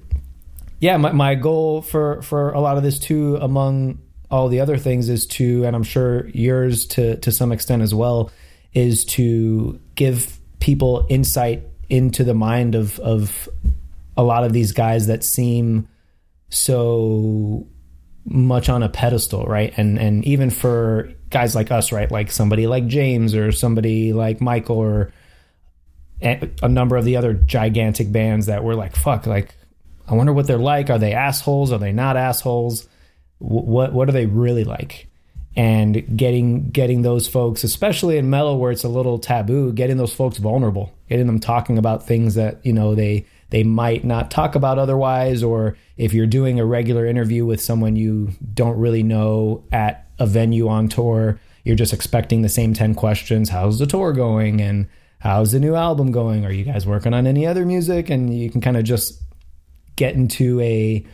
yeah, 0.81 0.97
my, 0.97 1.13
my 1.13 1.35
goal 1.35 1.83
for 1.83 2.23
for 2.23 2.53
a 2.53 2.61
lot 2.61 2.77
of 2.77 2.83
this 2.83 2.99
too, 2.99 3.37
among 3.37 3.99
all 4.31 4.49
the 4.49 4.61
other 4.61 4.77
things, 4.77 5.09
is 5.09 5.27
to, 5.27 5.65
and 5.65 5.75
I'm 5.75 5.83
sure 5.83 6.29
yours 6.29 6.87
to 6.87 7.17
to 7.17 7.33
some 7.33 7.51
extent 7.51 7.83
as 7.83 7.95
well, 7.95 8.31
is 8.75 9.05
to 9.07 9.81
give 9.97 10.39
people 10.61 11.07
insight 11.09 11.65
into 11.89 12.25
the 12.25 12.35
mind 12.35 12.75
of 12.75 12.99
of 13.01 13.49
a 14.17 14.23
lot 14.23 14.45
of 14.45 14.53
these 14.53 14.73
guys 14.73 15.07
that 15.07 15.25
seem 15.25 15.89
so 16.51 17.67
much 18.25 18.69
on 18.69 18.83
a 18.83 18.89
pedestal, 18.89 19.45
right? 19.45 19.73
And 19.77 19.99
and 19.99 20.25
even 20.25 20.51
for 20.51 21.13
guys 21.31 21.55
like 21.55 21.71
us, 21.71 21.93
right? 21.93 22.11
Like 22.11 22.31
somebody 22.31 22.67
like 22.67 22.87
James 22.87 23.35
or 23.35 23.53
somebody 23.53 24.13
like 24.13 24.41
Michael 24.41 24.79
or 24.79 25.13
a 26.21 26.69
number 26.69 26.97
of 26.97 27.05
the 27.05 27.17
other 27.17 27.33
gigantic 27.33 28.11
bands 28.11 28.47
that 28.47 28.65
were 28.65 28.75
like, 28.75 28.97
fuck, 28.97 29.27
like 29.27 29.55
I 30.09 30.15
wonder 30.15 30.33
what 30.33 30.47
they're 30.47 30.59
like. 30.59 30.91
Are 30.91 30.99
they 30.99 31.13
assholes? 31.13 31.73
Are 31.73 31.79
they 31.79 31.93
not 31.93 32.17
assholes? 32.17 32.89
What 33.39 33.93
what 33.93 34.09
are 34.09 34.13
they 34.13 34.27
really 34.27 34.65
like? 34.65 35.08
And 35.59 36.17
getting 36.17 36.71
getting 36.71 37.03
those 37.03 37.27
folks, 37.27 37.65
especially 37.65 38.17
in 38.17 38.31
metal 38.31 38.59
where 38.59 38.71
it's 38.71 38.85
a 38.85 38.89
little 38.89 39.19
taboo, 39.19 39.73
getting 39.73 39.97
those 39.97 40.15
folks 40.15 40.39
vulnerable, 40.39 40.95
getting 41.09 41.27
them 41.27 41.41
talking 41.41 41.79
about 41.79 42.07
things 42.07 42.37
that 42.37 42.65
you 42.65 42.73
know 42.73 42.95
they 42.95 43.27
they 43.51 43.65
might 43.65 44.05
not 44.05 44.31
talk 44.31 44.55
about 44.55 44.79
otherwise, 44.79 45.43
or 45.43 45.77
if 45.97 46.13
you're 46.13 46.27
doing 46.27 46.61
a 46.61 46.65
regular 46.65 47.07
interview 47.07 47.45
with 47.45 47.61
someone 47.61 47.97
you 47.97 48.31
don't 48.55 48.79
really 48.79 49.03
know 49.03 49.65
at 49.73 50.07
a 50.19 50.27
venue 50.27 50.69
on 50.69 50.89
tour, 50.89 51.41
you're 51.65 51.77
just 51.77 51.93
expecting 51.93 52.43
the 52.43 52.49
same 52.49 52.75
10 52.75 52.95
questions. 52.95 53.49
How's 53.49 53.79
the 53.79 53.87
tour 53.87 54.13
going? 54.13 54.61
And 54.61 54.87
how's 55.19 55.53
the 55.53 55.61
new 55.61 55.75
album 55.75 56.13
going? 56.13 56.45
Are 56.45 56.53
you 56.53 56.65
guys 56.65 56.87
working 56.87 57.15
on 57.15 57.27
any 57.27 57.47
other 57.47 57.65
music? 57.65 58.11
And 58.11 58.37
you 58.37 58.51
can 58.51 58.61
kind 58.61 58.77
of 58.77 58.85
just 58.85 59.21
get 59.97 60.15
into 60.15 60.61
a 60.61 61.05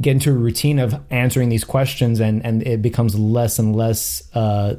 get 0.00 0.12
into 0.12 0.30
a 0.30 0.34
routine 0.34 0.78
of 0.78 1.00
answering 1.10 1.48
these 1.48 1.64
questions 1.64 2.20
and 2.20 2.44
and 2.44 2.66
it 2.66 2.82
becomes 2.82 3.14
less 3.18 3.58
and 3.58 3.76
less 3.76 4.22
uh 4.34 4.74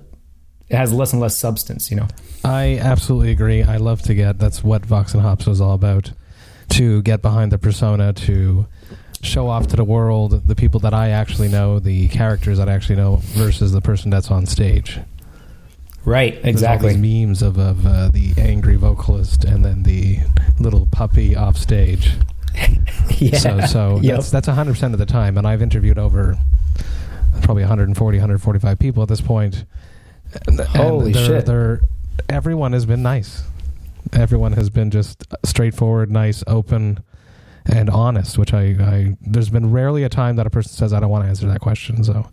it 0.69 0.77
has 0.77 0.93
less 0.93 1.11
and 1.11 1.21
less 1.21 1.37
substance. 1.37 1.91
You 1.91 1.97
know. 1.97 2.07
I 2.43 2.79
absolutely 2.81 3.31
agree. 3.31 3.61
I 3.61 3.77
love 3.77 4.01
to 4.03 4.13
get 4.13 4.39
that's 4.39 4.63
what 4.63 4.85
Vox 4.85 5.13
and 5.13 5.21
Hops 5.21 5.45
was 5.45 5.59
all 5.61 5.73
about. 5.73 6.11
To 6.69 7.01
get 7.01 7.21
behind 7.21 7.51
the 7.51 7.57
persona, 7.57 8.13
to 8.13 8.65
show 9.21 9.49
off 9.49 9.67
to 9.67 9.75
the 9.75 9.83
world 9.83 10.47
the 10.47 10.55
people 10.55 10.79
that 10.79 10.93
I 10.93 11.09
actually 11.09 11.49
know, 11.49 11.79
the 11.79 12.07
characters 12.07 12.57
that 12.57 12.69
I 12.69 12.73
actually 12.73 12.95
know, 12.95 13.17
versus 13.21 13.73
the 13.73 13.81
person 13.81 14.09
that's 14.09 14.31
on 14.31 14.45
stage. 14.45 14.99
Right, 16.03 16.39
exactly. 16.43 16.95
All 16.95 16.97
these 16.97 17.25
memes 17.27 17.41
of, 17.41 17.59
of 17.59 17.85
uh, 17.85 18.09
the 18.09 18.33
angry 18.37 18.75
vocalist 18.75 19.43
and 19.43 19.63
then 19.63 19.83
the 19.83 20.19
little 20.59 20.87
puppy 20.87 21.35
off 21.35 21.57
stage. 21.57 22.13
yeah. 23.17 23.37
So, 23.37 23.59
so 23.61 23.99
Yep. 24.01 24.15
that's 24.15 24.31
that's 24.31 24.47
100 24.47 24.71
percent 24.73 24.93
of 24.93 24.99
the 24.99 25.05
time, 25.05 25.37
and 25.37 25.47
I've 25.47 25.61
interviewed 25.61 25.97
over 25.97 26.37
probably 27.43 27.63
140, 27.63 28.17
145 28.17 28.79
people 28.79 29.03
at 29.03 29.09
this 29.09 29.21
point. 29.21 29.65
And- 30.47 30.59
Holy 30.59 31.11
they're, 31.13 31.25
shit. 31.25 31.45
They're, 31.45 31.81
everyone 32.29 32.73
has 32.73 32.85
been 32.85 33.01
nice. 33.03 33.43
Everyone 34.13 34.53
has 34.53 34.69
been 34.69 34.91
just 34.91 35.25
straightforward, 35.45 36.09
nice, 36.11 36.43
open, 36.47 37.03
and 37.65 37.89
honest. 37.89 38.37
Which 38.37 38.53
I, 38.53 38.61
I 38.79 39.17
there's 39.21 39.49
been 39.49 39.71
rarely 39.71 40.03
a 40.03 40.09
time 40.09 40.35
that 40.37 40.47
a 40.47 40.49
person 40.49 40.71
says 40.71 40.91
I 40.93 40.99
don't 40.99 41.09
want 41.09 41.23
to 41.25 41.29
answer 41.29 41.47
that 41.47 41.61
question. 41.61 42.03
So, 42.03 42.29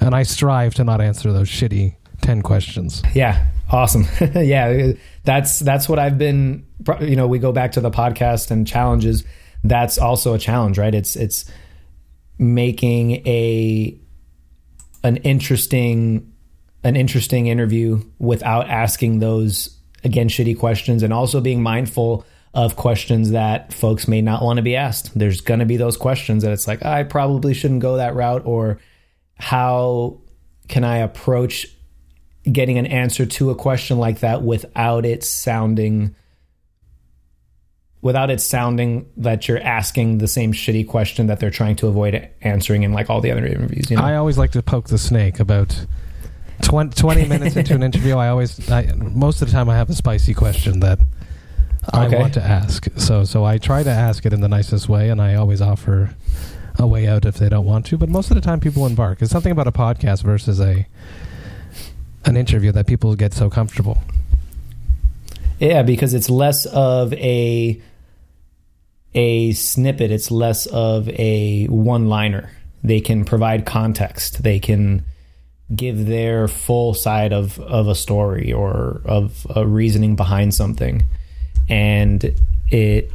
and 0.00 0.14
I 0.14 0.22
strive 0.22 0.74
to 0.74 0.84
not 0.84 1.00
answer 1.00 1.32
those 1.32 1.48
shitty 1.48 1.96
ten 2.22 2.42
questions. 2.42 3.02
Yeah, 3.14 3.46
awesome. 3.70 4.06
yeah, 4.34 4.92
that's 5.26 5.58
that's 5.58 5.88
what 5.88 5.98
I've 5.98 6.16
been. 6.16 6.64
You 7.00 7.16
know, 7.16 7.26
we 7.26 7.38
go 7.38 7.52
back 7.52 7.72
to 7.72 7.80
the 7.80 7.90
podcast 7.90 8.50
and 8.50 8.66
challenges. 8.66 9.24
That's 9.64 9.98
also 9.98 10.32
a 10.34 10.38
challenge, 10.38 10.78
right? 10.78 10.94
It's 10.94 11.16
it's 11.16 11.50
making 12.38 13.26
a 13.26 13.98
an 15.02 15.18
interesting 15.18 16.32
an 16.84 16.96
interesting 16.96 17.48
interview 17.48 18.02
without 18.18 18.70
asking 18.70 19.18
those 19.18 19.76
again 20.04 20.28
shitty 20.28 20.58
questions, 20.58 21.02
and 21.02 21.12
also 21.12 21.40
being 21.40 21.62
mindful 21.62 22.24
of 22.54 22.76
questions 22.76 23.32
that 23.32 23.72
folks 23.72 24.08
may 24.08 24.22
not 24.22 24.42
want 24.42 24.56
to 24.56 24.62
be 24.62 24.76
asked. 24.76 25.16
There's 25.18 25.42
going 25.42 25.60
to 25.60 25.66
be 25.66 25.76
those 25.76 25.96
questions 25.96 26.42
that 26.42 26.52
it's 26.52 26.66
like 26.66 26.84
I 26.84 27.02
probably 27.02 27.52
shouldn't 27.52 27.80
go 27.80 27.96
that 27.96 28.14
route, 28.14 28.46
or 28.46 28.78
how 29.34 30.20
can 30.68 30.84
I 30.84 30.98
approach 30.98 31.66
getting 32.50 32.78
an 32.78 32.86
answer 32.86 33.26
to 33.26 33.50
a 33.50 33.54
question 33.54 33.98
like 33.98 34.20
that 34.20 34.42
without 34.42 35.04
it 35.04 35.24
sounding 35.24 36.14
without 38.02 38.30
it 38.30 38.40
sounding 38.40 39.10
that 39.16 39.48
you're 39.48 39.60
asking 39.60 40.18
the 40.18 40.28
same 40.28 40.52
shitty 40.52 40.86
question 40.86 41.26
that 41.26 41.40
they're 41.40 41.50
trying 41.50 41.74
to 41.76 41.88
avoid 41.88 42.28
answering 42.42 42.82
in 42.84 42.92
like 42.92 43.10
all 43.10 43.20
the 43.20 43.30
other 43.32 43.44
interviews 43.44 43.90
you 43.90 43.96
know 43.96 44.02
I 44.04 44.14
always 44.16 44.38
like 44.38 44.52
to 44.52 44.62
poke 44.62 44.88
the 44.88 44.98
snake 44.98 45.40
about 45.40 45.86
20, 46.62 46.94
20 46.94 47.24
minutes 47.28 47.56
into 47.56 47.74
an 47.74 47.82
interview. 47.82 48.16
I 48.16 48.28
always, 48.28 48.70
I, 48.70 48.90
most 48.96 49.42
of 49.42 49.48
the 49.48 49.52
time, 49.52 49.68
I 49.68 49.76
have 49.76 49.90
a 49.90 49.94
spicy 49.94 50.32
question 50.32 50.80
that 50.80 50.98
I 51.92 52.06
Okay. 52.06 52.18
want 52.18 52.32
to 52.34 52.42
ask. 52.42 52.86
So, 52.96 53.24
so 53.24 53.44
I 53.44 53.58
try 53.58 53.82
to 53.82 53.90
ask 53.90 54.24
it 54.24 54.32
in 54.32 54.40
the 54.40 54.48
nicest 54.48 54.88
way, 54.88 55.10
and 55.10 55.20
I 55.20 55.34
always 55.34 55.60
offer 55.60 56.16
a 56.78 56.86
way 56.86 57.06
out 57.06 57.26
if 57.26 57.36
they 57.36 57.50
don't 57.50 57.66
want 57.66 57.84
to. 57.86 57.98
But 57.98 58.08
most 58.08 58.30
of 58.30 58.36
the 58.36 58.40
time, 58.40 58.58
people 58.58 58.86
embark. 58.86 59.20
It's 59.20 59.30
something 59.30 59.52
about 59.52 59.66
a 59.66 59.72
podcast 59.72 60.22
versus 60.22 60.58
a 60.58 60.86
an 62.26 62.36
interview 62.36 62.72
that 62.72 62.86
people 62.86 63.14
get 63.14 63.32
so 63.32 63.48
comfortable. 63.48 63.98
yeah 65.58 65.82
because 65.82 66.12
it's 66.12 66.28
less 66.28 66.66
of 66.66 67.12
a 67.14 67.80
a 69.16 69.52
snippet. 69.52 70.10
It's 70.10 70.30
less 70.30 70.66
of 70.66 71.08
a 71.08 71.66
one 71.66 72.08
liner 72.08 72.50
they 72.84 73.00
can 73.00 73.24
provide 73.24 73.66
context. 73.66 74.42
They 74.42 74.60
can 74.60 75.04
give 75.74 76.06
their 76.06 76.46
full 76.46 76.94
side 76.94 77.32
of 77.32 77.58
of 77.58 77.88
a 77.88 77.94
story 77.94 78.52
or 78.52 79.00
of 79.04 79.46
a 79.56 79.66
reasoning 79.66 80.14
behind 80.14 80.54
something. 80.54 81.02
And 81.68 82.32
it 82.68 83.10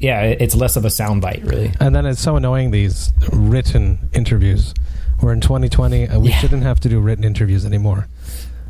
yeah 0.00 0.22
it's 0.22 0.54
less 0.54 0.76
of 0.76 0.84
a 0.84 0.88
soundbite 0.88 1.48
really. 1.48 1.72
And 1.80 1.94
then 1.94 2.04
it's 2.04 2.20
so 2.20 2.36
annoying 2.36 2.72
these 2.72 3.12
written 3.32 4.10
interviews. 4.12 4.74
Where 5.20 5.32
in 5.32 5.40
2020, 5.40 6.08
uh, 6.08 6.18
we 6.18 6.30
Yeah. 6.30 6.36
shouldn't 6.38 6.62
have 6.62 6.80
to 6.80 6.88
do 6.88 6.98
written 7.00 7.24
interviews 7.24 7.64
anymore. 7.66 8.06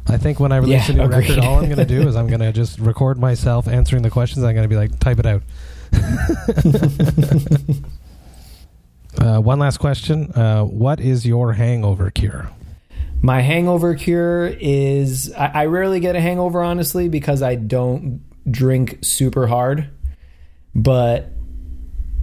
I 0.08 0.16
think 0.16 0.40
when 0.40 0.50
I 0.52 0.56
release 0.56 0.88
Yeah, 0.88 0.94
a 0.94 0.98
new 0.98 1.04
agreed. 1.04 1.28
record, 1.30 1.44
all 1.44 1.58
I'm 1.58 1.66
going 1.66 1.76
to 1.78 1.84
do 1.84 2.08
is 2.08 2.16
I'm 2.16 2.26
going 2.26 2.40
to 2.48 2.52
just 2.52 2.78
record 2.80 3.18
myself 3.18 3.68
answering 3.68 4.02
the 4.02 4.10
questions. 4.10 4.44
I'm 4.44 4.54
going 4.54 4.64
to 4.64 4.68
be 4.68 4.76
like, 4.76 4.98
type 4.98 5.18
it 5.20 5.26
out. 5.26 5.42
uh, 9.18 9.38
one 9.40 9.58
last 9.58 9.78
question: 9.78 10.32
uh, 10.32 10.64
What 10.64 11.00
is 11.00 11.26
your 11.26 11.52
hangover 11.52 12.10
cure? 12.10 12.48
My 13.22 13.40
hangover 13.42 13.94
cure 13.94 14.46
is 14.46 15.32
I, 15.36 15.62
I 15.62 15.66
rarely 15.66 16.00
get 16.00 16.16
a 16.16 16.20
hangover 16.20 16.62
honestly 16.62 17.08
because 17.08 17.42
I 17.42 17.54
don't 17.56 18.22
drink 18.50 18.98
super 19.02 19.46
hard, 19.46 19.88
but 20.74 21.30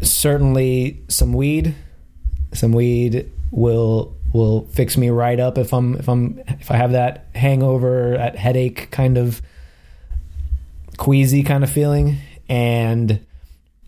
certainly 0.01 1.03
some 1.07 1.33
weed, 1.33 1.75
some 2.53 2.71
weed 2.73 3.31
will 3.51 4.15
will 4.37 4.67
fix 4.67 4.95
me 4.95 5.09
right 5.09 5.39
up 5.39 5.57
if 5.57 5.73
I'm 5.73 5.95
if 5.95 6.07
I'm 6.07 6.39
if 6.47 6.71
I 6.71 6.77
have 6.77 6.93
that 6.93 7.27
hangover, 7.35 8.15
that 8.17 8.35
headache 8.35 8.89
kind 8.91 9.17
of 9.17 9.41
queasy 10.97 11.43
kind 11.43 11.63
of 11.63 11.69
feeling, 11.69 12.17
and 12.47 13.25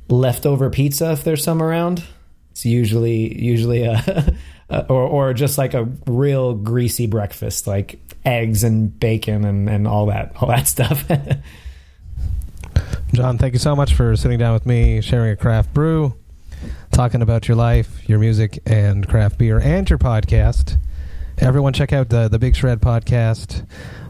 leftover 0.10 0.70
pizza 0.70 1.12
if 1.12 1.24
there's 1.24 1.43
some 1.43 1.62
around. 1.62 2.04
It's 2.52 2.66
usually 2.66 3.41
usually 3.41 3.84
a, 3.84 4.36
or 4.89 5.04
or 5.04 5.34
just 5.34 5.58
like 5.58 5.74
a 5.74 5.86
real 6.08 6.56
greasy 6.56 7.08
breakfast, 7.08 7.68
like 7.68 8.00
eggs 8.26 8.64
and 8.64 9.00
bacon 9.00 9.45
and 9.45 9.70
and 9.70 9.88
all 9.88 10.08
that 10.08 10.34
all 10.41 10.50
that 10.50 10.68
stuff. 10.68 11.06
John, 13.14 13.38
thank 13.38 13.54
you 13.54 13.60
so 13.60 13.76
much 13.76 13.93
for 13.95 14.16
sitting 14.16 14.38
down 14.38 14.54
with 14.54 14.66
me, 14.66 15.02
sharing 15.02 15.32
a 15.32 15.36
craft 15.36 15.74
brew, 15.74 16.14
talking 16.91 17.22
about 17.22 17.47
your 17.47 17.57
life, 17.57 18.07
your 18.07 18.20
music, 18.20 18.60
and 18.66 19.07
craft 19.07 19.38
beer, 19.38 19.60
and 19.60 19.89
your 19.89 19.99
podcast. 19.99 20.78
Everyone, 21.38 21.72
check 21.74 21.93
out 21.93 22.10
the 22.10 22.28
the 22.28 22.39
Big 22.39 22.55
Shred 22.55 22.82
podcast. 22.82 23.66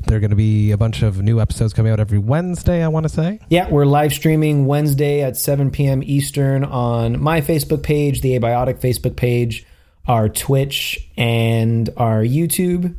There 0.07 0.17
are 0.17 0.19
going 0.19 0.31
to 0.31 0.35
be 0.35 0.71
a 0.71 0.77
bunch 0.77 1.03
of 1.03 1.21
new 1.21 1.39
episodes 1.39 1.73
coming 1.73 1.91
out 1.91 1.99
every 1.99 2.17
Wednesday. 2.17 2.83
I 2.83 2.87
want 2.87 3.03
to 3.03 3.09
say. 3.09 3.39
yeah, 3.49 3.69
we're 3.69 3.85
live 3.85 4.11
streaming 4.11 4.65
Wednesday 4.65 5.21
at 5.21 5.37
7 5.37 5.69
p.m. 5.69 6.01
Eastern 6.03 6.63
on 6.63 7.21
my 7.21 7.41
Facebook 7.41 7.83
page, 7.83 8.21
the 8.21 8.39
Abiotic 8.39 8.79
Facebook 8.79 9.15
page, 9.15 9.65
our 10.07 10.27
Twitch, 10.27 11.07
and 11.15 11.89
our 11.97 12.23
YouTube. 12.23 12.95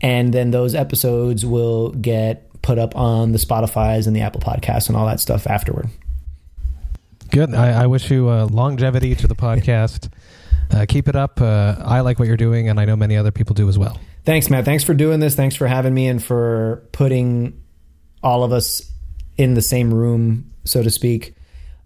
And 0.00 0.32
then 0.32 0.50
those 0.50 0.74
episodes 0.74 1.44
will 1.44 1.90
get 1.90 2.50
put 2.62 2.78
up 2.78 2.96
on 2.96 3.32
the 3.32 3.38
Spotify's 3.38 4.06
and 4.06 4.16
the 4.16 4.22
Apple 4.22 4.40
Podcasts 4.40 4.88
and 4.88 4.96
all 4.96 5.06
that 5.06 5.20
stuff 5.20 5.46
afterward. 5.46 5.88
Good. 7.30 7.54
I, 7.54 7.84
I 7.84 7.86
wish 7.86 8.10
you 8.10 8.28
uh, 8.28 8.46
longevity 8.46 9.14
to 9.14 9.26
the 9.26 9.34
podcast. 9.36 10.10
Uh, 10.70 10.84
keep 10.88 11.08
it 11.08 11.16
up. 11.16 11.40
Uh, 11.40 11.76
I 11.84 12.00
like 12.00 12.18
what 12.18 12.28
you're 12.28 12.36
doing, 12.36 12.68
and 12.68 12.80
I 12.80 12.84
know 12.84 12.96
many 12.96 13.16
other 13.16 13.30
people 13.30 13.54
do 13.54 13.68
as 13.68 13.78
well. 13.78 14.00
Thanks, 14.24 14.50
Matt. 14.50 14.64
Thanks 14.64 14.82
for 14.82 14.94
doing 14.94 15.20
this. 15.20 15.36
Thanks 15.36 15.54
for 15.54 15.66
having 15.68 15.94
me 15.94 16.08
and 16.08 16.22
for 16.22 16.82
putting 16.92 17.62
all 18.22 18.42
of 18.42 18.52
us 18.52 18.82
in 19.36 19.54
the 19.54 19.62
same 19.62 19.94
room, 19.94 20.52
so 20.64 20.82
to 20.82 20.90
speak, 20.90 21.34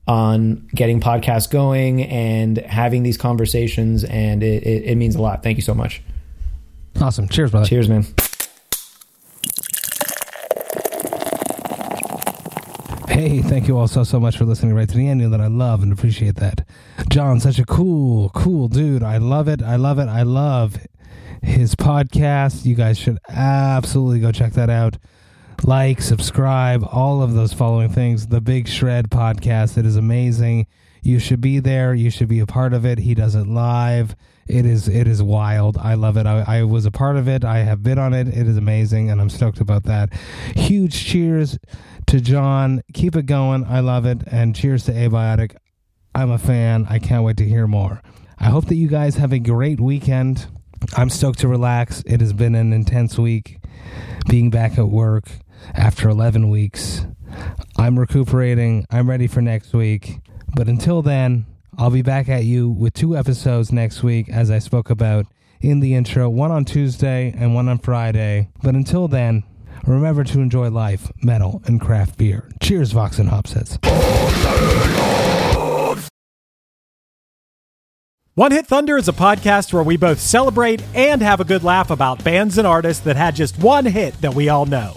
on 0.06 0.66
getting 0.74 1.00
podcasts 1.00 1.50
going 1.50 2.02
and 2.04 2.56
having 2.58 3.02
these 3.02 3.18
conversations. 3.18 4.04
And 4.04 4.42
it, 4.42 4.62
it, 4.62 4.84
it 4.84 4.94
means 4.96 5.16
a 5.16 5.20
lot. 5.20 5.42
Thank 5.42 5.58
you 5.58 5.62
so 5.62 5.74
much. 5.74 6.00
Awesome. 7.00 7.28
Cheers, 7.28 7.50
brother. 7.50 7.66
Cheers, 7.66 7.88
man. 7.88 8.06
Hey, 13.10 13.42
thank 13.42 13.66
you 13.66 13.76
all 13.76 13.88
so, 13.88 14.04
so 14.04 14.20
much 14.20 14.38
for 14.38 14.44
listening 14.44 14.72
right 14.72 14.88
to 14.88 14.96
the 14.96 15.08
end. 15.08 15.20
You 15.20 15.28
know 15.28 15.36
that 15.36 15.42
I 15.42 15.48
love 15.48 15.82
and 15.82 15.92
appreciate 15.92 16.36
that. 16.36 16.64
John, 17.08 17.40
such 17.40 17.58
a 17.58 17.66
cool, 17.66 18.28
cool 18.28 18.68
dude. 18.68 19.02
I 19.02 19.16
love 19.16 19.48
it. 19.48 19.62
I 19.62 19.74
love 19.74 19.98
it. 19.98 20.06
I 20.08 20.22
love 20.22 20.78
his 21.42 21.74
podcast. 21.74 22.64
You 22.64 22.76
guys 22.76 22.98
should 22.98 23.18
absolutely 23.28 24.20
go 24.20 24.30
check 24.30 24.52
that 24.52 24.70
out. 24.70 24.96
Like, 25.64 26.00
subscribe, 26.00 26.86
all 26.92 27.20
of 27.20 27.34
those 27.34 27.52
following 27.52 27.88
things. 27.88 28.28
The 28.28 28.40
Big 28.40 28.68
Shred 28.68 29.10
podcast. 29.10 29.76
It 29.76 29.86
is 29.86 29.96
amazing. 29.96 30.68
You 31.02 31.18
should 31.18 31.40
be 31.40 31.58
there. 31.58 31.92
You 31.92 32.10
should 32.10 32.28
be 32.28 32.38
a 32.38 32.46
part 32.46 32.72
of 32.72 32.86
it. 32.86 32.98
He 32.98 33.14
does 33.14 33.34
it 33.34 33.48
live. 33.48 34.14
It 34.46 34.66
is 34.66 34.88
it 34.88 35.06
is 35.06 35.22
wild. 35.22 35.78
I 35.78 35.94
love 35.94 36.16
it. 36.16 36.26
I, 36.26 36.44
I 36.46 36.62
was 36.64 36.84
a 36.84 36.90
part 36.90 37.16
of 37.16 37.28
it. 37.28 37.44
I 37.44 37.58
have 37.58 37.82
been 37.82 37.98
on 37.98 38.14
it. 38.14 38.28
It 38.28 38.48
is 38.48 38.56
amazing, 38.56 39.10
and 39.10 39.20
I'm 39.20 39.30
stoked 39.30 39.60
about 39.60 39.84
that. 39.84 40.12
Huge 40.54 41.06
cheers 41.06 41.58
to 42.10 42.20
John. 42.20 42.82
Keep 42.92 43.14
it 43.14 43.26
going. 43.26 43.64
I 43.66 43.78
love 43.78 44.04
it. 44.04 44.22
And 44.26 44.56
cheers 44.56 44.84
to 44.86 44.92
Abiotic. 44.92 45.54
I'm 46.12 46.32
a 46.32 46.38
fan. 46.38 46.84
I 46.90 46.98
can't 46.98 47.22
wait 47.22 47.36
to 47.36 47.44
hear 47.44 47.68
more. 47.68 48.02
I 48.36 48.46
hope 48.46 48.66
that 48.66 48.74
you 48.74 48.88
guys 48.88 49.14
have 49.14 49.32
a 49.32 49.38
great 49.38 49.78
weekend. 49.78 50.48
I'm 50.96 51.08
stoked 51.08 51.38
to 51.40 51.48
relax. 51.48 52.02
It 52.06 52.20
has 52.20 52.32
been 52.32 52.56
an 52.56 52.72
intense 52.72 53.16
week 53.16 53.60
being 54.28 54.50
back 54.50 54.76
at 54.76 54.88
work 54.88 55.28
after 55.72 56.08
11 56.08 56.50
weeks. 56.50 57.06
I'm 57.78 57.96
recuperating. 57.96 58.86
I'm 58.90 59.08
ready 59.08 59.28
for 59.28 59.40
next 59.40 59.72
week. 59.72 60.18
But 60.56 60.66
until 60.66 61.02
then, 61.02 61.46
I'll 61.78 61.90
be 61.90 62.02
back 62.02 62.28
at 62.28 62.42
you 62.42 62.68
with 62.68 62.92
two 62.92 63.16
episodes 63.16 63.70
next 63.70 64.02
week, 64.02 64.28
as 64.28 64.50
I 64.50 64.58
spoke 64.58 64.90
about 64.90 65.26
in 65.60 65.78
the 65.78 65.94
intro, 65.94 66.28
one 66.28 66.50
on 66.50 66.64
Tuesday 66.64 67.32
and 67.38 67.54
one 67.54 67.68
on 67.68 67.78
Friday. 67.78 68.48
But 68.64 68.74
until 68.74 69.06
then, 69.06 69.44
remember 69.86 70.24
to 70.24 70.40
enjoy 70.40 70.70
life, 70.70 71.10
metal, 71.22 71.62
and 71.66 71.80
craft 71.80 72.18
beer. 72.18 72.48
Cheers, 72.60 72.92
Vox 72.92 73.18
and 73.18 73.28
Hopsets. 73.28 73.78
One 78.34 78.52
Hit 78.52 78.66
Thunder 78.66 78.96
is 78.96 79.08
a 79.08 79.12
podcast 79.12 79.72
where 79.72 79.82
we 79.82 79.96
both 79.96 80.20
celebrate 80.20 80.82
and 80.94 81.20
have 81.20 81.40
a 81.40 81.44
good 81.44 81.62
laugh 81.62 81.90
about 81.90 82.24
bands 82.24 82.56
and 82.56 82.66
artists 82.66 83.04
that 83.04 83.16
had 83.16 83.34
just 83.34 83.58
one 83.58 83.84
hit 83.84 84.18
that 84.22 84.34
we 84.34 84.48
all 84.48 84.66
know. 84.66 84.96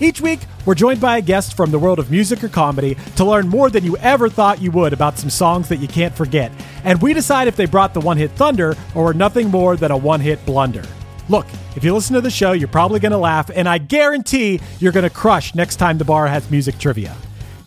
Each 0.00 0.20
week, 0.20 0.40
we're 0.66 0.74
joined 0.74 1.00
by 1.00 1.18
a 1.18 1.22
guest 1.22 1.56
from 1.56 1.70
the 1.70 1.78
world 1.78 2.00
of 2.00 2.10
music 2.10 2.42
or 2.42 2.48
comedy 2.48 2.96
to 3.16 3.24
learn 3.24 3.48
more 3.48 3.70
than 3.70 3.84
you 3.84 3.96
ever 3.98 4.28
thought 4.28 4.60
you 4.60 4.72
would 4.72 4.92
about 4.92 5.16
some 5.16 5.30
songs 5.30 5.68
that 5.68 5.76
you 5.76 5.86
can't 5.88 6.14
forget. 6.14 6.50
And 6.82 7.00
we 7.00 7.14
decide 7.14 7.46
if 7.46 7.56
they 7.56 7.66
brought 7.66 7.94
the 7.94 8.00
one 8.00 8.16
hit 8.16 8.32
thunder 8.32 8.76
or 8.94 9.04
were 9.04 9.14
nothing 9.14 9.48
more 9.48 9.76
than 9.76 9.92
a 9.92 9.96
one 9.96 10.20
hit 10.20 10.44
blunder. 10.44 10.84
Look, 11.28 11.46
if 11.76 11.84
you 11.84 11.94
listen 11.94 12.14
to 12.14 12.20
the 12.20 12.30
show, 12.30 12.52
you're 12.52 12.68
probably 12.68 13.00
going 13.00 13.12
to 13.12 13.18
laugh, 13.18 13.50
and 13.54 13.68
I 13.68 13.78
guarantee 13.78 14.60
you're 14.80 14.92
going 14.92 15.04
to 15.04 15.10
crush 15.10 15.54
next 15.54 15.76
time 15.76 15.98
the 15.98 16.04
bar 16.04 16.26
has 16.26 16.50
music 16.50 16.78
trivia. 16.78 17.16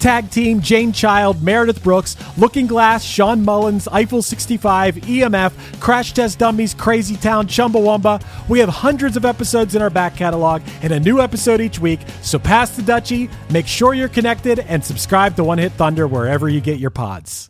Tag 0.05 0.29
Team, 0.29 0.61
Jane 0.61 0.91
Child, 0.91 1.41
Meredith 1.41 1.81
Brooks, 1.83 2.15
Looking 2.37 2.67
Glass, 2.67 3.03
Shawn 3.03 3.43
Mullins, 3.43 3.87
Eiffel 3.87 4.21
65, 4.21 4.97
EMF, 4.97 5.79
Crash 5.79 6.13
Test 6.13 6.37
Dummies, 6.37 6.75
Crazy 6.75 7.15
Town, 7.15 7.47
Chumbawamba. 7.47 8.23
We 8.47 8.59
have 8.59 8.69
hundreds 8.69 9.17
of 9.17 9.25
episodes 9.25 9.73
in 9.73 9.81
our 9.81 9.89
back 9.89 10.15
catalog 10.15 10.61
and 10.83 10.93
a 10.93 10.99
new 10.99 11.21
episode 11.21 11.59
each 11.59 11.79
week, 11.79 12.01
so 12.21 12.37
pass 12.37 12.75
the 12.75 12.83
Dutchie, 12.83 13.31
make 13.49 13.65
sure 13.65 13.95
you're 13.95 14.07
connected, 14.07 14.59
and 14.59 14.83
subscribe 14.83 15.35
to 15.37 15.43
One 15.43 15.57
Hit 15.57 15.71
Thunder 15.71 16.07
wherever 16.07 16.49
you 16.49 16.61
get 16.61 16.77
your 16.77 16.91
pods. 16.91 17.49